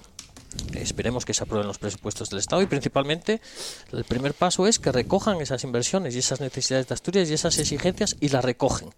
Esperemos 0.73 1.25
que 1.25 1.33
se 1.33 1.43
aprueben 1.43 1.67
los 1.67 1.77
presupuestos 1.77 2.29
del 2.29 2.39
Estado 2.39 2.61
y 2.61 2.67
principalmente 2.67 3.41
el 3.91 4.03
primer 4.03 4.33
paso 4.33 4.67
es 4.67 4.79
que 4.79 4.91
recojan 4.91 5.39
esas 5.41 5.63
inversiones 5.63 6.15
y 6.15 6.19
esas 6.19 6.41
necesidades 6.41 6.87
de 6.87 6.93
Asturias 6.93 7.29
y 7.29 7.33
esas 7.33 7.57
exigencias 7.57 8.15
y 8.19 8.29
las 8.29 8.43
recogen. 8.43 8.89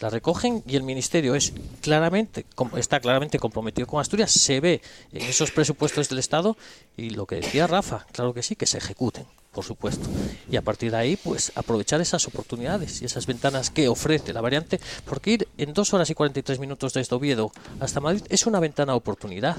Las 0.00 0.12
recogen 0.12 0.62
y 0.66 0.76
el 0.76 0.82
Ministerio 0.82 1.34
es 1.34 1.52
claramente 1.80 2.46
está 2.76 3.00
claramente 3.00 3.38
comprometido 3.38 3.86
con 3.86 4.00
Asturias, 4.00 4.32
se 4.32 4.60
ve 4.60 4.80
en 5.12 5.22
esos 5.22 5.50
presupuestos 5.50 6.08
del 6.08 6.18
Estado 6.18 6.56
y 6.96 7.10
lo 7.10 7.26
que 7.26 7.36
decía 7.36 7.66
Rafa, 7.66 8.06
claro 8.12 8.34
que 8.34 8.42
sí, 8.42 8.56
que 8.56 8.66
se 8.66 8.78
ejecuten 8.78 9.26
por 9.58 9.64
supuesto. 9.64 10.08
Y 10.48 10.56
a 10.56 10.62
partir 10.62 10.92
de 10.92 10.98
ahí, 10.98 11.16
pues 11.16 11.50
aprovechar 11.56 12.00
esas 12.00 12.28
oportunidades 12.28 13.02
y 13.02 13.06
esas 13.06 13.26
ventanas 13.26 13.70
que 13.70 13.88
ofrece 13.88 14.32
la 14.32 14.40
variante, 14.40 14.78
porque 15.04 15.30
ir 15.32 15.48
en 15.56 15.72
dos 15.72 15.92
horas 15.94 16.10
y 16.10 16.14
43 16.14 16.60
minutos 16.60 16.92
desde 16.92 17.16
Oviedo 17.16 17.50
hasta 17.80 18.00
Madrid 18.00 18.22
es 18.28 18.46
una 18.46 18.60
ventana 18.60 18.92
de 18.92 18.98
oportunidad. 18.98 19.56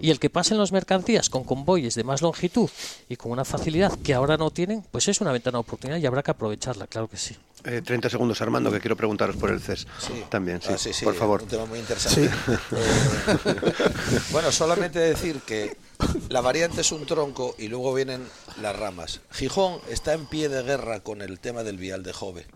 Y 0.00 0.10
el 0.10 0.18
que 0.18 0.30
pasen 0.30 0.58
las 0.58 0.72
mercancías 0.72 1.28
con 1.28 1.44
convoyes 1.44 1.94
de 1.94 2.04
más 2.04 2.22
longitud 2.22 2.70
y 3.08 3.16
con 3.16 3.32
una 3.32 3.44
facilidad 3.44 3.96
que 3.98 4.14
ahora 4.14 4.36
no 4.36 4.50
tienen, 4.50 4.82
pues 4.90 5.08
es 5.08 5.20
una 5.20 5.32
ventana 5.32 5.58
de 5.58 5.60
oportunidad 5.60 5.98
y 5.98 6.06
habrá 6.06 6.22
que 6.22 6.30
aprovecharla, 6.30 6.86
claro 6.86 7.08
que 7.08 7.16
sí. 7.16 7.36
Eh, 7.64 7.80
30 7.84 8.10
segundos, 8.10 8.40
Armando, 8.42 8.72
que 8.72 8.80
quiero 8.80 8.96
preguntaros 8.96 9.36
por 9.36 9.50
el 9.50 9.60
CES. 9.60 9.86
Sí. 9.98 10.24
También, 10.28 10.60
sí, 10.60 10.68
Ah, 10.72 10.78
sí, 10.78 10.92
sí, 10.92 11.04
por 11.04 11.14
favor. 11.14 11.42
Un 11.42 11.48
tema 11.48 11.66
muy 11.66 11.78
interesante. 11.78 12.24
Eh, 12.24 13.54
bueno, 14.32 14.50
solamente 14.50 14.98
decir 14.98 15.40
que 15.46 15.76
la 16.28 16.40
variante 16.40 16.80
es 16.80 16.90
un 16.92 17.06
tronco 17.06 17.54
y 17.58 17.68
luego 17.68 17.94
vienen 17.94 18.26
las 18.60 18.76
ramas. 18.76 19.20
Gijón 19.30 19.78
está 19.88 20.12
en 20.14 20.26
pie 20.26 20.48
de 20.48 20.62
guerra 20.62 21.00
con 21.00 21.22
el 21.22 21.38
tema 21.38 21.62
del 21.62 21.76
vial 21.76 22.02
de 22.02 22.12
Jove. 22.12 22.46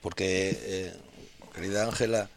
Porque, 0.00 0.58
eh, 0.62 0.94
querida 1.54 1.84
Ángela, 1.84 2.28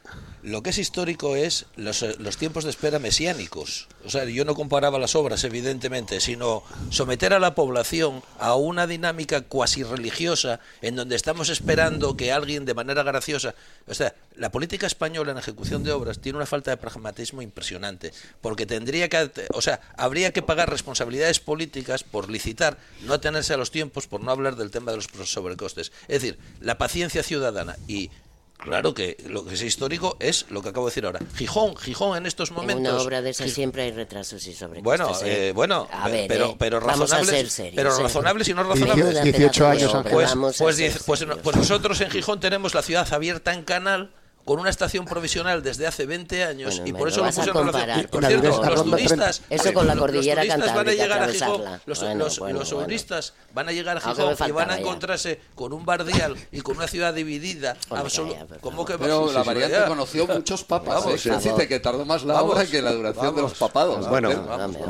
lo 0.43 0.61
que 0.61 0.69
es 0.69 0.77
histórico 0.77 1.35
es 1.35 1.65
los, 1.75 2.03
eh, 2.03 2.15
los 2.19 2.37
tiempos 2.37 2.63
de 2.63 2.69
espera 2.69 2.99
mesiánicos. 2.99 3.87
O 4.05 4.09
sea, 4.09 4.23
yo 4.25 4.45
no 4.45 4.53
comparaba 4.53 4.99
las 4.99 5.15
obras, 5.15 5.43
evidentemente, 5.43 6.21
sino 6.21 6.63
someter 6.91 7.33
a 7.33 7.39
la 7.39 7.55
población 7.55 8.23
a 8.39 8.55
una 8.55 8.85
dinámica 8.85 9.41
cuasi 9.41 9.83
religiosa 9.83 10.59
en 10.81 10.95
donde 10.95 11.15
estamos 11.15 11.49
esperando 11.49 12.15
que 12.15 12.31
alguien 12.31 12.65
de 12.65 12.75
manera 12.75 13.03
graciosa. 13.03 13.55
O 13.87 13.93
sea, 13.93 14.13
la 14.35 14.51
política 14.51 14.85
española 14.85 15.31
en 15.31 15.39
ejecución 15.39 15.83
de 15.83 15.91
obras 15.91 16.19
tiene 16.19 16.37
una 16.37 16.45
falta 16.45 16.71
de 16.71 16.77
pragmatismo 16.77 17.41
impresionante. 17.41 18.13
Porque 18.39 18.65
tendría 18.67 19.09
que. 19.09 19.31
O 19.53 19.61
sea, 19.61 19.81
habría 19.97 20.31
que 20.31 20.43
pagar 20.43 20.69
responsabilidades 20.69 21.39
políticas 21.39 22.03
por 22.03 22.29
licitar, 22.29 22.77
no 23.01 23.15
atenerse 23.15 23.55
a 23.55 23.57
los 23.57 23.71
tiempos, 23.71 24.07
por 24.07 24.21
no 24.21 24.31
hablar 24.31 24.55
del 24.55 24.71
tema 24.71 24.91
de 24.91 24.97
los 24.97 25.31
sobrecostes. 25.31 25.91
Es 26.07 26.21
decir, 26.21 26.37
la 26.61 26.77
paciencia 26.77 27.23
ciudadana 27.23 27.75
y 27.87 28.11
Claro 28.57 28.93
que 28.93 29.17
lo 29.27 29.45
que 29.45 29.53
es 29.53 29.61
histórico 29.61 30.17
es 30.19 30.45
lo 30.49 30.61
que 30.61 30.69
acabo 30.69 30.87
de 30.87 30.91
decir 30.91 31.05
ahora. 31.05 31.19
Gijón, 31.35 31.77
Gijón 31.77 32.17
en 32.17 32.25
estos 32.25 32.49
En 32.49 32.55
momentos. 32.55 32.93
una 32.93 33.03
obra 33.03 33.21
de 33.21 33.29
esas 33.29 33.51
siempre 33.51 33.83
hay 33.83 33.91
retrasos 33.91 34.45
y 34.47 34.53
sobrecostes. 34.53 34.83
Bueno, 34.83 35.11
¿eh? 35.23 35.49
eh, 35.49 35.51
bueno, 35.51 35.87
A 35.91 36.09
ver, 36.09 36.27
pero, 36.27 36.47
eh, 36.51 36.55
pero 36.57 36.81
vamos 36.81 37.11
a 37.11 37.17
razonables, 37.17 37.29
ser 37.29 37.49
serios, 37.49 37.75
pero 37.75 37.95
¿eh? 37.95 38.03
razonables 38.03 38.47
y 38.47 38.53
no 38.53 38.63
razonables. 38.63 39.23
18 39.23 39.37
pedazo 39.37 39.63
de 39.63 39.69
años. 39.69 40.05
Pues, 40.11 40.33
pues, 40.57 41.03
pues, 41.05 41.25
pues 41.43 41.55
nosotros 41.55 42.01
en 42.01 42.09
Gijón 42.09 42.39
tenemos 42.39 42.73
la 42.73 42.81
ciudad 42.81 43.07
abierta 43.13 43.53
en 43.53 43.63
canal 43.63 44.11
con 44.47 44.59
una 44.61 44.69
estación 44.69 45.03
provisional 45.05 45.61
desde 45.61 45.85
hace 45.85 46.05
20 46.05 46.43
años 46.45 46.75
Bueno, 46.77 46.87
y 46.87 46.93
por 46.93 47.01
lo 47.01 47.07
eso 47.09 47.17
lo 47.19 47.25
a 47.25 47.27
puse 47.31 47.49
en 47.49 47.53
relación. 47.67 48.07
Por 48.09 48.25
cierto, 48.25 48.47
los 48.71 48.83
turistas, 48.85 49.41
Eso 49.49 49.73
con 49.73 49.85
la 49.87 49.93
los 49.93 50.01
cordillera 50.03 50.41
turistas 50.41 50.73
van 50.75 50.87
a 50.87 50.91
llegar 50.93 51.21
a 51.21 51.27
Gijón, 51.27 51.61
los, 51.85 51.99
Bueno, 51.99 52.23
los- 52.23 52.39
bueno, 52.39 52.59
los 52.59 52.71
bueno. 52.71 52.85
turistas 52.85 53.33
van 53.53 53.67
a 53.67 53.71
llegar 53.73 53.97
a 53.97 53.99
Gijón 53.99 54.35
y 54.47 54.51
van 54.51 54.69
a 54.71 54.75
ya. 54.75 54.79
encontrarse 54.79 55.41
con 55.53 55.73
un 55.73 55.83
bardial 55.85 56.35
y 56.53 56.61
con 56.61 56.77
una 56.77 56.87
ciudad 56.87 57.13
dividida. 57.13 57.75
Hombre, 57.89 58.07
absolu- 58.07 58.31
calla, 58.33 58.45
por 58.45 58.59
¿Cómo 58.59 58.71
favor. 58.77 58.87
que 58.87 58.97
Pero 59.03 59.27
sí, 59.27 59.33
la 59.33 59.41
sí, 59.41 59.47
variante 59.47 59.77
ya. 59.79 59.85
conoció 59.85 60.27
muchos 60.27 60.63
papas. 60.63 61.03
Vamos, 61.03 61.25
¿eh? 61.25 61.29
decirte 61.29 61.67
que 61.67 61.79
tardó 61.81 62.05
más 62.05 62.23
la 62.23 62.35
Vamos, 62.35 62.53
obra 62.55 62.65
que 62.65 62.81
la 62.81 62.93
duración 62.93 63.35
de 63.35 63.41
los 63.41 63.53
papados. 63.55 64.07
Bueno, 64.07 64.31
¿eh? 64.31 64.37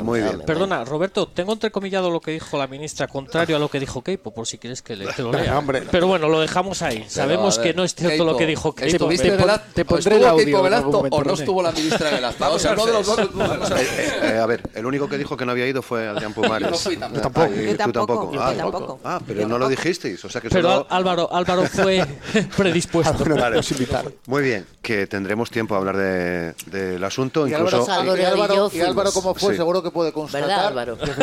Muy 0.02 0.20
bien. 0.20 0.40
Perdona, 0.46 0.84
Roberto, 0.84 1.26
tengo 1.26 1.52
entrecomillado 1.52 2.10
lo 2.10 2.20
que 2.20 2.30
dijo 2.30 2.56
la 2.58 2.68
ministra, 2.68 3.08
contrario 3.08 3.56
a 3.56 3.58
lo 3.58 3.68
que 3.68 3.80
dijo 3.80 4.02
Keipo, 4.04 4.32
por 4.32 4.46
si 4.46 4.58
quieres 4.58 4.82
que, 4.82 4.94
le, 4.94 5.06
lo 5.18 5.32
lea. 5.32 5.58
Hombre. 5.58 5.82
Pero 5.90 6.06
bueno, 6.06 6.28
lo 6.28 6.38
dejamos 6.38 6.80
ahí. 6.82 7.04
Sabemos 7.08 7.58
que 7.58 7.74
no 7.74 7.82
es 7.82 7.96
cierto 7.96 8.24
lo 8.24 8.36
que 8.36 8.46
dijo 8.46 8.72
Keipo. 8.72 9.08
Te 9.56 9.84
pondré 9.84 10.16
¿Estuvo 10.16 10.16
el 10.18 10.24
audio 10.42 10.76
acto 10.76 10.96
algún 11.04 11.08
o 11.12 11.24
no 11.24 11.32
estuvo 11.34 11.62
la 11.62 11.72
ministra 11.72 12.10
en 12.10 12.16
el 12.16 12.24
acto? 12.26 12.52
O 12.52 12.58
sea, 12.58 12.72
uno 12.72 12.86
de 12.86 12.92
los 12.92 13.06
dos 13.06 13.18
al 13.18 13.28
CES. 13.78 13.88
Eh, 14.22 14.38
a 14.42 14.46
ver, 14.46 14.62
el 14.74 14.84
único 14.84 15.08
que 15.08 15.16
dijo 15.16 15.36
que 15.36 15.46
no 15.46 15.52
había 15.52 15.66
ido 15.66 15.80
fue 15.80 16.06
Adrián 16.08 16.34
Pumares. 16.34 16.66
Yo 16.66 16.70
no 16.72 16.76
fui 16.76 16.96
tampoco. 16.96 17.18
Ah, 17.18 17.22
Tampoco. 17.22 17.54
Yo 17.54 17.70
tú 17.70 17.92
tampoco, 17.92 18.32
Ah, 18.38 18.54
tampoco. 18.56 19.00
Ah, 19.04 19.20
pero 19.26 19.48
no 19.48 19.58
lo 19.58 19.68
dijisteis. 19.68 20.22
O 20.24 20.28
sea 20.28 20.40
que 20.40 20.50
Pero 20.50 20.86
Álvaro, 20.90 21.28
Álvaro 21.32 21.64
fue 21.64 22.04
predispuesto. 22.56 23.24
Muy 24.26 24.42
bien, 24.42 24.66
que 24.82 25.06
tendremos 25.06 25.50
tiempo 25.50 25.74
a 25.74 25.78
hablar 25.78 25.96
de- 25.96 26.54
del 26.66 27.02
asunto. 27.04 27.46
Y 27.46 27.52
incluso 27.52 27.86
y 28.74 28.80
Álvaro, 28.80 29.12
como 29.12 29.34
fue, 29.34 29.56
seguro 29.56 29.82
que 29.82 29.90
puede 29.90 30.12
constatar 30.12 30.74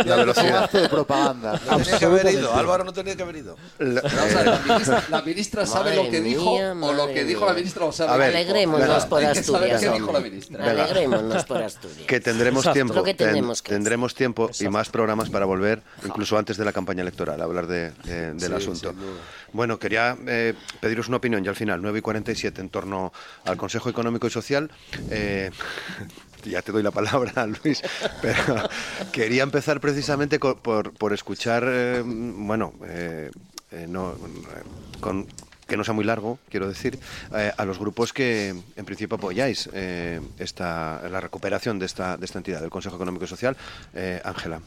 La 0.05 0.15
velocidad. 0.15 0.71
de 0.71 0.89
propaganda. 0.89 1.59
No 1.69 1.77
tenía 1.83 1.99
que 1.99 2.05
haber 2.05 2.33
ido. 2.33 2.53
Álvaro 2.53 2.83
no 2.83 2.93
tenía 2.93 3.15
que 3.15 3.23
haber 3.23 3.35
ido. 3.37 3.55
la- 3.79 4.01
Pero, 4.01 4.15
vamos 4.15 4.33
a 4.35 4.37
ver, 4.37 4.45
la 4.45 4.59
ministra, 4.65 5.03
la 5.09 5.21
ministra 5.21 5.65
sabe 5.65 5.95
lo 5.95 6.03
que 6.09 6.21
mía, 6.21 6.37
dijo 6.37 6.51
o 6.53 6.93
lo 6.93 7.07
que 7.07 7.23
dijo 7.23 7.45
la 7.45 7.53
ministra 7.53 7.85
o 7.85 7.91
sabe 7.91 8.11
A 8.15 8.17
ver, 8.17 8.31
Keipo. 8.33 8.51
Alegrémonos 8.51 9.05
por 9.05 9.23
Asturias. 9.23 9.81
qué 9.81 9.89
dijo 9.91 10.11
la 10.11 10.17
hombre. 10.17 10.31
ministra. 10.31 10.71
Alegrémonos 10.71 11.45
por 11.45 11.61
Asturias. 11.63 12.07
que 12.07 12.19
tendremos 12.19 12.61
Exacto. 12.63 12.73
tiempo, 12.73 13.03
que 13.03 13.13
ten- 13.13 13.27
tenemos 13.29 13.61
que 13.61 13.69
tendremos 13.71 14.15
tiempo 14.15 14.49
y 14.59 14.67
más 14.67 14.89
programas 14.89 15.29
para 15.29 15.45
volver, 15.45 15.81
incluso 16.05 16.37
antes 16.37 16.57
de 16.57 16.65
la 16.65 16.73
campaña 16.73 17.01
electoral, 17.01 17.39
a 17.41 17.43
hablar 17.43 17.67
de- 17.67 17.91
de- 18.03 18.33
del 18.33 18.53
asunto. 18.53 18.93
Bueno, 19.53 19.79
quería 19.79 20.17
eh, 20.27 20.53
pediros 20.81 21.07
una 21.07 21.17
opinión 21.17 21.43
ya 21.43 21.49
al 21.51 21.55
final, 21.55 21.81
9 21.81 21.99
y 21.99 22.01
47, 22.01 22.61
en 22.61 22.69
torno 22.69 23.13
al 23.45 23.55
Consejo 23.57 23.89
Económico 23.89 24.27
y 24.27 24.29
Social. 24.31 24.69
Eh, 25.11 25.51
ya 26.45 26.61
te 26.61 26.71
doy 26.71 26.83
la 26.83 26.91
palabra, 26.91 27.45
Luis, 27.63 27.81
pero 28.21 28.55
quería 29.11 29.43
empezar 29.43 29.79
precisamente 29.79 30.39
por, 30.39 30.93
por 30.93 31.13
escuchar, 31.13 31.63
eh, 31.67 32.03
bueno, 32.05 32.73
eh, 32.85 33.31
eh, 33.71 33.85
no, 33.89 34.11
eh, 34.11 34.99
con 34.99 35.25
que 35.67 35.77
no 35.77 35.83
sea 35.83 35.93
muy 35.93 36.03
largo, 36.05 36.37
quiero 36.49 36.67
decir, 36.67 36.99
eh, 37.35 37.51
a 37.57 37.65
los 37.65 37.79
grupos 37.79 38.13
que 38.13 38.49
en 38.75 38.85
principio 38.85 39.15
apoyáis 39.17 39.69
eh, 39.73 40.21
esta, 40.37 41.01
la 41.09 41.19
recuperación 41.21 41.79
de 41.79 41.85
esta, 41.85 42.17
de 42.17 42.25
esta 42.25 42.37
entidad, 42.39 42.61
del 42.61 42.69
Consejo 42.69 42.95
Económico 42.95 43.25
y 43.25 43.27
Social. 43.27 43.57
Eh, 43.93 44.21
Ángela. 44.23 44.61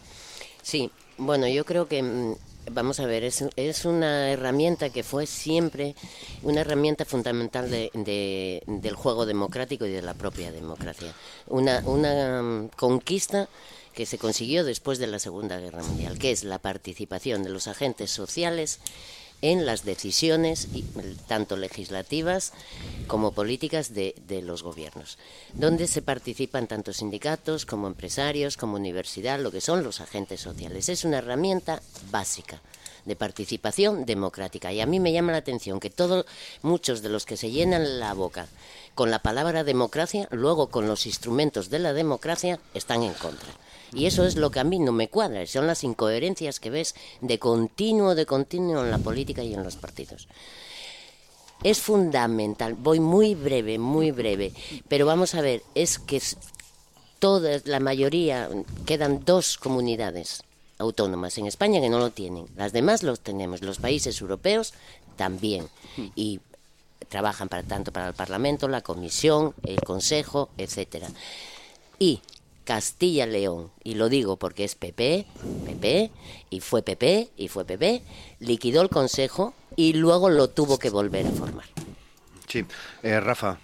Sí, 0.62 0.90
bueno, 1.16 1.46
yo 1.48 1.64
creo 1.64 1.86
que, 1.88 2.02
mm, 2.02 2.34
vamos 2.72 3.00
a 3.00 3.06
ver, 3.06 3.24
es, 3.24 3.44
es 3.56 3.84
una 3.84 4.30
herramienta 4.30 4.90
que 4.90 5.02
fue 5.02 5.26
siempre 5.26 5.94
una 6.42 6.60
herramienta 6.62 7.04
fundamental 7.04 7.70
de- 7.70 7.90
de- 7.94 8.62
del 8.66 8.94
juego 8.94 9.24
democrático 9.24 9.86
y 9.86 9.90
de 9.92 10.02
la 10.02 10.14
propia 10.14 10.50
democracia. 10.52 11.12
Una, 11.46 11.80
una 11.86 12.42
mm, 12.42 12.68
conquista 12.76 13.48
que 13.94 14.04
se 14.06 14.18
consiguió 14.18 14.64
después 14.64 14.98
de 14.98 15.06
la 15.08 15.18
Segunda 15.18 15.58
Guerra 15.58 15.82
Mundial, 15.82 16.18
que 16.18 16.30
es 16.30 16.44
la 16.44 16.58
participación 16.60 17.42
de 17.42 17.50
los 17.50 17.66
agentes 17.66 18.10
sociales 18.12 18.78
en 19.42 19.66
las 19.66 19.84
decisiones, 19.84 20.68
tanto 21.26 21.56
legislativas 21.56 22.52
como 23.06 23.32
políticas 23.32 23.94
de, 23.94 24.14
de 24.26 24.42
los 24.42 24.62
gobiernos, 24.62 25.18
donde 25.54 25.86
se 25.86 26.02
participan 26.02 26.66
tanto 26.66 26.92
sindicatos 26.92 27.64
como 27.66 27.86
empresarios, 27.86 28.56
como 28.56 28.76
universidad, 28.76 29.40
lo 29.40 29.50
que 29.50 29.60
son 29.60 29.84
los 29.84 30.00
agentes 30.00 30.40
sociales. 30.40 30.88
Es 30.88 31.04
una 31.04 31.18
herramienta 31.18 31.80
básica 32.10 32.60
de 33.08 33.16
participación 33.16 34.04
democrática. 34.04 34.72
Y 34.72 34.80
a 34.80 34.86
mí 34.86 35.00
me 35.00 35.12
llama 35.12 35.32
la 35.32 35.38
atención 35.38 35.80
que 35.80 35.90
todos, 35.90 36.26
muchos 36.62 37.02
de 37.02 37.08
los 37.08 37.24
que 37.24 37.36
se 37.36 37.50
llenan 37.50 37.98
la 37.98 38.12
boca 38.14 38.46
con 38.94 39.10
la 39.10 39.20
palabra 39.20 39.64
democracia, 39.64 40.28
luego 40.30 40.68
con 40.68 40.86
los 40.86 41.06
instrumentos 41.06 41.70
de 41.70 41.78
la 41.78 41.92
democracia, 41.92 42.60
están 42.74 43.02
en 43.02 43.14
contra. 43.14 43.48
Y 43.92 44.06
eso 44.06 44.24
es 44.24 44.36
lo 44.36 44.50
que 44.50 44.60
a 44.60 44.64
mí 44.64 44.78
no 44.78 44.92
me 44.92 45.08
cuadra, 45.08 45.46
son 45.46 45.66
las 45.66 45.84
incoherencias 45.84 46.60
que 46.60 46.70
ves 46.70 46.94
de 47.20 47.38
continuo, 47.38 48.14
de 48.14 48.26
continuo 48.26 48.84
en 48.84 48.90
la 48.90 48.98
política 48.98 49.42
y 49.42 49.54
en 49.54 49.64
los 49.64 49.76
partidos. 49.76 50.28
Es 51.62 51.80
fundamental, 51.80 52.74
voy 52.74 53.00
muy 53.00 53.34
breve, 53.34 53.78
muy 53.78 54.10
breve, 54.10 54.52
pero 54.88 55.06
vamos 55.06 55.34
a 55.34 55.40
ver, 55.40 55.62
es 55.74 55.98
que 55.98 56.22
toda 57.18 57.60
la 57.64 57.80
mayoría, 57.80 58.48
quedan 58.86 59.24
dos 59.24 59.58
comunidades 59.58 60.42
autónomas 60.78 61.36
en 61.38 61.46
España 61.46 61.80
que 61.80 61.88
no 61.88 61.98
lo 61.98 62.10
tienen, 62.10 62.46
las 62.56 62.72
demás 62.72 63.02
los 63.02 63.20
tenemos, 63.20 63.62
los 63.62 63.78
países 63.78 64.20
europeos 64.20 64.72
también, 65.16 65.68
y 66.14 66.40
trabajan 67.08 67.48
para 67.48 67.64
tanto 67.64 67.90
para 67.90 68.08
el 68.08 68.14
Parlamento, 68.14 68.68
la 68.68 68.82
Comisión, 68.82 69.54
el 69.64 69.80
Consejo, 69.80 70.50
etcétera. 70.58 71.08
Y 71.98 72.20
Castilla-León, 72.68 73.70
y 73.82 73.94
lo 73.94 74.10
digo 74.10 74.36
porque 74.36 74.64
es 74.64 74.74
PP, 74.74 75.24
PP, 75.64 76.10
y 76.50 76.60
fue 76.60 76.82
PP, 76.82 77.30
y 77.34 77.48
fue 77.48 77.64
PP, 77.64 78.02
liquidó 78.40 78.82
el 78.82 78.90
Consejo 78.90 79.54
y 79.74 79.94
luego 79.94 80.28
lo 80.28 80.50
tuvo 80.50 80.78
que 80.78 80.90
volver 80.90 81.26
a 81.26 81.30
formar. 81.30 81.64
Sí, 82.46 82.66
eh, 83.02 83.20
Rafa. 83.20 83.58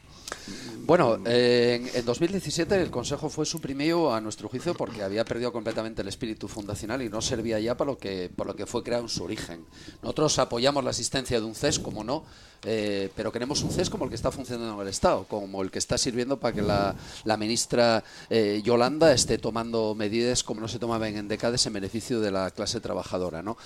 Bueno, 0.86 1.18
eh, 1.24 1.80
en, 1.80 1.98
en 2.00 2.04
2017 2.04 2.80
el 2.80 2.90
Consejo 2.90 3.28
fue 3.30 3.46
suprimido 3.46 4.12
a 4.14 4.20
nuestro 4.20 4.48
juicio 4.48 4.74
porque 4.74 5.02
había 5.02 5.24
perdido 5.24 5.52
completamente 5.52 6.02
el 6.02 6.08
espíritu 6.08 6.46
fundacional 6.46 7.00
y 7.02 7.08
no 7.08 7.22
servía 7.22 7.58
ya 7.58 7.76
para 7.76 7.92
lo 7.92 7.98
que, 7.98 8.30
por 8.34 8.46
lo 8.46 8.54
que 8.54 8.66
fue 8.66 8.82
creado 8.82 9.04
en 9.04 9.08
su 9.08 9.24
origen. 9.24 9.64
Nosotros 10.02 10.38
apoyamos 10.38 10.84
la 10.84 10.90
existencia 10.90 11.40
de 11.40 11.46
un 11.46 11.54
CES, 11.54 11.78
como 11.78 12.04
no, 12.04 12.24
eh, 12.64 13.10
pero 13.14 13.30
queremos 13.30 13.62
un 13.62 13.70
CES 13.70 13.90
como 13.90 14.04
el 14.04 14.10
que 14.10 14.16
está 14.16 14.30
funcionando 14.30 14.74
en 14.74 14.80
el 14.80 14.88
Estado, 14.88 15.24
como 15.28 15.62
el 15.62 15.70
que 15.70 15.78
está 15.78 15.98
sirviendo 15.98 16.38
para 16.38 16.54
que 16.54 16.62
la, 16.62 16.94
ministra 17.36 18.02
eh, 18.30 18.62
Yolanda 18.64 19.12
esté 19.12 19.38
tomando 19.38 19.94
medidas 19.94 20.42
como 20.42 20.60
no 20.60 20.68
se 20.68 20.78
tomaban 20.78 21.14
en 21.16 21.28
décadas 21.28 21.66
en 21.66 21.74
beneficio 21.74 22.20
de 22.20 22.30
la 22.30 22.50
clase 22.50 22.80
trabajadora. 22.80 23.42
¿no? 23.42 23.56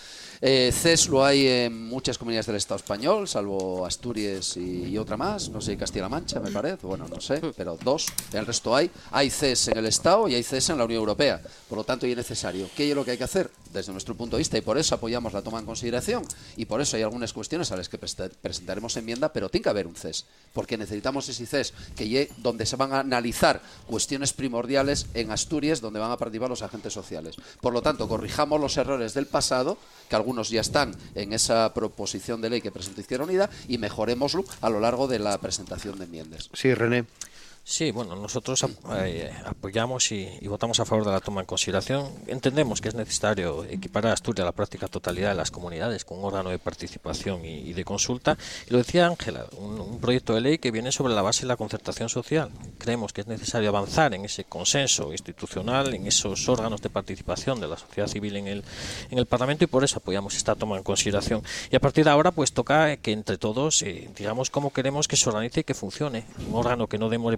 Eh, 0.40 0.72
CES 0.72 1.08
lo 1.08 1.24
hay 1.24 1.46
en 1.46 1.88
muchas 1.88 2.18
comunidades 2.18 2.46
del 2.46 2.56
Estado 2.56 2.78
español, 2.78 3.28
salvo 3.28 3.86
Asturias 3.86 4.56
y, 4.56 4.96
otra 4.98 5.16
más, 5.16 5.48
no 5.50 5.60
sé, 5.60 5.76
Castilla-La 5.76 6.08
Mancha, 6.08 6.40
bueno, 6.82 7.06
no 7.08 7.20
sé, 7.20 7.40
pero 7.56 7.76
dos, 7.82 8.06
el 8.32 8.46
resto 8.46 8.74
hay. 8.74 8.90
Hay 9.10 9.30
CES 9.30 9.68
en 9.68 9.78
el 9.78 9.86
Estado 9.86 10.28
y 10.28 10.34
hay 10.34 10.42
CES 10.42 10.70
en 10.70 10.78
la 10.78 10.84
Unión 10.84 11.00
Europea, 11.00 11.40
por 11.68 11.78
lo 11.78 11.84
tanto, 11.84 12.06
y 12.06 12.12
es 12.12 12.16
necesario. 12.16 12.68
¿Qué 12.76 12.88
es 12.90 12.96
lo 12.96 13.04
que 13.04 13.12
hay 13.12 13.18
que 13.18 13.24
hacer? 13.24 13.50
Desde 13.72 13.92
nuestro 13.92 14.14
punto 14.14 14.36
de 14.36 14.40
vista 14.40 14.56
y 14.58 14.60
por 14.60 14.78
eso 14.78 14.94
apoyamos 14.94 15.32
la 15.32 15.42
toma 15.42 15.58
en 15.58 15.66
consideración 15.66 16.24
y 16.56 16.64
por 16.66 16.80
eso 16.80 16.96
hay 16.96 17.02
algunas 17.02 17.32
cuestiones 17.32 17.70
a 17.72 17.76
las 17.76 17.88
que 17.88 17.98
presentaremos 17.98 18.96
enmienda, 18.96 19.32
pero 19.32 19.48
tiene 19.48 19.62
que 19.64 19.68
haber 19.70 19.86
un 19.86 19.94
CES, 19.96 20.26
porque 20.52 20.76
necesitamos 20.76 21.28
ese 21.28 21.46
CES 21.46 21.72
que 21.96 22.06
lle- 22.06 22.28
donde 22.38 22.66
se 22.66 22.76
van 22.76 22.92
a 22.92 23.00
analizar 23.00 23.60
cuestiones 23.86 24.32
primordiales 24.32 25.06
en 25.14 25.30
Asturias 25.30 25.80
donde 25.80 26.00
van 26.00 26.10
a 26.10 26.16
participar 26.16 26.48
los 26.50 26.62
agentes 26.62 26.92
sociales. 26.92 27.36
Por 27.60 27.72
lo 27.72 27.82
tanto, 27.82 28.08
corrijamos 28.08 28.60
los 28.60 28.76
errores 28.76 29.14
del 29.14 29.26
pasado, 29.26 29.78
que 30.08 30.16
algunos 30.16 30.50
ya 30.50 30.60
están 30.60 30.94
en 31.14 31.32
esa 31.32 31.72
proposición 31.74 32.40
de 32.40 32.50
ley 32.50 32.60
que 32.60 32.70
presentó 32.72 33.00
Izquierda 33.00 33.24
Unida 33.24 33.50
y 33.68 33.78
mejorémoslo 33.78 34.44
a 34.60 34.70
lo 34.70 34.80
largo 34.80 35.06
de 35.08 35.18
la 35.18 35.38
presentación 35.38 35.98
de 35.98 36.04
enmiendas. 36.04 36.48
Sí, 36.52 36.72
René. 36.74 37.04
Sí, 37.70 37.90
bueno, 37.90 38.16
nosotros 38.16 38.64
eh, 38.96 39.30
apoyamos 39.44 40.10
y, 40.10 40.26
votamos 40.48 40.80
a 40.80 40.86
favor 40.86 41.04
de 41.04 41.12
la 41.12 41.20
toma 41.20 41.42
en 41.42 41.46
consideración. 41.46 42.08
Entendemos 42.26 42.80
que 42.80 42.88
es 42.88 42.94
necesario 42.94 43.62
equiparar 43.64 44.10
a 44.10 44.14
Asturias 44.14 44.46
la 44.46 44.52
práctica 44.52 44.88
totalidad 44.88 45.28
de 45.28 45.34
las 45.34 45.50
comunidades 45.50 46.06
con 46.06 46.18
un 46.18 46.24
órgano 46.24 46.48
de 46.48 46.58
participación 46.58 47.44
y, 47.44 47.74
de 47.74 47.84
consulta. 47.84 48.38
Y 48.66 48.72
lo 48.72 48.78
decía 48.78 49.06
Ángela, 49.06 49.44
un, 49.58 50.00
proyecto 50.00 50.34
de 50.34 50.40
ley 50.40 50.56
que 50.56 50.70
viene 50.70 50.92
sobre 50.92 51.12
la 51.12 51.20
base 51.20 51.42
de 51.42 51.48
la 51.48 51.56
concertación 51.56 52.08
social. 52.08 52.48
Creemos 52.78 53.12
que 53.12 53.20
es 53.20 53.26
necesario 53.26 53.68
avanzar 53.68 54.14
en 54.14 54.24
ese 54.24 54.44
consenso 54.44 55.12
institucional, 55.12 55.92
en 55.92 56.06
esos 56.06 56.48
órganos 56.48 56.80
de 56.80 56.88
participación 56.88 57.60
de 57.60 57.68
la 57.68 57.76
sociedad 57.76 58.08
civil 58.08 58.36
en 58.36 58.46
el, 58.46 58.64
en 59.10 59.18
el 59.18 59.26
Parlamento 59.26 59.64
y 59.64 59.66
por 59.66 59.84
eso 59.84 59.98
apoyamos 59.98 60.34
esta 60.38 60.54
toma 60.54 60.78
en 60.78 60.82
consideración. 60.82 61.42
Y 61.70 61.76
a 61.76 61.80
partir 61.80 62.06
de 62.06 62.12
ahora, 62.12 62.30
pues 62.30 62.52
toca 62.52 62.96
que 62.96 63.12
entre 63.12 63.36
todos 63.36 63.82
eh, 63.82 64.08
digamos 64.16 64.48
cómo 64.48 64.72
queremos 64.72 65.06
que 65.06 65.16
se 65.16 65.28
organice 65.28 65.60
y 65.60 65.64
que 65.64 65.74
funcione. 65.74 66.24
Un 66.48 66.54
órgano 66.54 66.86
que 66.86 66.96
no 66.96 67.10
demore 67.10 67.36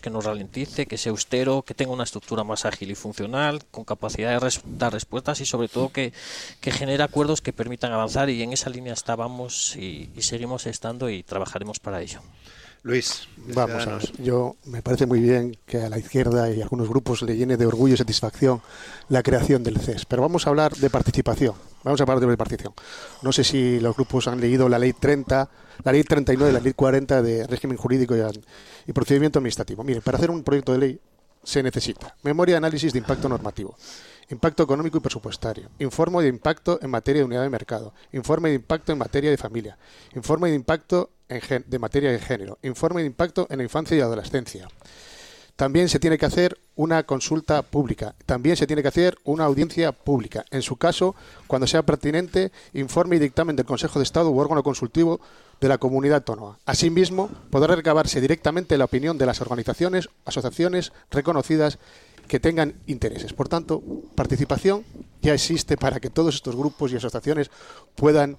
que 0.00 0.10
no 0.10 0.20
ralentice, 0.20 0.86
que 0.86 0.96
sea 0.96 1.10
austero, 1.10 1.62
que 1.62 1.74
tenga 1.74 1.92
una 1.92 2.04
estructura 2.04 2.44
más 2.44 2.64
ágil 2.64 2.90
y 2.90 2.94
funcional, 2.94 3.64
con 3.70 3.84
capacidad 3.84 4.40
de 4.40 4.50
dar 4.64 4.92
respuestas 4.92 5.40
y 5.40 5.46
sobre 5.46 5.68
todo 5.68 5.90
que, 5.90 6.12
que 6.60 6.70
genere 6.70 7.02
acuerdos 7.02 7.42
que 7.42 7.52
permitan 7.52 7.92
avanzar 7.92 8.30
y 8.30 8.42
en 8.42 8.52
esa 8.52 8.70
línea 8.70 8.92
estábamos 8.92 9.76
y 9.76 10.10
seguimos 10.20 10.66
estando 10.66 11.10
y 11.10 11.22
trabajaremos 11.22 11.78
para 11.78 12.00
ello. 12.00 12.20
Luis, 12.84 13.28
Vamos 13.54 13.86
a 13.86 13.96
ver, 13.96 14.22
yo 14.22 14.56
me 14.66 14.82
parece 14.82 15.06
muy 15.06 15.18
bien 15.18 15.56
que 15.64 15.78
a 15.78 15.88
la 15.88 15.98
izquierda 15.98 16.50
y 16.50 16.60
a 16.60 16.64
algunos 16.64 16.86
grupos 16.86 17.22
le 17.22 17.34
llene 17.34 17.56
de 17.56 17.64
orgullo 17.64 17.94
y 17.94 17.96
satisfacción 17.96 18.60
la 19.08 19.22
creación 19.22 19.62
del 19.62 19.78
CES, 19.78 20.04
pero 20.04 20.20
vamos 20.20 20.46
a 20.46 20.50
hablar 20.50 20.76
de 20.76 20.90
participación. 20.90 21.54
Vamos 21.82 21.98
a 21.98 22.04
hablar 22.04 22.20
de 22.20 22.36
participación. 22.36 22.74
No 23.22 23.32
sé 23.32 23.42
si 23.42 23.80
los 23.80 23.96
grupos 23.96 24.28
han 24.28 24.38
leído 24.38 24.68
la 24.68 24.78
ley 24.78 24.92
30, 24.92 25.50
la 25.82 25.92
ley 25.92 26.04
39 26.04 26.50
y 26.50 26.54
la 26.54 26.60
ley 26.60 26.74
40 26.74 27.22
de 27.22 27.46
régimen 27.46 27.78
jurídico 27.78 28.14
y, 28.86 28.92
procedimiento 28.92 29.38
administrativo. 29.38 29.82
Mire, 29.82 30.02
para 30.02 30.18
hacer 30.18 30.30
un 30.30 30.42
proyecto 30.42 30.72
de 30.72 30.78
ley 30.78 31.00
se 31.42 31.62
necesita 31.62 32.14
memoria 32.22 32.54
de 32.54 32.58
análisis 32.58 32.92
de 32.92 32.98
impacto 32.98 33.30
normativo, 33.30 33.76
impacto 34.30 34.62
económico 34.62 34.98
y 34.98 35.00
presupuestario, 35.00 35.68
informe 35.78 36.22
de 36.22 36.28
impacto 36.28 36.78
en 36.82 36.90
materia 36.90 37.20
de 37.20 37.26
unidad 37.26 37.42
de 37.42 37.50
mercado, 37.50 37.92
informe 38.12 38.48
de 38.50 38.56
impacto 38.56 38.92
en 38.92 38.98
materia 38.98 39.30
de 39.30 39.36
familia, 39.36 39.78
informe 40.14 40.50
de 40.50 40.56
impacto 40.56 41.10
en 41.28 41.40
gen- 41.40 41.64
de 41.66 41.78
materia 41.78 42.10
de 42.10 42.18
género, 42.18 42.58
informe 42.62 43.00
de 43.02 43.06
impacto 43.06 43.46
en 43.50 43.58
la 43.58 43.64
infancia 43.64 43.96
y 43.96 44.00
adolescencia. 44.00 44.68
También 45.56 45.88
se 45.88 46.00
tiene 46.00 46.18
que 46.18 46.26
hacer 46.26 46.58
una 46.74 47.04
consulta 47.04 47.62
pública, 47.62 48.16
también 48.26 48.56
se 48.56 48.66
tiene 48.66 48.82
que 48.82 48.88
hacer 48.88 49.16
una 49.22 49.44
audiencia 49.44 49.92
pública. 49.92 50.44
En 50.50 50.62
su 50.62 50.76
caso, 50.76 51.14
cuando 51.46 51.68
sea 51.68 51.84
pertinente, 51.84 52.50
informe 52.72 53.16
y 53.16 53.18
dictamen 53.20 53.54
del 53.54 53.64
Consejo 53.64 54.00
de 54.00 54.02
Estado 54.02 54.30
u 54.30 54.38
órgano 54.40 54.64
consultivo 54.64 55.20
de 55.60 55.68
la 55.68 55.78
comunidad 55.78 56.16
autónoma. 56.16 56.58
Asimismo, 56.66 57.30
podrá 57.50 57.76
recabarse 57.76 58.20
directamente 58.20 58.76
la 58.76 58.86
opinión 58.86 59.16
de 59.16 59.26
las 59.26 59.40
organizaciones, 59.40 60.08
asociaciones 60.24 60.92
reconocidas 61.12 61.78
que 62.28 62.40
tengan 62.40 62.74
intereses. 62.86 63.32
Por 63.32 63.48
tanto, 63.48 63.82
participación 64.14 64.84
ya 65.22 65.34
existe 65.34 65.76
para 65.76 66.00
que 66.00 66.10
todos 66.10 66.34
estos 66.34 66.56
grupos 66.56 66.92
y 66.92 66.96
asociaciones 66.96 67.50
puedan 67.94 68.36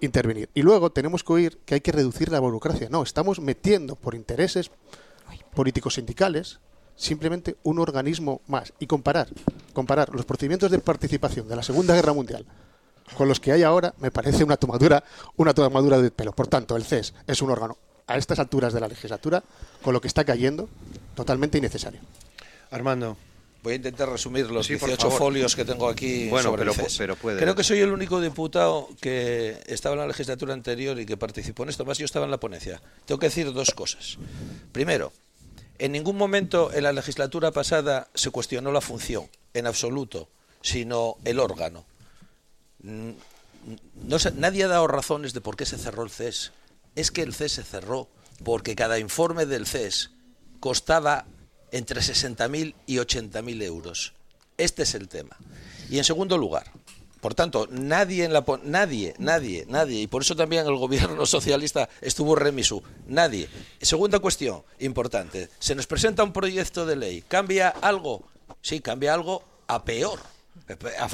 intervenir. 0.00 0.50
Y 0.54 0.62
luego 0.62 0.90
tenemos 0.90 1.24
que 1.24 1.32
oír 1.32 1.58
que 1.64 1.74
hay 1.74 1.80
que 1.80 1.92
reducir 1.92 2.30
la 2.30 2.40
burocracia. 2.40 2.88
No, 2.90 3.02
estamos 3.02 3.40
metiendo 3.40 3.96
por 3.96 4.14
intereses 4.14 4.70
políticos 5.54 5.94
sindicales 5.94 6.60
simplemente 6.96 7.56
un 7.62 7.78
organismo 7.78 8.40
más 8.46 8.72
y 8.78 8.86
comparar 8.86 9.28
comparar 9.74 10.14
los 10.14 10.24
procedimientos 10.24 10.70
de 10.70 10.78
participación 10.78 11.46
de 11.46 11.56
la 11.56 11.62
Segunda 11.62 11.94
Guerra 11.94 12.14
Mundial 12.14 12.46
con 13.16 13.28
los 13.28 13.38
que 13.38 13.52
hay 13.52 13.62
ahora 13.62 13.94
me 13.98 14.10
parece 14.10 14.44
una 14.44 14.56
tomadura 14.56 15.04
una 15.36 15.52
tomadura 15.52 16.00
de 16.00 16.10
pelo. 16.10 16.32
Por 16.32 16.46
tanto, 16.46 16.76
el 16.76 16.84
CES 16.84 17.14
es 17.26 17.42
un 17.42 17.50
órgano 17.50 17.76
a 18.06 18.16
estas 18.16 18.38
alturas 18.38 18.72
de 18.72 18.80
la 18.80 18.88
legislatura 18.88 19.42
con 19.82 19.92
lo 19.92 20.00
que 20.00 20.08
está 20.08 20.24
cayendo 20.24 20.68
totalmente 21.14 21.58
innecesario. 21.58 22.00
Armando. 22.70 23.16
Voy 23.62 23.72
a 23.72 23.76
intentar 23.76 24.08
resumir 24.08 24.48
los 24.50 24.66
Sí, 24.66 24.76
por 24.76 24.88
18 24.88 25.02
favor. 25.08 25.18
folios 25.18 25.56
que 25.56 25.64
tengo 25.64 25.88
aquí 25.88 26.28
Bueno, 26.28 26.50
sobre 26.50 26.60
pero 26.60 26.72
el 26.72 26.78
pu- 26.78 26.82
CES. 26.84 26.98
pero 26.98 27.16
puede. 27.16 27.40
Creo 27.40 27.54
que 27.56 27.64
soy 27.64 27.80
el 27.80 27.90
único 27.90 28.20
diputado 28.20 28.88
que 29.00 29.60
estaba 29.66 29.94
en 29.94 30.00
la 30.02 30.06
legislatura 30.06 30.54
anterior 30.54 30.98
y 31.00 31.06
que 31.06 31.16
participó 31.16 31.64
en 31.64 31.70
esto. 31.70 31.84
Más 31.84 31.98
yo 31.98 32.04
estaba 32.04 32.26
en 32.26 32.30
la 32.30 32.38
ponencia. 32.38 32.80
Tengo 33.06 33.18
que 33.18 33.26
decir 33.26 33.52
dos 33.52 33.72
cosas. 33.72 34.18
Primero, 34.70 35.12
en 35.78 35.90
ningún 35.92 36.16
momento 36.16 36.72
en 36.72 36.84
la 36.84 36.92
legislatura 36.92 37.50
pasada 37.50 38.08
se 38.14 38.30
cuestionó 38.30 38.70
la 38.70 38.80
función, 38.80 39.26
en 39.52 39.66
absoluto, 39.66 40.28
sino 40.62 41.16
el 41.24 41.40
órgano. 41.40 41.84
Mm, 42.82 43.10
no 44.04 44.18
se- 44.20 44.30
nadie 44.30 44.62
ha 44.64 44.68
dado 44.68 44.86
razones 44.86 45.32
de 45.32 45.40
por 45.40 45.56
qué 45.56 45.66
se 45.66 45.76
cerró 45.76 46.04
el 46.04 46.10
CES. 46.10 46.52
Es 46.94 47.10
que 47.10 47.22
el 47.22 47.34
CES 47.34 47.52
se 47.52 47.62
cerró 47.64 48.08
porque 48.44 48.76
cada 48.76 49.00
informe 49.00 49.44
del 49.44 49.66
CES 49.66 50.10
costaba 50.60 51.26
entre 51.76 52.00
60.000 52.00 52.74
y 52.86 52.96
80.000 52.96 53.62
euros. 53.62 54.14
Este 54.56 54.84
es 54.84 54.94
el 54.94 55.08
tema. 55.08 55.36
Y 55.90 55.98
en 55.98 56.04
segundo 56.04 56.38
lugar, 56.38 56.72
por 57.20 57.34
tanto, 57.34 57.66
nadie 57.70 58.24
en 58.24 58.32
la 58.32 58.44
nadie, 58.62 59.14
nadie, 59.18 59.64
nadie, 59.68 60.02
y 60.02 60.06
por 60.06 60.22
eso 60.22 60.36
también 60.36 60.66
el 60.66 60.76
gobierno 60.76 61.26
socialista 61.26 61.88
estuvo 62.00 62.34
remisu, 62.34 62.82
nadie. 63.06 63.48
Segunda 63.80 64.18
cuestión 64.20 64.62
importante, 64.78 65.48
se 65.58 65.74
nos 65.74 65.86
presenta 65.86 66.22
un 66.24 66.32
proyecto 66.32 66.86
de 66.86 66.96
ley, 66.96 67.22
¿cambia 67.26 67.68
algo? 67.68 68.22
Sí, 68.62 68.80
cambia 68.80 69.12
algo 69.12 69.42
a 69.66 69.84
peor. 69.84 70.20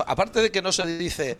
Aparte 0.07 0.41
de 0.41 0.53
que 0.53 0.63
no 0.63 0.71
se 0.71 0.87
dice 0.87 1.39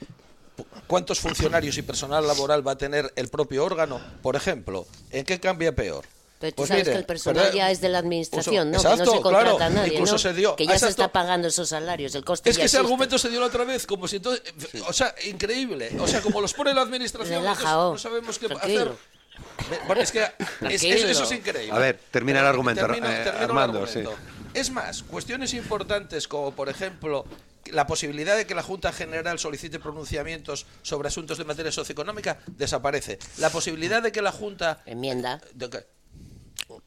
cuántos 0.87 1.21
funcionarios 1.21 1.79
y 1.79 1.83
personal 1.83 2.27
laboral 2.27 2.67
va 2.67 2.73
a 2.73 2.79
tener 2.79 3.13
el 3.17 3.29
propio 3.29 3.65
órgano, 3.65 4.01
por 4.23 4.37
ejemplo, 4.37 4.87
¿en 5.11 5.25
qué 5.25 5.39
cambia 5.39 5.75
peor? 5.75 6.05
Pero 6.43 6.51
tú 6.51 6.57
Pues 6.57 6.69
sabes 6.71 6.83
mire, 6.83 6.93
que 6.95 6.99
el 6.99 7.05
personal 7.07 7.53
ya 7.53 7.71
es 7.71 7.81
de 7.81 7.89
la 7.89 7.99
administración, 7.99 8.73
¿no? 8.73 8.83
que 8.83 8.89
no 8.89 8.97
se 8.97 9.21
contrata 9.21 9.29
claro, 9.57 9.59
a 9.63 9.71
nadie, 9.71 9.93
incluso 9.95 10.15
¿no? 10.15 10.19
se 10.19 10.33
dio- 10.35 10.57
que 10.57 10.67
ya 10.67 10.77
se 10.77 10.89
está 10.89 11.07
pagando 11.13 11.47
esos 11.47 11.69
salarios, 11.69 12.17
el 12.17 12.25
coste 12.25 12.51
Es 12.51 12.57
ya 12.57 12.63
que 12.63 12.67
ese 12.67 12.77
existe. 12.79 12.85
argumento 12.85 13.17
se 13.17 13.29
dio 13.31 13.39
la 13.39 13.47
otra 13.47 13.63
vez, 13.63 13.87
como 13.87 14.09
si 14.09 14.17
entonces, 14.17 14.43
o 14.89 14.93
sea, 14.93 15.15
increíble. 15.25 15.93
O 16.01 16.09
sea, 16.09 16.21
como 16.21 16.41
los 16.41 16.53
pone 16.53 16.75
la 16.75 16.81
administración, 16.83 17.47
oh. 17.47 17.93
no 17.93 17.97
sabemos 17.99 18.41
qué 18.41 18.49
Tranquilo. 18.49 18.81
hacer. 18.81 19.87
Bueno, 19.87 20.03
es 20.03 20.11
que 20.11 20.25
es- 20.69 20.83
eso 20.83 21.23
es 21.23 21.31
increíble. 21.33 21.71
A 21.73 21.79
ver, 21.79 22.01
termina 22.11 22.41
el 22.41 22.47
argumento, 22.47 22.81
Termino- 22.83 23.09
eh, 23.09 23.21
termino 23.23 23.53
el 23.53 23.59
argumento. 23.59 24.15
Es 24.53 24.71
más, 24.71 25.05
cuestiones 25.05 25.55
importantes 25.55 26.27
como, 26.27 26.51
por 26.57 26.69
ejemplo, 26.69 27.25
la 27.67 27.87
posibilidad 27.87 28.37
de 28.37 28.45
que 28.47 28.57
la 28.57 28.63
Junta 28.65 28.93
General 28.93 29.39
solicite 29.39 29.79
pronunciamientos 29.79 30.67
sobre 30.83 31.07
asuntos 31.07 31.39
de 31.39 31.45
materia 31.45 31.71
socioeconómica 31.71 32.39
desaparece. 32.49 33.19
La 33.39 33.51
posibilidad 33.51 34.03
de 34.03 34.11
que 34.11 34.21
la 34.21 34.33
Junta 34.33 34.83
Enmienda. 34.85 35.41
de 35.55 35.85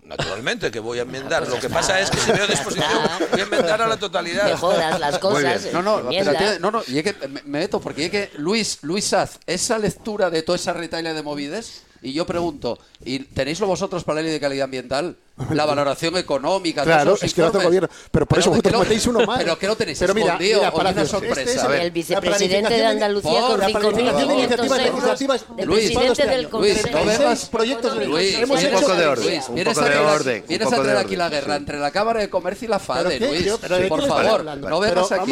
Naturalmente 0.04 0.72
que 0.72 0.80
voy 0.80 1.00
a 1.00 1.02
enmendar. 1.02 1.44
Pues 1.44 1.56
Lo 1.56 1.60
que 1.60 1.68
está. 1.68 1.80
pasa 1.80 2.00
es 2.00 2.10
que 2.10 2.18
si 2.18 2.32
veo 2.32 2.48
disposición, 2.48 2.90
voy 3.32 3.40
a 3.40 3.44
enmendar 3.44 3.82
a 3.82 3.88
la 3.88 3.98
totalidad. 3.98 4.46
Mejoras 4.46 5.00
las 5.00 5.20
cosas. 5.20 5.68
No, 5.74 5.82
no, 5.82 6.02
no, 6.02 6.72
no, 6.72 6.84
y 6.88 7.00
es 7.00 7.04
que 7.04 7.28
me, 7.28 7.42
me 7.44 7.60
meto 7.60 7.80
porque 7.80 8.06
es 8.06 8.12
que 8.12 8.32
Luis, 8.38 8.80
Luis 8.84 9.06
Saz, 9.06 9.40
esa 9.46 9.80
lectura 9.80 10.30
de 10.30 10.44
toda 10.44 10.58
esa 10.58 10.74
retaila 10.74 11.14
de 11.14 11.24
movides, 11.24 11.84
y 12.02 12.14
yo 12.14 12.26
pregunto, 12.26 12.78
¿y 13.04 13.20
tenéislo 13.20 13.66
vosotros 13.68 14.04
para 14.04 14.18
la 14.18 14.22
ley 14.24 14.32
de 14.32 14.40
calidad 14.40 14.66
ambiental? 14.66 15.18
La 15.50 15.66
valoración 15.66 16.16
económica, 16.16 16.84
Claro, 16.84 17.12
esos 17.16 17.24
es 17.24 17.34
que 17.34 17.42
hace 17.42 17.42
el 17.42 17.48
informes. 17.48 17.66
gobierno. 17.68 17.90
Pero 18.10 18.26
por 18.26 18.40
eso 18.40 18.52
que 18.52 18.58
vosotros 18.58 18.82
metéis 18.84 19.06
uno 19.08 19.26
más. 19.26 19.38
Pero 19.38 19.60
que 19.60 19.68
lo 19.68 19.76
tenéis 19.76 20.00
Pero 20.00 20.14
mira, 20.14 20.28
escondido, 20.28 20.60
mira, 20.60 20.70
o 20.70 20.76
una 20.76 20.84
Palacios, 20.84 21.10
sorpresa. 21.10 21.42
este 21.68 21.82
el 21.84 21.92
vicepresidente 21.92 22.74
de 22.74 22.86
Andalucía 22.86 23.32
Por 23.42 23.50
con 23.50 23.60
la 23.60 23.68
5.500 23.68 23.82
planificación 23.82 24.28
de 24.30 24.34
iniciativas 24.34 24.80
euros 24.80 25.22
Luis, 25.66 25.92
presidente 25.92 26.26
del 26.26 26.42
Luis, 26.44 26.50
Consejo. 26.78 26.98
no 27.00 27.06
vengas- 27.06 27.46
proyectos 27.50 27.98
de. 28.00 28.06
Luis, 28.06 28.36
un 28.38 28.48
poco 28.80 28.96
de 28.96 29.06
orden. 29.08 29.26
Luis, 29.26 29.50
un 29.50 29.64
poco 29.66 29.82
de 29.82 29.98
orden, 29.98 30.44
vienes 30.48 30.72
a 30.72 30.76
traer 30.82 30.98
aquí 30.98 31.16
la 31.18 31.30
guerra 31.30 31.56
entre 31.58 31.80
la 31.80 31.92
Cámara 31.92 32.22
de 32.22 32.30
Comercio 32.30 32.66
y 32.68 32.70
la 32.70 32.80
FADE, 32.80 33.20
¿Pero? 33.20 33.28
Luis. 33.28 33.52
Pero 33.60 33.76
¿de 33.76 33.82
qué 33.84 33.88
por 33.90 34.08
favor, 34.08 34.46
no 34.46 34.62
Pero 34.62 34.80
vengas 34.80 35.12
aquí 35.12 35.32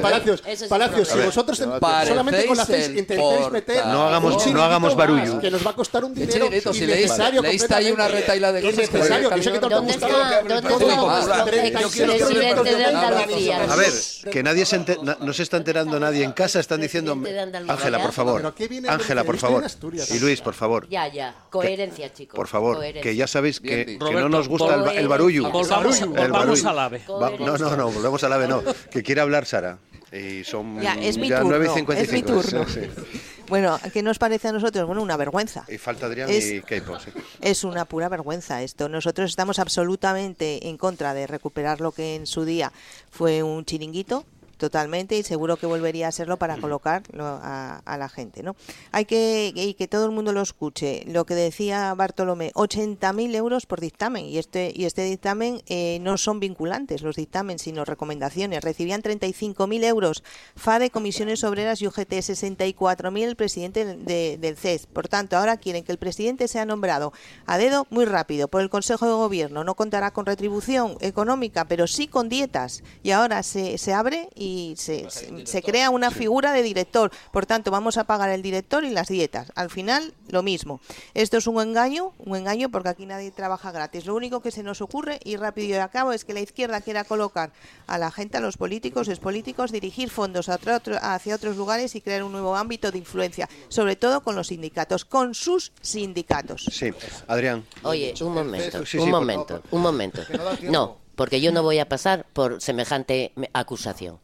Palacios, 0.02 0.42
Palacios, 0.68 1.08
si 1.08 1.18
vosotros 1.20 1.56
solamente 1.56 2.46
con 2.46 2.56
la 2.56 2.66
intentáis 2.98 3.50
meter 3.52 3.86
No 3.86 4.08
hagamos- 4.08 4.44
no 4.52 4.96
barullo. 4.96 5.38
que 5.40 5.50
nos 5.52 5.64
va 5.64 5.70
a 5.70 5.74
costar 5.74 6.04
un 6.04 6.14
¿Qué 6.14 6.26
dinero 6.26 6.46
innecesario 6.46 7.42
leíste 7.42 7.74
ahí 7.74 7.92
una 7.92 8.04
completamente. 8.04 8.39
Retaila 8.40 8.52
de 8.52 8.60
cosas 8.62 8.88
que 8.88 8.96
innecesario, 8.98 9.28
habría 9.28 9.36
que 9.36 9.42
sé 9.42 9.52
que 9.52 9.58
te 9.58 9.68
que 9.68 9.74
ha 9.74 9.76
¿Dónde 9.76 9.92
gustado. 9.92 10.22
está, 10.22 11.80
Yo 11.80 11.86
expresidente 12.14 12.74
de 12.76 12.84
Andalucía? 12.86 13.62
A 13.72 13.76
ver, 13.76 13.92
que 14.30 14.42
nadie 14.42 14.66
se 14.66 14.76
enter- 14.80 15.18
no 15.20 15.32
se 15.32 15.42
está 15.42 15.56
enterando 15.56 16.00
nadie 16.00 16.24
en 16.24 16.32
casa, 16.32 16.60
están 16.60 16.80
diciendo... 16.80 17.16
Presidente. 17.20 17.58
Ángela, 17.68 18.00
por 18.02 18.12
favor. 18.12 18.40
¿Pero 18.40 18.54
qué 18.54 18.68
viene 18.68 18.88
a 18.88 18.94
Ángela, 18.94 19.24
por 19.24 19.36
favor. 19.38 19.64
Y 20.10 20.18
Luis, 20.18 20.40
por 20.40 20.54
favor. 20.54 20.88
Ya, 20.88 21.08
ya. 21.08 21.34
Coherencia, 21.50 22.12
chicos. 22.12 22.36
Por 22.36 22.48
favor, 22.48 22.80
que 22.80 23.14
ya 23.16 23.26
sabéis 23.26 23.60
que, 23.60 23.96
no 23.98 24.28
nos 24.28 24.48
gusta 24.48 24.74
el, 24.74 24.82
ba- 24.82 24.94
el 24.94 25.08
barullo. 25.08 25.50
Volvamos- 25.50 26.00
El 26.00 26.06
volvamos 26.08 26.62
barullo. 26.62 26.68
al 26.70 26.78
AVE. 26.78 27.02
Va- 27.08 27.32
no, 27.38 27.58
no, 27.58 27.76
no, 27.76 27.90
volvemos 27.90 28.24
al 28.24 28.32
ave, 28.32 28.48
no. 28.48 28.62
Que 28.90 29.02
quiere 29.02 29.20
hablar 29.20 29.46
Sara. 29.46 29.78
Y 30.12 30.42
son 30.44 30.80
Ya, 30.80 30.94
es 30.94 31.16
mi 31.18 31.28
ya 31.28 31.40
turno, 31.40 31.50
9 31.58 31.64
y 31.66 31.68
es 31.68 31.74
55. 31.74 32.32
mi 32.34 32.42
turno. 32.42 32.66
Sí, 32.68 32.80
sí. 32.80 33.20
Bueno, 33.50 33.78
¿qué 33.92 34.02
nos 34.02 34.18
parece 34.18 34.48
a 34.48 34.52
nosotros? 34.52 34.86
Bueno, 34.86 35.02
una 35.02 35.16
vergüenza. 35.16 35.64
Y 35.68 35.76
falta 35.76 36.06
Adrián 36.06 36.30
Es- 36.30 36.50
y 36.50 36.62
Keipo, 36.62 36.98
sí. 37.00 37.10
Es 37.42 37.64
una 37.64 37.84
pura 37.84 38.08
vergüenza 38.08 38.62
esto. 38.62 38.88
Nosotros 38.88 39.28
estamos 39.28 39.58
absolutamente 39.58 40.68
en 40.68 40.78
contra 40.78 41.12
de 41.14 41.26
recuperar 41.26 41.80
lo 41.80 41.92
que 41.92 42.14
en 42.14 42.26
su 42.26 42.44
día 42.44 42.72
fue 43.10 43.42
un 43.42 43.64
chiringuito 43.64 44.24
totalmente 44.60 45.16
y 45.18 45.24
seguro 45.24 45.56
que 45.56 45.66
volvería 45.66 46.06
a 46.06 46.12
serlo 46.12 46.36
para 46.36 46.56
colocar 46.58 47.02
lo- 47.12 47.24
a, 47.42 47.78
a 47.78 47.98
la 47.98 48.08
gente, 48.08 48.44
¿no? 48.44 48.54
Hay 48.92 49.06
que 49.06 49.52
y 49.56 49.74
que 49.74 49.88
todo 49.88 50.04
el 50.04 50.12
mundo 50.12 50.32
lo 50.32 50.40
escuche. 50.42 51.02
Lo 51.08 51.24
que 51.26 51.34
decía 51.34 51.92
Bartolomé, 51.94 52.52
80.000 52.54 53.34
euros 53.34 53.66
por 53.66 53.80
dictamen 53.80 54.26
y 54.26 54.38
este 54.38 54.72
y 54.76 54.84
este 54.84 55.02
dictamen 55.02 55.62
eh, 55.66 55.98
no 56.02 56.16
son 56.18 56.38
vinculantes 56.38 57.02
los 57.02 57.16
dictámenes 57.16 57.62
sino 57.62 57.84
recomendaciones. 57.84 58.62
Recibían 58.62 59.02
35.000 59.02 59.82
euros 59.84 60.22
FADE, 60.54 60.90
comisiones 60.90 61.42
obreras 61.42 61.80
y 61.82 61.86
UGT 61.86 62.12
64.000 62.12 63.22
el 63.24 63.36
presidente 63.36 63.84
de- 63.84 64.36
del 64.38 64.56
CES. 64.56 64.86
Por 64.86 65.08
tanto, 65.08 65.36
ahora 65.36 65.56
quieren 65.56 65.84
que 65.84 65.92
el 65.92 65.98
presidente 65.98 66.46
sea 66.48 66.66
nombrado 66.66 67.12
a 67.46 67.56
dedo 67.58 67.86
muy 67.90 68.04
rápido 68.04 68.48
por 68.48 68.60
el 68.60 68.68
Consejo 68.68 69.06
de 69.06 69.12
Gobierno. 69.12 69.64
No 69.64 69.74
contará 69.74 70.10
con 70.12 70.26
retribución 70.26 70.96
económica, 71.00 71.64
pero 71.66 71.86
sí 71.86 72.06
con 72.06 72.28
dietas. 72.28 72.82
Y 73.02 73.12
ahora 73.12 73.42
se, 73.42 73.78
se 73.78 73.92
abre 73.94 74.28
y 74.34 74.49
se, 74.76 75.10
se, 75.10 75.46
se 75.46 75.62
crea 75.62 75.90
una 75.90 76.10
figura 76.10 76.52
de 76.52 76.62
director. 76.62 77.10
Por 77.32 77.46
tanto, 77.46 77.70
vamos 77.70 77.96
a 77.96 78.04
pagar 78.04 78.30
el 78.30 78.42
director 78.42 78.84
y 78.84 78.90
las 78.90 79.08
dietas. 79.08 79.52
Al 79.54 79.70
final, 79.70 80.14
lo 80.28 80.42
mismo. 80.42 80.80
Esto 81.14 81.36
es 81.36 81.46
un 81.46 81.60
engaño, 81.60 82.12
un 82.18 82.36
engaño 82.36 82.68
porque 82.70 82.88
aquí 82.90 83.06
nadie 83.06 83.30
trabaja 83.30 83.72
gratis. 83.72 84.06
Lo 84.06 84.14
único 84.14 84.40
que 84.40 84.50
se 84.50 84.62
nos 84.62 84.80
ocurre, 84.80 85.20
y 85.24 85.36
rápido 85.36 85.68
y 85.68 85.72
a 85.74 85.88
cabo, 85.88 86.12
es 86.12 86.24
que 86.24 86.32
la 86.34 86.40
izquierda 86.40 86.80
quiera 86.80 87.04
colocar 87.04 87.52
a 87.86 87.98
la 87.98 88.10
gente, 88.10 88.36
a 88.36 88.40
los 88.40 88.56
políticos, 88.56 89.08
es 89.08 89.18
políticos, 89.18 89.72
dirigir 89.72 90.10
fondos 90.10 90.48
a 90.48 90.54
otro- 90.56 90.76
otro- 90.76 90.98
hacia 91.00 91.34
otros 91.34 91.56
lugares 91.56 91.94
y 91.94 92.00
crear 92.00 92.22
un 92.22 92.32
nuevo 92.32 92.56
ámbito 92.56 92.90
de 92.90 92.98
influencia, 92.98 93.48
sobre 93.68 93.96
todo 93.96 94.22
con 94.22 94.36
los 94.36 94.48
sindicatos, 94.48 95.04
con 95.04 95.34
sus 95.34 95.72
sindicatos. 95.80 96.64
Sí, 96.70 96.90
Adrián. 97.26 97.64
Oye, 97.82 98.14
un 98.20 98.34
momento, 98.34 98.78
Sí, 98.86 98.92
sí, 98.92 98.98
un 98.98 99.10
momento, 99.10 99.62
un 99.70 99.82
momento. 99.82 100.22
No, 100.62 100.98
porque 101.20 101.42
yo 101.42 101.52
no 101.52 101.62
voy 101.62 101.78
a 101.78 101.86
pasar 101.86 102.24
por 102.32 102.62
semejante 102.62 103.32
me- 103.36 103.50
acusación. 103.52 104.20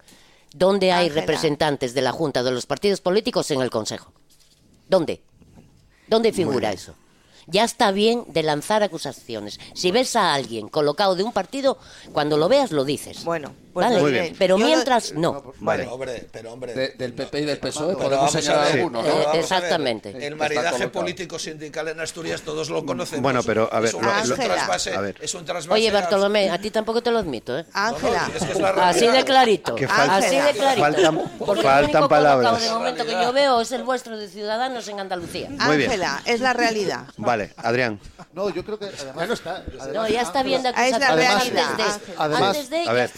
¿Dónde 0.55 0.93
hay 0.93 1.09
Ángela. 1.09 1.21
representantes 1.21 1.93
de 1.93 2.01
la 2.01 2.11
Junta 2.11 2.43
de 2.43 2.51
los 2.53 2.65
partidos 2.65 3.03
políticos 3.03 3.51
en 3.51 3.61
el 3.61 3.69
Consejo? 3.69 4.15
¿Dónde? 4.89 5.21
¿Dónde 6.09 6.33
figura 6.33 6.73
eso? 6.73 6.95
Ya 7.49 7.65
está 7.65 7.91
bien 7.91 8.25
de 8.29 8.43
lanzar 8.43 8.83
acusaciones. 8.83 9.61
Si 9.75 9.91
ves 9.91 10.17
a 10.17 10.33
alguien 10.33 10.69
colocado 10.69 11.15
de 11.17 11.23
un 11.23 11.33
partido, 11.35 11.77
cuando 12.15 12.39
lo 12.39 12.49
veas 12.49 12.73
lo 12.73 12.87
dices. 12.87 13.25
Bueno, 13.25 13.53
pues 13.77 14.01
Muy 14.01 14.11
bien. 14.13 14.35
Pero 14.39 14.57
Yo 14.59 14.65
mientras 14.67 15.13
no. 15.13 15.53
Vale. 15.61 15.83
Pero 15.85 15.95
hombre, 15.95 16.27
pero 16.33 16.53
hombre. 16.53 16.73
De- 16.75 16.89
del 16.97 17.13
PP 17.13 17.41
y 17.41 17.45
del 17.45 17.59
PSOE 17.59 17.89
Pero 17.95 18.09
podemos 18.09 18.33
señalar 18.33 18.65
ver, 18.65 18.73
alguno, 18.77 19.03
¿no? 19.03 19.33
Exactamente. 19.35 20.11
El 20.11 20.23
Está 20.23 20.37
maridaje 20.37 20.89
político 20.89 21.39
sindical 21.39 21.89
en 21.89 22.01
Asturias 22.01 22.41
todos 22.41 22.71
lo 22.71 22.87
conocemos. 22.87 23.23
Bueno, 23.23 23.43
pero, 23.43 23.69
a 23.71 23.81
ver, 23.81 23.89
es 23.91 23.95
un, 23.95 24.03
lo- 24.03 24.11
es 24.17 24.25
un 24.27 24.33
Ángela. 24.33 24.55
trasvase, 24.55 24.95
A 24.95 25.01
ver. 25.03 25.17
es 25.21 25.35
un 25.35 25.45
trasvase 25.45 25.75
Oye, 25.75 25.91
Bartolomé, 25.91 26.51
a 26.51 26.59
ti 26.59 26.71
tampoco 26.71 27.03
te 27.03 27.11
lo 27.11 27.19
admito, 27.19 27.59
¿eh? 27.59 27.67
Ángela, 27.75 28.31
es 28.35 28.43
que 28.45 28.53
es 28.53 28.59
la 28.61 28.71
Así 28.71 29.01
realidad. 29.01 29.13
de 29.13 29.25
clarito. 29.25 29.75
Que 29.75 29.87
falta- 29.89 30.17
así 30.17 30.37
de 30.37 30.51
clarito. 30.53 30.81
faltan- 30.87 31.23
Porque 31.39 31.63
faltan 31.63 32.03
el 32.05 32.09
palabras. 32.09 32.63
de 32.63 32.71
momento 32.71 33.05
que 33.05 33.13
yo 33.13 33.33
veo 33.33 33.61
es 33.61 33.73
el 33.73 33.83
vuestro 33.85 34.17
de 34.17 34.29
Ciudadanos 34.29 34.89
en 34.89 35.01
Andalucía. 35.01 35.49
Muy 35.51 35.77
bien. 35.77 35.91
Ángela, 35.91 36.23
es 36.25 36.41
la 36.41 36.53
realidad. 36.55 37.05
Vale, 37.19 37.53
Adrián. 37.59 38.01
No, 38.33 38.51
yo 38.51 38.65
creo 38.65 38.79
que 38.79 38.87
además 38.87 39.31
está. 39.31 39.65
No, 39.95 40.07
ya 40.09 40.23
está 40.23 40.43
bien 40.43 40.63
de 40.63 40.69
Ah, 40.75 40.87
es 40.89 40.99
la 40.99 41.15
realidad, 41.15 41.71
antes 41.71 42.07
de. 42.07 42.15
Además- 42.19 42.43
antes 42.57 42.71
de 42.71 42.85
ya 42.85 42.93
ver, 42.93 43.11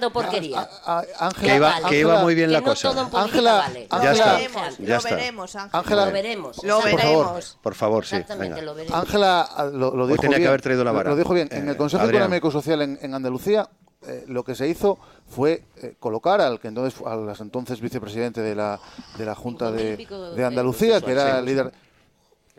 lanzando 0.00 0.10
porquería. 0.12 0.68
a- 0.84 0.98
a- 0.98 1.02
Que 1.02 1.14
Ángela, 1.24 1.56
iba, 1.56 1.68
vale. 1.70 1.88
que 1.88 1.98
iba 1.98 2.10
Ángela, 2.12 2.24
muy 2.24 2.34
bien 2.34 2.46
que 2.48 2.52
la 2.52 2.60
no 2.60 2.64
cosa. 2.66 2.88
Ángela, 3.12 3.52
vale. 3.58 3.86
Ángela- 3.90 4.04
Ya 4.04 4.12
está. 4.12 4.26
Lo 4.32 4.36
veremos, 4.38 4.78
ya 4.78 4.86
lo 4.88 4.96
está. 4.96 5.14
veremos, 5.16 5.56
Ángela. 5.56 6.06
Lo 6.06 6.12
veremos. 6.12 6.64
Lo. 6.64 6.80
Por 6.80 7.00
favor, 7.00 7.42
por 7.62 7.74
favor, 7.74 8.06
sí. 8.06 8.16
Venga. 8.38 8.60
lo 8.62 8.74
veremos. 8.74 8.98
Ángela 8.98 9.40
ah, 9.42 9.64
lo, 9.64 9.94
lo 9.94 10.04
Hoy 10.04 10.10
dijo 10.12 10.22
tenía 10.22 10.36
que 10.36 10.40
bien. 10.40 10.48
haber 10.48 10.62
traído 10.62 10.84
la 10.84 10.90
Lo- 10.92 10.96
vara. 10.96 11.10
Lo 11.10 11.16
dijo 11.16 11.34
bien. 11.34 11.48
En 11.50 11.68
Eh, 11.68 11.70
el 11.72 11.76
Consejo 11.76 12.02
Adrián. 12.02 12.22
Económico 12.24 12.48
y 12.48 12.52
Social 12.52 12.82
en, 12.82 12.98
en 13.02 13.14
Andalucía, 13.14 13.68
eh, 14.06 14.24
lo 14.28 14.44
que 14.44 14.54
se 14.54 14.68
hizo 14.68 14.98
fue 15.28 15.64
eh, 15.82 15.94
colocar 15.98 16.40
al 16.40 16.60
que 16.60 16.68
entonces 16.68 17.00
al 17.04 17.26
las 17.26 17.40
entonces 17.40 17.80
vicepresidente 17.80 18.40
de 18.40 18.54
la 18.54 18.78
de 19.18 19.24
la 19.26 19.34
Junta 19.34 19.70
de, 19.72 19.96
de 20.36 20.44
Andalucía, 20.44 21.00
que 21.00 21.12
era 21.12 21.40
líder. 21.42 21.72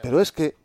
Pero 0.02 0.22
es 0.22 0.32
que 0.32 0.56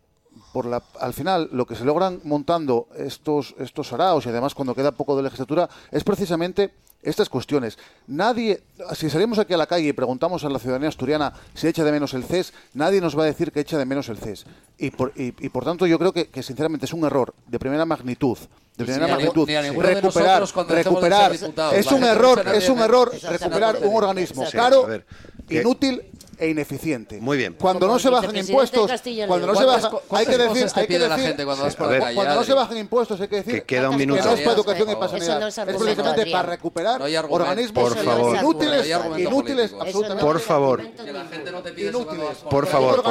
por 0.54 0.66
la, 0.66 0.80
al 1.00 1.12
final 1.12 1.48
lo 1.52 1.66
que 1.66 1.74
se 1.74 1.84
logran 1.84 2.20
montando 2.22 2.86
estos 2.96 3.56
estos 3.58 3.92
araos 3.92 4.24
y 4.24 4.28
además 4.28 4.54
cuando 4.54 4.72
queda 4.74 4.92
poco 4.92 5.16
de 5.16 5.24
legislatura 5.24 5.68
es 5.90 6.04
precisamente 6.04 6.72
estas 7.02 7.28
cuestiones. 7.28 7.76
Nadie, 8.06 8.62
si 8.94 9.10
salimos 9.10 9.38
aquí 9.38 9.52
a 9.52 9.56
la 9.58 9.66
calle 9.66 9.88
y 9.88 9.92
preguntamos 9.92 10.44
a 10.44 10.48
la 10.48 10.58
ciudadanía 10.60 10.88
asturiana 10.88 11.32
si 11.54 11.66
echa 11.66 11.82
de 11.84 11.90
menos 11.92 12.14
el 12.14 12.24
CES, 12.24 12.54
nadie 12.72 13.00
nos 13.00 13.18
va 13.18 13.24
a 13.24 13.26
decir 13.26 13.50
que 13.52 13.60
echa 13.60 13.76
de 13.76 13.84
menos 13.84 14.08
el 14.08 14.16
CES. 14.16 14.46
Y 14.78 14.90
por, 14.90 15.12
y, 15.16 15.34
y 15.44 15.48
por 15.50 15.64
tanto 15.64 15.86
yo 15.86 15.98
creo 15.98 16.12
que, 16.12 16.28
que 16.28 16.42
sinceramente 16.42 16.86
es 16.86 16.92
un 16.94 17.04
error 17.04 17.34
de 17.48 17.58
primera 17.58 17.84
magnitud. 17.84 18.38
De 18.76 18.84
primera 18.84 19.06
ni- 19.06 19.12
magnitud. 19.12 19.46
ni 19.46 19.54
a 19.56 19.62
ninguno 19.62 19.86
de 19.88 19.94
recuperar, 19.96 20.42
recuperar. 20.68 21.32
Es 21.74 21.90
un 21.92 22.04
error, 22.04 22.42
es 22.54 22.68
un 22.70 22.78
error 22.78 23.12
recuperar 23.28 23.76
un 23.82 23.94
organismo 23.96 24.46
Sí, 24.46 24.56
caro, 24.56 24.86
ver, 24.86 25.04
inútil 25.50 26.00
e 26.44 26.50
ineficiente. 26.50 27.20
Muy 27.20 27.36
bien. 27.36 27.56
Cuando 27.58 27.80
Como 27.80 27.94
no 27.94 27.98
se 27.98 28.10
bajan 28.10 28.36
impuestos, 28.36 28.90
cuando 29.26 29.46
no 29.46 29.54
se 29.54 29.64
¿Cuántas 29.64 29.82
bajan, 29.82 30.00
hay 30.12 30.26
que 30.26 30.38
decir, 30.38 30.66
hay 30.74 30.86
que 30.86 30.98
decir- 30.98 31.24
gente 31.26 31.44
cuando 31.44 31.64
vas 31.64 31.76
por 31.76 31.86
A 31.86 31.86
la 31.86 31.92
ver, 31.92 32.00
calle, 32.02 32.14
cuando 32.14 32.34
no 32.34 32.44
se 32.44 32.54
bajan 32.54 32.76
impuestos 32.78 33.20
hay 33.20 33.28
que 33.28 33.36
decir 33.36 33.54
Que 33.54 33.62
queda 33.62 33.88
un 33.90 33.96
que 33.96 34.06
minuto. 34.06 34.24
no 34.24 34.32
es 34.32 34.40
para 34.40 34.52
educación 34.54 34.88
y 34.88 34.92
no 34.92 34.98
para 35.00 35.16
es 35.18 35.24
sanidad. 35.24 35.48
Es 35.48 35.58
argumento, 35.58 35.84
precisamente 35.84 36.20
Adrián. 36.22 36.40
para 36.42 36.48
recuperar 36.54 37.00
No 37.00 37.34
organismos 37.34 37.84
Por 37.94 38.04
favor. 38.04 38.36
inútiles, 38.36 38.88
No 38.90 39.18
inútiles, 39.18 39.74
absolutamente. 39.80 40.24
Por 40.24 40.40
favor. 40.40 40.82
Que 40.90 41.12
la 41.12 41.24
gente 41.24 41.50
no 41.52 41.62
te 41.62 41.72
pide 41.72 41.88
eso 41.88 42.04
cuando 42.04 42.24
vas 42.26 42.36
por 42.38 42.66
favor, 42.66 43.02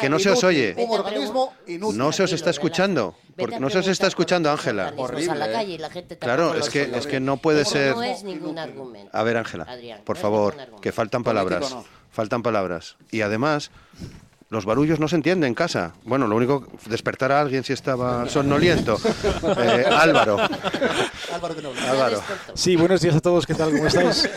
que 0.00 0.08
no 0.08 0.18
se 0.18 0.30
os 0.30 0.44
oye. 0.44 0.74
Un 0.78 0.90
organismo 0.98 1.52
inútil. 1.66 1.98
No 1.98 2.12
se 2.12 2.22
os 2.22 2.32
está 2.32 2.50
escuchando. 2.50 3.14
Porque 3.36 3.60
no 3.60 3.68
se 3.68 3.78
os 3.78 3.88
está 3.88 4.06
escuchando, 4.06 4.50
Ángela. 4.50 4.94
Gente 5.92 6.18
Claro, 6.18 6.54
es 6.54 6.68
que, 6.70 6.90
es 6.94 7.06
que 7.06 7.20
no 7.20 7.36
puede 7.36 7.64
ser... 7.64 7.94
No 7.94 8.02
es 8.02 8.22
ningún 8.22 8.58
argumento. 8.58 9.10
A 9.16 9.22
ver, 9.22 9.36
Ángela, 9.36 9.64
por 10.04 10.16
no 10.16 10.18
es 10.18 10.22
favor, 10.22 10.54
que 10.80 10.92
faltan 10.92 11.22
palabras. 11.22 11.74
No. 12.16 12.22
Faltan 12.22 12.42
palabras. 12.42 12.96
Y 13.10 13.20
además, 13.20 13.70
los 14.48 14.64
barullos 14.64 15.00
no 15.00 15.08
se 15.08 15.16
entienden 15.16 15.48
en 15.48 15.54
casa. 15.54 15.94
Bueno, 16.04 16.26
lo 16.28 16.36
único, 16.36 16.66
despertar 16.86 17.32
a 17.32 17.40
alguien 17.40 17.64
si 17.64 17.72
estaba 17.72 18.28
somnoliento. 18.28 18.98
Eh, 19.58 19.84
Álvaro. 19.88 20.36
Álvaro 21.32 21.54
de 21.54 21.62
Noble. 21.62 21.80
Álvaro. 21.80 22.20
Sí, 22.54 22.76
buenos 22.76 23.00
días 23.00 23.14
a 23.16 23.20
todos, 23.20 23.46
¿qué 23.46 23.54
tal? 23.54 23.70
¿Cómo 23.70 23.86
estáis? 23.86 24.28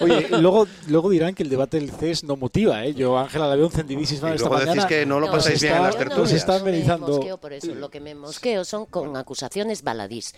Oye, 0.00 0.28
luego, 0.40 0.66
luego 0.88 1.10
dirán 1.10 1.34
que 1.34 1.42
el 1.42 1.48
debate 1.48 1.78
del 1.78 1.90
CES 1.90 2.24
no 2.24 2.36
motiva, 2.36 2.84
¿eh? 2.84 2.94
Yo, 2.94 3.18
Ángela, 3.18 3.46
la 3.48 3.56
veo 3.56 3.66
encendidísima 3.66 4.30
Y 4.30 4.34
esta 4.34 4.48
luego 4.48 4.64
decís 4.64 4.84
que 4.86 5.06
no 5.06 5.20
lo 5.20 5.26
No, 5.26 5.32
pasáis 5.32 5.60
bien 5.62 5.74
en 5.76 5.82
las 5.82 5.94
no 5.94 5.98
tertulias. 5.98 6.30
nos 6.30 6.32
está 6.32 6.52
me 6.54 6.58
amenizando. 6.60 7.06
mosqueo 7.08 7.38
por 7.38 7.52
eso. 7.52 7.74
Lo 7.74 7.90
que 7.90 8.00
me 8.00 8.14
mosqueo 8.14 8.64
son 8.64 8.86
con 8.86 9.16
acusaciones 9.16 9.82
baladís, 9.82 10.34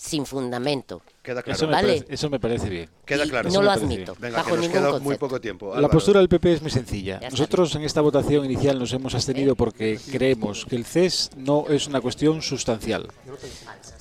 sin 0.00 0.24
fundamento. 0.24 1.02
Queda 1.22 1.42
claro. 1.42 1.56
Eso 1.56 1.66
me, 1.66 1.72
Vale. 1.72 1.88
parece, 1.88 2.14
eso 2.14 2.30
me 2.30 2.38
parece 2.38 2.68
bien. 2.70 2.88
Queda 3.04 3.26
Y 3.26 3.28
claro. 3.30 3.50
no 3.50 3.62
lo 3.62 3.70
admito, 3.72 4.14
Venga, 4.20 4.36
bajo 4.38 4.50
que 4.50 4.52
nos 4.52 4.60
ningún 4.60 4.72
queda 4.72 4.82
concepto. 4.90 5.04
muy 5.04 5.16
poco 5.16 5.40
tiempo. 5.40 5.76
La 5.76 5.88
postura 5.88 6.20
del 6.20 6.28
PP 6.28 6.52
es 6.54 6.62
muy 6.62 6.70
sencilla. 6.70 7.20
Nosotros 7.30 7.74
en 7.74 7.82
esta 7.82 8.00
votación 8.00 8.44
inicial 8.44 8.78
nos 8.78 8.92
hemos 8.92 9.12
abstenido 9.14 9.56
porque 9.56 9.98
creemos 10.12 10.64
que 10.64 10.76
el 10.76 10.84
CES 10.84 11.32
no 11.36 11.64
es 11.68 11.88
una 11.88 12.00
cuestión 12.00 12.40
sustancial. 12.42 13.08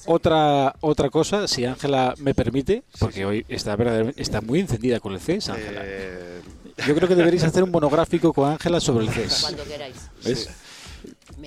Otra 0.06 0.76
otra 0.82 1.10
cosa, 1.10 1.48
si 1.48 1.66
Ángela 1.66 2.14
me 2.20 2.34
permite, 2.36 2.84
porque 3.00 3.26
hoy 3.26 3.46
está 3.50 3.76
verdaderamente- 3.76 4.22
está 4.22 4.40
muy 4.42 4.60
encendida 4.60 5.00
con 5.00 5.14
el 5.14 5.20
CES, 5.20 5.50
Ángela. 5.50 5.82
Eh, 5.84 6.42
Yo 6.88 6.94
creo 6.96 7.08
que 7.10 7.16
deberéis 7.16 7.44
hacer 7.44 7.64
un 7.64 7.72
monográfico 7.72 8.32
con 8.34 8.52
Ángela 8.52 8.80
sobre 8.80 9.06
el 9.06 9.12
CES. 9.12 9.42
Cuando 9.42 9.64
queráis. 9.64 9.96
¿Ves? 10.24 10.48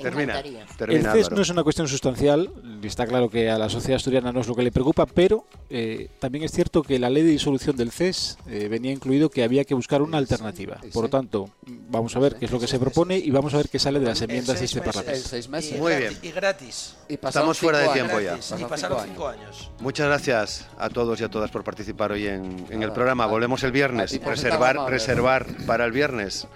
Me 0.02 0.10
termina. 0.10 0.32
encantaría. 0.40 0.62
El 0.62 0.76
Termina, 0.76 1.12
CES 1.12 1.18
Álvaro. 1.26 1.36
no 1.36 1.42
es 1.42 1.50
una 1.50 1.62
cuestión 1.62 1.88
sustancial, 1.88 2.50
está 2.82 3.06
claro 3.06 3.28
que 3.30 3.50
a 3.50 3.58
la 3.58 3.68
sociedad 3.68 3.96
asturiana 3.96 4.32
no 4.32 4.40
es 4.40 4.46
lo 4.48 4.54
que 4.54 4.62
le 4.62 4.72
preocupa, 4.72 5.06
pero 5.06 5.44
eh, 5.68 6.08
también 6.18 6.44
es 6.44 6.52
cierto 6.52 6.82
que 6.82 6.98
la 6.98 7.10
ley 7.10 7.22
de 7.22 7.30
disolución 7.30 7.76
del 7.76 7.90
CES 7.92 8.38
eh, 8.48 8.68
venía 8.68 8.92
incluido 8.92 9.30
que 9.30 9.42
había 9.44 9.64
que 9.64 9.74
buscar 9.74 10.02
una 10.02 10.18
alternativa. 10.18 10.80
Por 10.92 11.04
lo 11.04 11.10
tanto, 11.10 11.50
vamos 11.88 12.16
a 12.16 12.18
ver 12.20 12.36
qué 12.36 12.44
es 12.46 12.50
lo 12.50 12.58
que 12.60 12.66
se 12.66 12.78
propone 12.78 13.16
y 13.18 13.30
vamos 13.30 13.54
a 13.54 13.58
ver 13.58 13.68
qué 13.68 13.78
sale 13.78 14.00
de 14.00 14.06
las 14.06 14.20
enmiendas 14.22 14.58
de 14.58 14.64
este 14.64 14.80
Parlamento. 14.80 15.20
seis 15.28 15.48
meses. 15.48 15.78
Muy 15.78 15.94
bien. 15.96 16.16
Y 16.22 16.30
gratis. 16.30 16.96
Y 17.08 17.14
Estamos 17.14 17.58
fuera 17.58 17.78
de 17.78 17.88
tiempo 17.88 18.16
años. 18.16 18.50
ya. 18.50 18.58
Y 18.60 18.64
Pasaron 18.64 18.98
cinco 19.04 19.28
años. 19.28 19.70
Muchas 19.80 20.06
gracias 20.06 20.66
a 20.78 20.88
todos 20.88 21.20
y 21.20 21.24
a 21.24 21.28
todas 21.28 21.50
por 21.50 21.64
participar 21.64 22.12
hoy 22.12 22.26
en, 22.26 22.66
en 22.70 22.82
el 22.82 22.92
programa. 22.92 23.26
Volvemos 23.26 23.62
el 23.62 23.72
viernes. 23.72 24.18
Reservar, 24.24 24.76
reservar 24.90 25.46
para 25.66 25.84
el 25.84 25.92
viernes. 25.92 26.46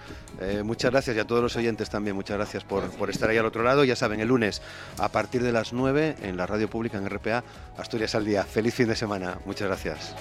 Eh, 0.41 0.63
muchas 0.63 0.91
gracias 0.91 1.15
y 1.15 1.19
a 1.19 1.25
todos 1.25 1.41
los 1.41 1.55
oyentes 1.55 1.89
también. 1.89 2.15
Muchas 2.15 2.37
gracias 2.37 2.63
por, 2.63 2.89
por 2.91 3.09
estar 3.09 3.29
ahí 3.29 3.37
al 3.37 3.45
otro 3.45 3.63
lado. 3.63 3.83
Ya 3.83 3.95
saben, 3.95 4.19
el 4.19 4.27
lunes 4.27 4.61
a 4.97 5.09
partir 5.09 5.43
de 5.43 5.51
las 5.51 5.73
9 5.73 6.17
en 6.21 6.37
la 6.37 6.45
radio 6.45 6.69
pública 6.69 6.97
en 6.97 7.09
RPA, 7.09 7.43
Asturias 7.77 8.15
al 8.15 8.25
Día. 8.25 8.43
Feliz 8.43 8.73
fin 8.73 8.87
de 8.87 8.95
semana. 8.95 9.39
Muchas 9.45 9.67
gracias. 9.67 10.15